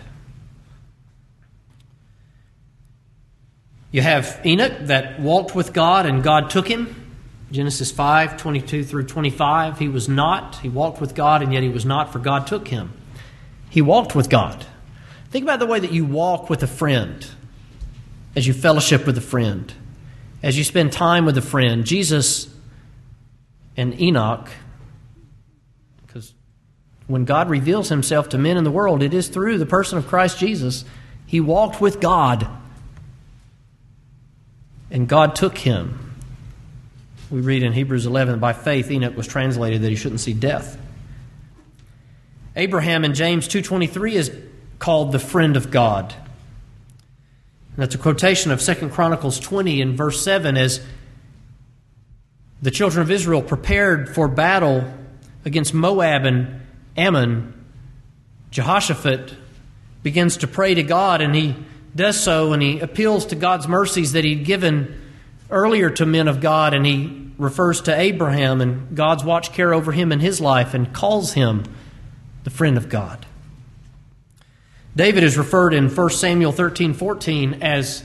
You 3.90 4.02
have 4.02 4.40
Enoch 4.44 4.72
that 4.82 5.18
walked 5.18 5.54
with 5.54 5.72
God 5.72 6.04
and 6.06 6.22
God 6.22 6.50
took 6.50 6.68
him. 6.68 7.06
Genesis 7.50 7.90
5 7.90 8.36
22 8.36 8.84
through 8.84 9.04
25. 9.04 9.78
He 9.78 9.88
was 9.88 10.08
not. 10.08 10.56
He 10.56 10.68
walked 10.68 11.00
with 11.00 11.14
God 11.14 11.42
and 11.42 11.52
yet 11.52 11.62
he 11.62 11.70
was 11.70 11.86
not, 11.86 12.12
for 12.12 12.18
God 12.18 12.46
took 12.46 12.68
him. 12.68 12.92
He 13.70 13.80
walked 13.80 14.14
with 14.14 14.28
God. 14.28 14.66
Think 15.30 15.44
about 15.44 15.58
the 15.58 15.66
way 15.66 15.80
that 15.80 15.92
you 15.92 16.04
walk 16.04 16.50
with 16.50 16.62
a 16.62 16.66
friend 16.66 17.26
as 18.36 18.46
you 18.46 18.52
fellowship 18.52 19.06
with 19.06 19.16
a 19.16 19.22
friend, 19.22 19.72
as 20.42 20.58
you 20.58 20.64
spend 20.64 20.92
time 20.92 21.24
with 21.24 21.36
a 21.38 21.42
friend. 21.42 21.84
Jesus 21.84 22.54
and 23.76 23.98
Enoch, 24.00 24.48
because 26.06 26.34
when 27.06 27.24
God 27.24 27.48
reveals 27.48 27.88
himself 27.88 28.28
to 28.30 28.38
men 28.38 28.56
in 28.56 28.64
the 28.64 28.70
world, 28.70 29.02
it 29.02 29.14
is 29.14 29.28
through 29.28 29.56
the 29.56 29.66
person 29.66 29.96
of 29.96 30.06
Christ 30.06 30.38
Jesus. 30.38 30.84
He 31.26 31.40
walked 31.40 31.80
with 31.80 32.00
God 32.00 32.48
and 34.90 35.08
God 35.08 35.34
took 35.36 35.58
him. 35.58 36.16
We 37.30 37.40
read 37.40 37.62
in 37.62 37.72
Hebrews 37.72 38.06
11 38.06 38.38
by 38.38 38.52
faith 38.52 38.90
Enoch 38.90 39.16
was 39.16 39.26
translated 39.26 39.82
that 39.82 39.90
he 39.90 39.96
shouldn't 39.96 40.20
see 40.20 40.32
death. 40.32 40.78
Abraham 42.56 43.04
in 43.04 43.14
James 43.14 43.46
2:23 43.46 44.14
is 44.14 44.32
called 44.78 45.12
the 45.12 45.18
friend 45.18 45.56
of 45.56 45.70
God. 45.70 46.14
And 46.14 47.84
that's 47.84 47.94
a 47.94 47.98
quotation 47.98 48.50
of 48.50 48.60
2 48.60 48.88
Chronicles 48.88 49.38
20 49.38 49.80
in 49.80 49.96
verse 49.96 50.22
7 50.22 50.56
as 50.56 50.80
the 52.60 52.70
children 52.70 53.02
of 53.02 53.10
Israel 53.10 53.42
prepared 53.42 54.12
for 54.12 54.26
battle 54.26 54.84
against 55.44 55.74
Moab 55.74 56.24
and 56.24 56.60
Ammon. 56.96 57.54
Jehoshaphat 58.50 59.34
begins 60.02 60.38
to 60.38 60.48
pray 60.48 60.74
to 60.74 60.82
God 60.82 61.20
and 61.20 61.34
he 61.34 61.54
does 61.98 62.18
so 62.18 62.54
and 62.54 62.62
he 62.62 62.80
appeals 62.80 63.26
to 63.26 63.36
God's 63.36 63.68
mercies 63.68 64.12
that 64.12 64.24
he'd 64.24 64.46
given 64.46 64.98
earlier 65.50 65.90
to 65.90 66.06
men 66.06 66.28
of 66.28 66.40
God, 66.40 66.74
and 66.74 66.84
he 66.84 67.30
refers 67.38 67.80
to 67.82 67.98
Abraham 67.98 68.60
and 68.60 68.96
God's 68.96 69.24
watch 69.24 69.52
care 69.52 69.72
over 69.72 69.92
him 69.92 70.12
in 70.12 70.20
his 70.20 70.40
life 70.40 70.74
and 70.74 70.92
calls 70.92 71.32
him 71.32 71.64
the 72.44 72.50
friend 72.50 72.76
of 72.76 72.88
God. 72.88 73.26
David 74.96 75.22
is 75.22 75.38
referred 75.38 75.74
in 75.74 75.88
1 75.88 76.10
Samuel 76.10 76.52
13 76.52 76.94
14 76.94 77.62
as 77.62 78.02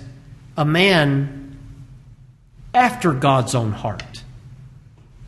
a 0.55 0.65
man 0.65 1.57
after 2.73 3.13
God's 3.13 3.55
own 3.55 3.71
heart. 3.71 4.23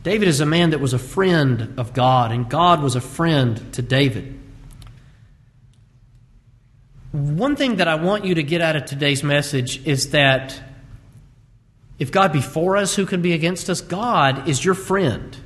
David 0.03 0.27
is 0.27 0.39
a 0.39 0.45
man 0.45 0.69
that 0.69 0.79
was 0.79 0.93
a 0.93 0.99
friend 0.99 1.73
of 1.77 1.93
God, 1.93 2.31
and 2.31 2.47
God 2.47 2.83
was 2.83 2.95
a 2.95 3.01
friend 3.01 3.73
to 3.73 3.81
David. 3.81 4.39
One 7.15 7.55
thing 7.55 7.77
that 7.77 7.87
I 7.87 7.95
want 7.95 8.25
you 8.25 8.35
to 8.35 8.43
get 8.43 8.59
out 8.59 8.75
of 8.75 8.83
today's 8.83 9.23
message 9.23 9.87
is 9.87 10.09
that 10.09 10.61
if 11.97 12.11
God 12.11 12.33
be 12.33 12.41
for 12.41 12.75
us, 12.75 12.93
who 12.93 13.05
can 13.05 13.21
be 13.21 13.31
against 13.31 13.69
us? 13.69 13.79
God 13.79 14.49
is 14.49 14.65
your 14.65 14.73
friend. 14.73 15.37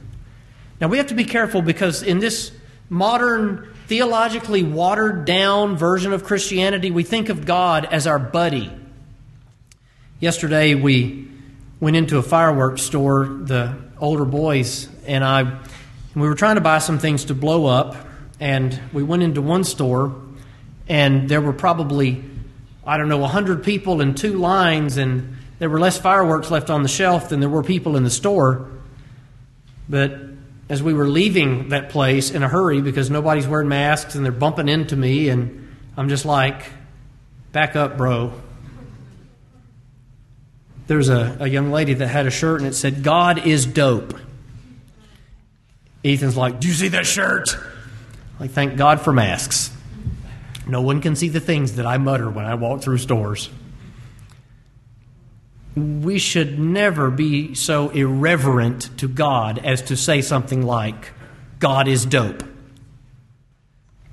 Now 0.82 0.88
we 0.88 0.98
have 0.98 1.06
to 1.08 1.14
be 1.14 1.26
careful 1.26 1.62
because 1.62 2.02
in 2.02 2.18
this 2.18 2.52
modern, 2.90 3.72
theologically 3.86 4.64
watered 4.64 5.26
down 5.26 5.78
version 5.78 6.12
of 6.12 6.24
Christianity, 6.24 6.90
we 6.90 7.04
think 7.04 7.30
of 7.30 7.46
God 7.46 7.86
as 7.86 8.08
our 8.08 8.18
buddy. 8.18 8.74
Yesterday 10.20 10.74
we 10.74 11.30
went 11.80 11.96
into 11.96 12.18
a 12.18 12.24
fireworks 12.24 12.82
store, 12.82 13.26
the 13.28 13.78
older 14.00 14.26
boys 14.26 14.90
and 15.06 15.24
I, 15.24 15.42
and 15.42 15.62
we 16.16 16.28
were 16.28 16.34
trying 16.34 16.56
to 16.56 16.62
buy 16.62 16.80
some 16.80 16.98
things 16.98 17.26
to 17.26 17.36
blow 17.36 17.68
up, 17.68 17.96
and 18.40 18.82
we 18.92 19.04
went 19.04 19.22
into 19.22 19.44
one 19.44 19.64
store 19.64 20.16
and 20.90 21.30
there 21.30 21.40
were 21.40 21.54
probably, 21.54 22.24
I 22.86 22.98
don't 22.98 23.08
know, 23.08 23.20
100 23.20 23.64
people 23.64 24.02
in 24.02 24.16
two 24.16 24.34
lines, 24.34 24.98
and 24.98 25.38
there 25.60 25.70
were 25.70 25.80
less 25.80 26.00
fireworks 26.00 26.50
left 26.50 26.72
on 26.72 26.82
the 26.82 26.90
shelf 26.90 27.30
than 27.30 27.40
there 27.40 27.50
were 27.50 27.64
people 27.64 27.96
in 27.96 28.04
the 28.04 28.10
store. 28.10 28.68
But 29.88 30.20
as 30.68 30.82
we 30.82 30.94
were 30.94 31.08
leaving 31.08 31.70
that 31.70 31.90
place 31.90 32.32
in 32.32 32.44
a 32.44 32.48
hurry 32.48 32.82
because 32.82 33.10
nobody's 33.10 33.48
wearing 33.48 33.70
masks 33.70 34.16
and 34.16 34.26
they're 34.26 34.32
bumping 34.32 34.68
into 34.68 34.96
me, 34.96 35.30
and 35.30 35.76
I'm 35.96 36.10
just 36.10 36.26
like, 36.26 36.66
back 37.52 37.76
up, 37.76 37.96
bro. 37.96 38.34
There's 40.88 41.10
a, 41.10 41.38
a 41.40 41.48
young 41.48 41.72
lady 41.72 41.94
that 41.94 42.08
had 42.08 42.26
a 42.26 42.32
shirt 42.32 42.62
and 42.62 42.68
it 42.68 42.74
said, 42.74 43.04
God 43.04 43.46
is 43.46 43.68
dope. 43.68 44.18
Ethan's 46.04 46.36
like, 46.36 46.60
Do 46.60 46.68
you 46.68 46.74
see 46.74 46.88
that 46.90 47.06
shirt? 47.06 47.56
Like, 48.40 48.52
thank 48.52 48.76
God 48.78 49.02
for 49.02 49.14
masks. 49.14 49.70
No 50.70 50.82
one 50.82 51.02
can 51.02 51.16
see 51.16 51.30
the 51.30 51.40
things 51.40 51.76
that 51.76 51.88
I 51.88 51.98
mutter 51.98 52.30
when 52.30 52.46
I 52.46 52.54
walk 52.54 52.82
through 52.82 53.00
stores. 53.00 53.50
We 55.76 56.20
should 56.20 56.60
never 56.60 57.10
be 57.10 57.56
so 57.56 57.90
irreverent 57.90 58.98
to 59.00 59.08
God 59.08 59.60
as 59.66 59.82
to 59.84 59.98
say 59.98 60.22
something 60.22 60.62
like, 60.62 61.12
God 61.60 61.88
is 61.88 62.06
dope. 62.06 62.44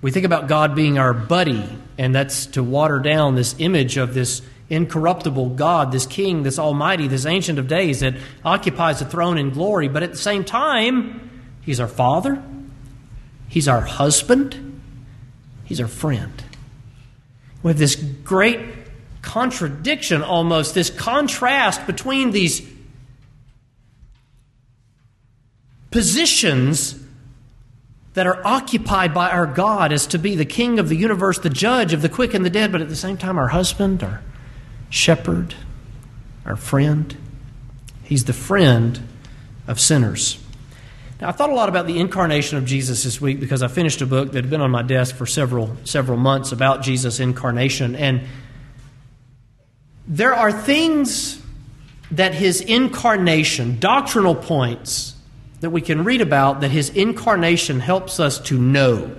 We 0.01 0.11
think 0.11 0.25
about 0.25 0.49
God 0.49 0.75
being 0.75 0.99
our 0.99 1.13
buddy, 1.13 1.69
and 1.99 2.15
that's 2.15 2.47
to 2.47 2.63
water 2.63 3.01
down 3.01 3.35
this 3.35 3.55
image 3.59 3.97
of 3.97 4.15
this 4.15 4.41
incorruptible 4.71 5.51
God, 5.51 5.93
this 5.93 6.07
King, 6.07 6.43
this 6.43 6.59
Almighty, 6.59 7.07
this 7.07 7.27
Ancient 7.27 7.59
of 7.59 7.69
Days 7.69 8.01
that 8.01 8.15
occupies 8.45 8.99
the 8.99 9.05
throne 9.05 9.37
in 9.37 9.51
glory. 9.51 9.89
But 9.89 10.03
at 10.03 10.13
the 10.13 10.19
same 10.19 10.45
time, 10.45 11.31
He's 11.63 11.81
our 11.81 11.89
Father, 11.89 12.43
He's 13.49 13.69
our 13.69 13.83
husband, 13.83 14.66
He's 15.67 15.81
our 15.81 15.89
friend. 15.89 16.43
We 17.63 17.71
have 17.71 17.79
this 17.79 17.97
great 17.97 18.61
contradiction 19.21 20.23
almost, 20.23 20.75
this 20.75 20.89
contrast 20.89 21.87
between 21.87 22.31
these 22.31 22.67
positions 25.91 27.03
that 28.15 28.27
are 28.27 28.41
occupied 28.47 29.13
by 29.13 29.31
our 29.31 29.47
God 29.47 29.93
as 29.93 30.07
to 30.09 30.19
be 30.19 30.37
the 30.37 30.45
king 30.45 30.79
of 30.79 30.89
the 30.89 30.97
universe, 30.97 31.39
the 31.41 31.51
judge 31.51 31.93
of 31.93 32.01
the 32.01 32.09
quick 32.09 32.33
and 32.33 32.45
the 32.45 32.51
dead, 32.51 32.71
but 32.73 32.81
at 32.81 32.89
the 32.89 32.97
same 32.97 33.17
time, 33.17 33.37
our 33.37 33.49
husband, 33.49 34.03
our 34.03 34.23
shepherd, 34.89 35.55
our 36.45 36.57
friend. 36.57 37.17
He's 38.05 38.25
the 38.25 38.33
friend 38.33 39.07
of 39.67 39.81
sinners. 39.81 40.39
Now, 41.21 41.31
I 41.31 41.33
thought 41.33 41.49
a 41.49 41.55
lot 41.55 41.71
about 41.71 41.87
the 41.87 41.99
incarnation 41.99 42.59
of 42.59 42.67
Jesus 42.67 43.03
this 43.03 43.21
week 43.21 43.41
because 43.41 43.63
I 43.63 43.69
finished 43.69 44.03
a 44.03 44.07
book 44.07 44.33
that 44.33 44.45
had 44.45 44.51
been 44.51 44.61
on 44.61 44.71
my 44.71 44.83
desk 44.83 45.17
for 45.17 45.25
several, 45.25 45.75
several 45.85 46.19
months 46.19 46.53
about 46.53 46.83
Jesus' 46.83 47.21
incarnation. 47.21 47.97
And 47.97 48.23
there 50.07 50.35
are 50.35 50.53
things 50.53 51.41
that 52.11 52.35
his 52.35 52.61
incarnation, 52.61 53.79
doctrinal 53.81 54.35
points, 54.35 55.15
that 55.61 55.71
we 55.71 55.81
can 55.81 56.05
read 56.05 56.21
about 56.21 56.61
that 56.61 56.71
his 56.71 56.91
incarnation 56.91 57.81
helps 57.81 58.21
us 58.21 58.39
to 58.41 58.59
know. 58.59 59.17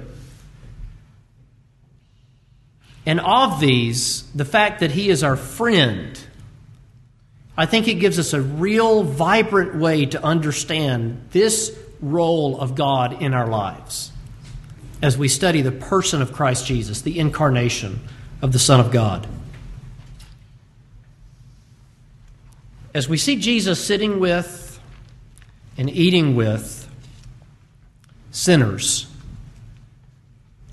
And 3.08 3.20
of 3.22 3.60
these, 3.60 4.30
the 4.34 4.46
fact 4.46 4.82
that 4.82 4.92
he 4.92 5.10
is 5.10 5.24
our 5.24 5.36
friend, 5.36 6.20
I 7.58 7.66
think 7.66 7.88
it 7.88 7.96
gives 7.96 8.20
us 8.20 8.34
a 8.34 8.42
real 8.42 9.02
vibrant 9.02 9.76
way 9.76 10.06
to 10.08 10.24
understand 10.24 11.30
this 11.32 11.78
role 12.02 12.60
of 12.60 12.76
God 12.76 13.22
in 13.22 13.34
our 13.34 13.48
lives 13.48 14.12
as 15.02 15.18
we 15.18 15.28
study 15.28 15.62
the 15.62 15.72
person 15.72 16.22
of 16.22 16.34
Christ 16.34 16.66
Jesus, 16.66 17.02
the 17.02 17.20
incarnation 17.20 18.00
of 18.42 18.52
the 18.52 18.60
Son 18.60 18.80
of 18.80 18.92
God. 18.92 19.28
As 22.94 23.08
we 23.08 23.18
see 23.18 23.36
Jesus 23.36 23.84
sitting 23.84 24.20
with 24.20 24.80
and 25.78 25.90
eating 25.90 26.36
with 26.36 26.90
sinners, 28.32 29.08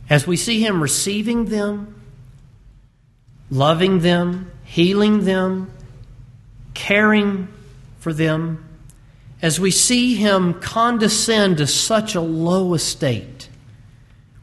as 0.08 0.26
we 0.26 0.36
see 0.36 0.60
him 0.60 0.82
receiving 0.82 1.46
them, 1.46 2.00
loving 3.50 3.98
them, 3.98 4.50
healing 4.64 5.24
them, 5.24 5.70
caring 6.72 7.48
for 7.98 8.12
them, 8.12 8.64
as 9.42 9.60
we 9.60 9.70
see 9.70 10.14
him 10.14 10.54
condescend 10.54 11.58
to 11.58 11.66
such 11.66 12.14
a 12.14 12.20
low 12.20 12.74
estate, 12.74 13.48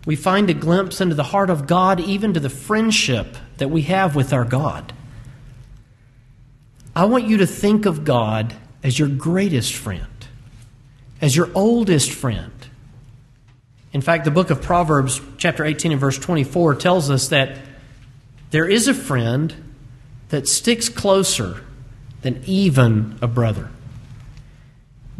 we 0.05 0.15
find 0.15 0.49
a 0.49 0.53
glimpse 0.53 1.01
into 1.01 1.15
the 1.15 1.23
heart 1.23 1.49
of 1.49 1.67
God, 1.67 1.99
even 1.99 2.33
to 2.33 2.39
the 2.39 2.49
friendship 2.49 3.37
that 3.57 3.69
we 3.69 3.83
have 3.83 4.15
with 4.15 4.33
our 4.33 4.45
God. 4.45 4.93
I 6.95 7.05
want 7.05 7.25
you 7.25 7.37
to 7.37 7.47
think 7.47 7.85
of 7.85 8.03
God 8.03 8.55
as 8.83 8.97
your 8.97 9.07
greatest 9.07 9.73
friend 9.73 10.07
as 11.21 11.35
your 11.35 11.49
oldest 11.53 12.11
friend. 12.11 12.51
In 13.93 14.01
fact, 14.01 14.25
the 14.25 14.31
book 14.31 14.49
of 14.49 14.61
Proverbs, 14.61 15.21
chapter 15.37 15.63
18 15.63 15.91
and 15.91 16.01
verse 16.01 16.17
24, 16.17 16.75
tells 16.75 17.09
us 17.09 17.27
that 17.29 17.59
there 18.49 18.67
is 18.67 18.87
a 18.87 18.93
friend 18.93 19.53
that 20.29 20.47
sticks 20.47 20.89
closer 20.89 21.63
than 22.21 22.41
even 22.45 23.17
a 23.21 23.27
brother. 23.27 23.69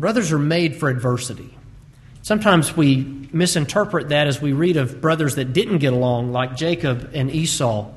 Brothers 0.02 0.32
are 0.32 0.39
made 0.39 0.78
for 0.78 0.89
adversity. 0.89 1.56
Sometimes 2.24 2.76
we 2.76 3.30
misinterpret 3.32 4.10
that 4.10 4.26
as 4.26 4.41
we 4.41 4.52
read 4.52 4.76
of 4.76 4.99
brothers 4.99 5.36
that 5.36 5.54
didn't 5.54 5.78
get 5.78 5.93
along, 5.93 6.32
like 6.32 6.56
Jacob 6.56 7.12
and 7.14 7.30
Esau. 7.30 7.88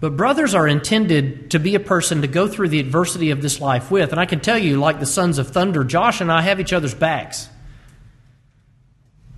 But 0.00 0.16
brothers 0.16 0.52
are 0.52 0.66
intended 0.66 1.52
to 1.52 1.60
be 1.60 1.76
a 1.76 1.80
person 1.80 2.22
to 2.22 2.26
go 2.26 2.48
through 2.48 2.70
the 2.70 2.80
adversity 2.80 3.30
of 3.30 3.40
this 3.40 3.60
life 3.60 3.92
with. 3.92 4.10
And 4.10 4.20
I 4.20 4.26
can 4.26 4.40
tell 4.40 4.58
you, 4.58 4.80
like 4.80 4.98
the 4.98 5.06
sons 5.06 5.38
of 5.38 5.50
thunder, 5.50 5.84
Josh 5.84 6.20
and 6.20 6.32
I 6.32 6.42
have 6.42 6.58
each 6.58 6.72
other's 6.72 6.92
backs. 6.92 7.48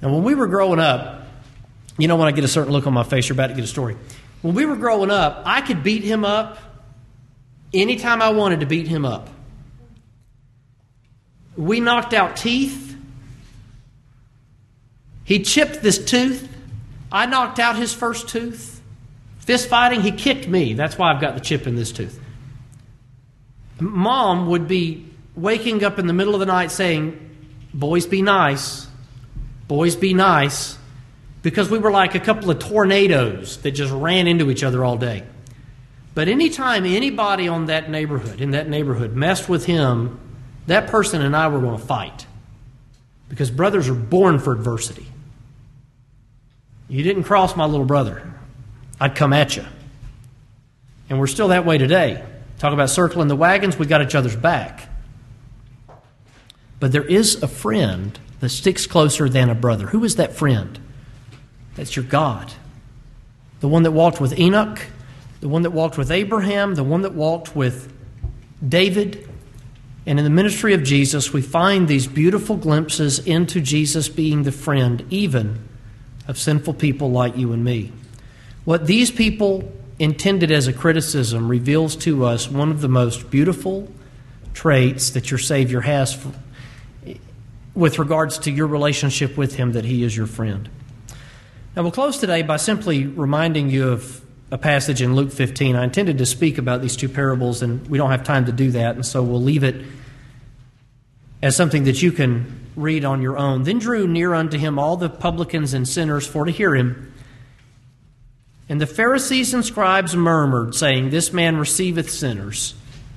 And 0.01 0.11
when 0.11 0.25
we 0.25 0.35
were 0.35 0.47
growing 0.47 0.81
up, 0.81 1.27
you 1.99 2.09
know, 2.09 2.17
when 2.17 2.29
I 2.29 2.33
get 2.33 2.45
a 2.45 2.49
certain 2.49 2.73
look 2.73 2.87
on 2.87 2.95
my 2.95 3.05
face, 3.05 3.29
you're 3.29 3.35
about 3.35 3.49
to 3.49 3.55
get 3.55 3.65
a 3.65 3.67
story. 3.69 3.99
When 4.41 4.55
we 4.55 4.65
were 4.65 4.77
growing 4.77 5.11
up, 5.11 5.43
I 5.45 5.61
could 5.61 5.83
beat 5.83 6.03
him 6.03 6.25
up 6.25 6.57
anytime 7.75 8.23
I 8.23 8.31
wanted 8.31 8.61
to 8.61 8.67
beat 8.67 8.89
him 8.89 9.05
up. 9.05 9.29
We 11.57 11.81
knocked 11.81 12.15
out 12.15 12.37
teeth. 12.37 12.97
He 15.25 15.43
chipped 15.43 15.83
this 15.83 16.05
tooth. 16.05 16.49
I 17.11 17.27
knocked 17.27 17.59
out 17.59 17.77
his 17.77 17.93
first 17.93 18.29
tooth. 18.29 18.81
Fist 19.41 19.69
fighting, 19.69 20.01
he 20.01 20.13
kicked 20.13 20.49
me. 20.49 20.75
That's 20.75 20.97
why 20.97 21.13
I've 21.13 21.21
got 21.21 21.35
the 21.35 21.41
chip 21.41 21.67
in 21.67 21.77
this 21.77 21.93
tooth. 21.93 22.19
Mom 23.81 24.47
would 24.49 24.69
be 24.69 25.07
waking 25.35 25.85
up 25.85 25.99
in 25.99 26.07
the 26.07 26.13
middle 26.13 26.35
of 26.35 26.41
the 26.41 26.47
night 26.47 26.71
saying, 26.71 27.31
Boys, 27.75 28.07
be 28.07 28.23
nice. 28.23 28.87
Boys, 29.67 29.97
be 29.97 30.15
nice. 30.15 30.77
Because 31.43 31.71
we 31.71 31.79
were 31.79 31.91
like 31.91 32.15
a 32.15 32.21
couple 32.21 32.51
of 32.51 32.59
tornadoes 32.59 33.57
that 33.59 33.73
just 33.73 33.93
ran 33.93 34.27
into 34.27 34.51
each 34.51 34.63
other 34.63 34.85
all 34.85 34.97
day. 34.97 35.25
But 36.15 36.29
anytime 36.29 36.85
anybody 36.85 37.49
on 37.49 37.67
that 37.67 37.91
neighborhood, 37.91 38.41
in 38.41 38.51
that 38.51 38.69
neighborhood, 38.69 39.15
messed 39.15 39.49
with 39.49 39.65
him, 39.65 40.21
that 40.67 40.89
person 40.89 41.23
and 41.23 41.37
I 41.37 41.49
were 41.49 41.61
going 41.61 41.79
to 41.79 41.85
fight. 41.85 42.27
Because 43.29 43.51
brothers 43.51 43.89
are 43.89 43.95
born 43.95 44.39
for 44.39 44.53
adversity. 44.53 45.07
You 46.89 47.03
didn't 47.03 47.25
cross 47.25 47.57
my 47.57 47.65
little 47.65 47.87
brother. 47.87 48.31
I'd 49.01 49.15
come 49.15 49.33
at 49.33 49.57
you. 49.57 49.65
And 51.09 51.19
we're 51.19 51.27
still 51.27 51.49
that 51.49 51.65
way 51.65 51.79
today. 51.79 52.25
Talk 52.59 52.73
about 52.73 52.91
circling 52.91 53.29
the 53.29 53.37
wagons, 53.37 53.79
we 53.79 53.87
got 53.87 54.03
each 54.03 54.15
other's 54.15 54.37
back. 54.37 54.89
But 56.79 56.93
there 56.93 57.05
is 57.05 57.43
a 57.43 57.49
friend 57.49 58.19
that 58.41 58.51
sticks 58.51 58.87
closer 58.87 59.29
than 59.29 59.51
a 59.51 59.55
brother. 59.55 59.87
Who 59.87 60.05
is 60.05 60.17
that 60.17 60.35
friend? 60.35 60.79
That's 61.75 61.97
your 61.97 62.05
God. 62.05 62.53
The 63.61 63.69
one 63.69 63.85
that 63.85 63.93
walked 63.93 64.21
with 64.21 64.39
Enoch, 64.39 64.81
the 65.41 65.49
one 65.49 65.63
that 65.63 65.71
walked 65.71 65.97
with 65.97 66.11
Abraham, 66.11 66.75
the 66.75 66.85
one 66.85 67.03
that 67.03 67.15
walked 67.15 67.57
with 67.57 67.93
David. 68.67 69.29
And 70.05 70.19
in 70.19 70.25
the 70.25 70.31
ministry 70.31 70.75
of 70.75 70.83
Jesus, 70.83 71.33
we 71.33 71.43
find 71.43 71.87
these 71.87 72.07
beautiful 72.07 72.57
glimpses 72.57 73.21
into 73.21 73.61
Jesus 73.61 74.09
being 74.09 74.43
the 74.43 74.53
friend, 74.53 75.05
even 75.11 75.69
of 76.27 76.39
sinful 76.39 76.75
people 76.75 77.11
like 77.11 77.37
you 77.37 77.53
and 77.53 77.65
me. 77.65 77.93
What 78.65 78.87
these 78.87 79.11
people 79.11 79.73
intended 79.99 80.51
as 80.51 80.67
a 80.67 80.73
criticism 80.73 81.49
reveals 81.49 81.95
to 81.97 82.25
us 82.25 82.49
one 82.49 82.71
of 82.71 82.81
the 82.81 82.89
most 82.89 83.31
beautiful 83.31 83.89
traits 84.55 85.11
that 85.11 85.31
your 85.31 85.39
Savior 85.39 85.81
has 85.83 86.15
for, 86.15 86.33
with 87.75 87.99
regards 87.99 88.39
to 88.39 88.51
your 88.51 88.67
relationship 88.67 89.37
with 89.37 89.55
Him, 89.55 89.73
that 89.73 89.85
He 89.85 90.03
is 90.03 90.17
your 90.17 90.27
friend. 90.27 90.69
Now, 91.77 91.83
we'll 91.83 91.93
close 91.93 92.19
today 92.19 92.43
by 92.43 92.57
simply 92.57 93.07
reminding 93.07 93.71
you 93.71 93.89
of 93.89 94.21
a 94.53 94.59
passage 94.59 95.01
in 95.01 95.17
Luke 95.17 95.33
15. 95.33 95.77
I 95.77 95.83
intended 95.83 96.19
to 96.19 96.27
speak 96.27 96.59
about 96.59 96.83
these 96.83 96.95
two 96.95 97.09
parables, 97.09 97.63
and 97.63 97.89
we 97.89 97.97
don't 97.97 98.11
have 98.11 98.23
time 98.23 98.45
to 98.45 98.53
do 98.53 98.71
that, 98.73 98.95
and 98.95 99.05
so 99.05 99.23
we'll 99.23 99.41
leave 99.41 99.65
it 99.65 99.83
as 101.43 101.57
something 101.57 101.85
that 101.85 102.03
you 102.03 102.13
can 102.13 102.61
read 102.77 103.03
on 103.03 103.23
your 103.23 103.39
own. 103.39 103.63
Then 103.63 103.79
drew 103.79 104.07
near 104.07 104.35
unto 104.35 104.59
him 104.59 104.79
all 104.79 104.99
the 104.99 105.09
publicans 105.09 105.73
and 105.73 105.89
sinners 105.89 106.27
for 106.27 106.45
to 106.45 106.53
hear 106.53 106.77
him. 106.77 107.15
And 108.69 108.79
the 108.79 108.87
Pharisees 108.87 109.55
and 109.55 109.65
scribes 109.65 110.15
murmured, 110.15 110.75
saying, 110.75 111.09
This 111.09 111.33
man 111.33 111.57
receiveth 111.57 112.11
sinners 112.11 112.75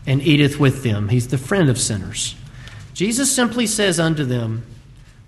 and 0.08 0.22
eateth 0.22 0.58
with 0.58 0.84
them. 0.84 1.10
He's 1.10 1.28
the 1.28 1.38
friend 1.38 1.70
of 1.70 1.78
sinners. 1.78 2.36
Jesus 2.94 3.30
simply 3.30 3.68
says 3.68 4.00
unto 4.00 4.24
them, 4.24 4.66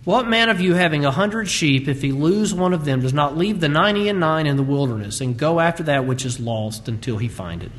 What 0.08 0.26
man 0.26 0.48
of 0.48 0.62
you 0.62 0.74
having 0.74 1.04
a 1.04 1.12
hundred 1.12 1.50
sheep, 1.50 1.90
if 1.90 2.02
he 2.02 2.14
lose 2.14 2.54
one 2.54 2.74
of 2.74 2.86
them, 2.86 3.02
does 3.02 3.12
not 3.12 3.38
leave 3.38 3.60
the 3.60 3.68
ninety 3.68 4.08
and 4.08 4.22
nine 4.22 4.48
in 4.48 4.56
the 4.56 4.64
wilderness, 4.64 5.20
and 5.20 5.38
go 5.38 5.60
after 5.60 5.84
that 5.84 6.08
which 6.08 6.24
is 6.24 6.40
lost 6.40 6.88
until 6.88 7.18
he 7.18 7.28
find 7.28 7.62
it? 7.62 7.74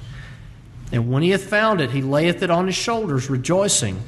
And 0.92 1.10
when 1.10 1.22
he 1.22 1.30
hath 1.30 1.44
found 1.44 1.80
it, 1.80 1.92
he 1.92 2.02
layeth 2.02 2.42
it 2.42 2.50
on 2.50 2.66
his 2.66 2.76
shoulders, 2.76 3.30
rejoicing. 3.30 4.02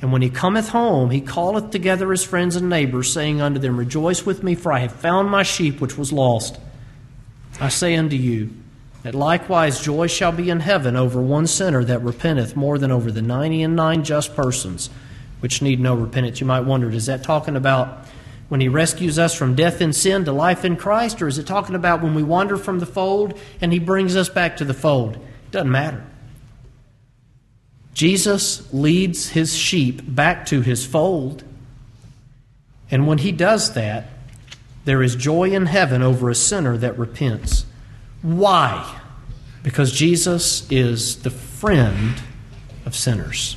And 0.00 0.14
when 0.14 0.22
he 0.22 0.30
cometh 0.30 0.70
home, 0.70 1.10
he 1.10 1.20
calleth 1.20 1.68
together 1.68 2.10
his 2.10 2.24
friends 2.24 2.56
and 2.56 2.70
neighbors, 2.70 3.12
saying 3.12 3.42
unto 3.42 3.60
them, 3.60 3.76
Rejoice 3.76 4.24
with 4.24 4.42
me, 4.42 4.54
for 4.54 4.72
I 4.72 4.78
have 4.78 4.92
found 4.92 5.28
my 5.28 5.42
sheep 5.42 5.78
which 5.78 5.98
was 5.98 6.10
lost. 6.10 6.58
I 7.60 7.68
say 7.68 7.96
unto 7.96 8.16
you, 8.16 8.48
that 9.02 9.14
likewise 9.14 9.78
joy 9.78 10.06
shall 10.06 10.32
be 10.32 10.48
in 10.48 10.60
heaven 10.60 10.96
over 10.96 11.20
one 11.20 11.46
sinner 11.46 11.84
that 11.84 12.00
repenteth 12.00 12.56
more 12.56 12.78
than 12.78 12.90
over 12.90 13.12
the 13.12 13.20
ninety 13.20 13.62
and 13.62 13.76
nine 13.76 14.04
just 14.04 14.34
persons 14.34 14.88
which 15.42 15.60
need 15.60 15.80
no 15.80 15.94
repentance. 15.94 16.40
You 16.40 16.46
might 16.46 16.60
wonder, 16.60 16.90
is 16.90 17.06
that 17.06 17.22
talking 17.22 17.56
about 17.56 18.06
when 18.48 18.60
he 18.60 18.68
rescues 18.68 19.18
us 19.18 19.34
from 19.34 19.54
death 19.54 19.80
and 19.80 19.94
sin 19.94 20.24
to 20.24 20.32
life 20.32 20.64
in 20.64 20.76
Christ, 20.76 21.20
or 21.20 21.28
is 21.28 21.38
it 21.38 21.46
talking 21.46 21.74
about 21.74 22.02
when 22.02 22.14
we 22.14 22.22
wander 22.22 22.56
from 22.56 22.78
the 22.78 22.86
fold 22.86 23.38
and 23.60 23.72
he 23.72 23.78
brings 23.78 24.16
us 24.16 24.28
back 24.28 24.56
to 24.58 24.64
the 24.64 24.74
fold? 24.74 25.16
It 25.16 25.50
doesn't 25.50 25.70
matter. 25.70 26.04
Jesus 27.94 28.72
leads 28.72 29.30
his 29.30 29.56
sheep 29.56 30.02
back 30.06 30.46
to 30.46 30.62
his 30.62 30.86
fold. 30.86 31.44
And 32.90 33.06
when 33.06 33.18
he 33.18 33.32
does 33.32 33.74
that, 33.74 34.08
there 34.84 35.02
is 35.02 35.14
joy 35.16 35.50
in 35.50 35.66
heaven 35.66 36.02
over 36.02 36.28
a 36.28 36.34
sinner 36.34 36.76
that 36.76 36.98
repents. 36.98 37.66
Why? 38.22 39.00
because 39.62 39.92
Jesus 39.92 40.70
is 40.70 41.22
the 41.22 41.30
friend 41.30 42.20
of 42.84 42.96
sinners. 42.96 43.56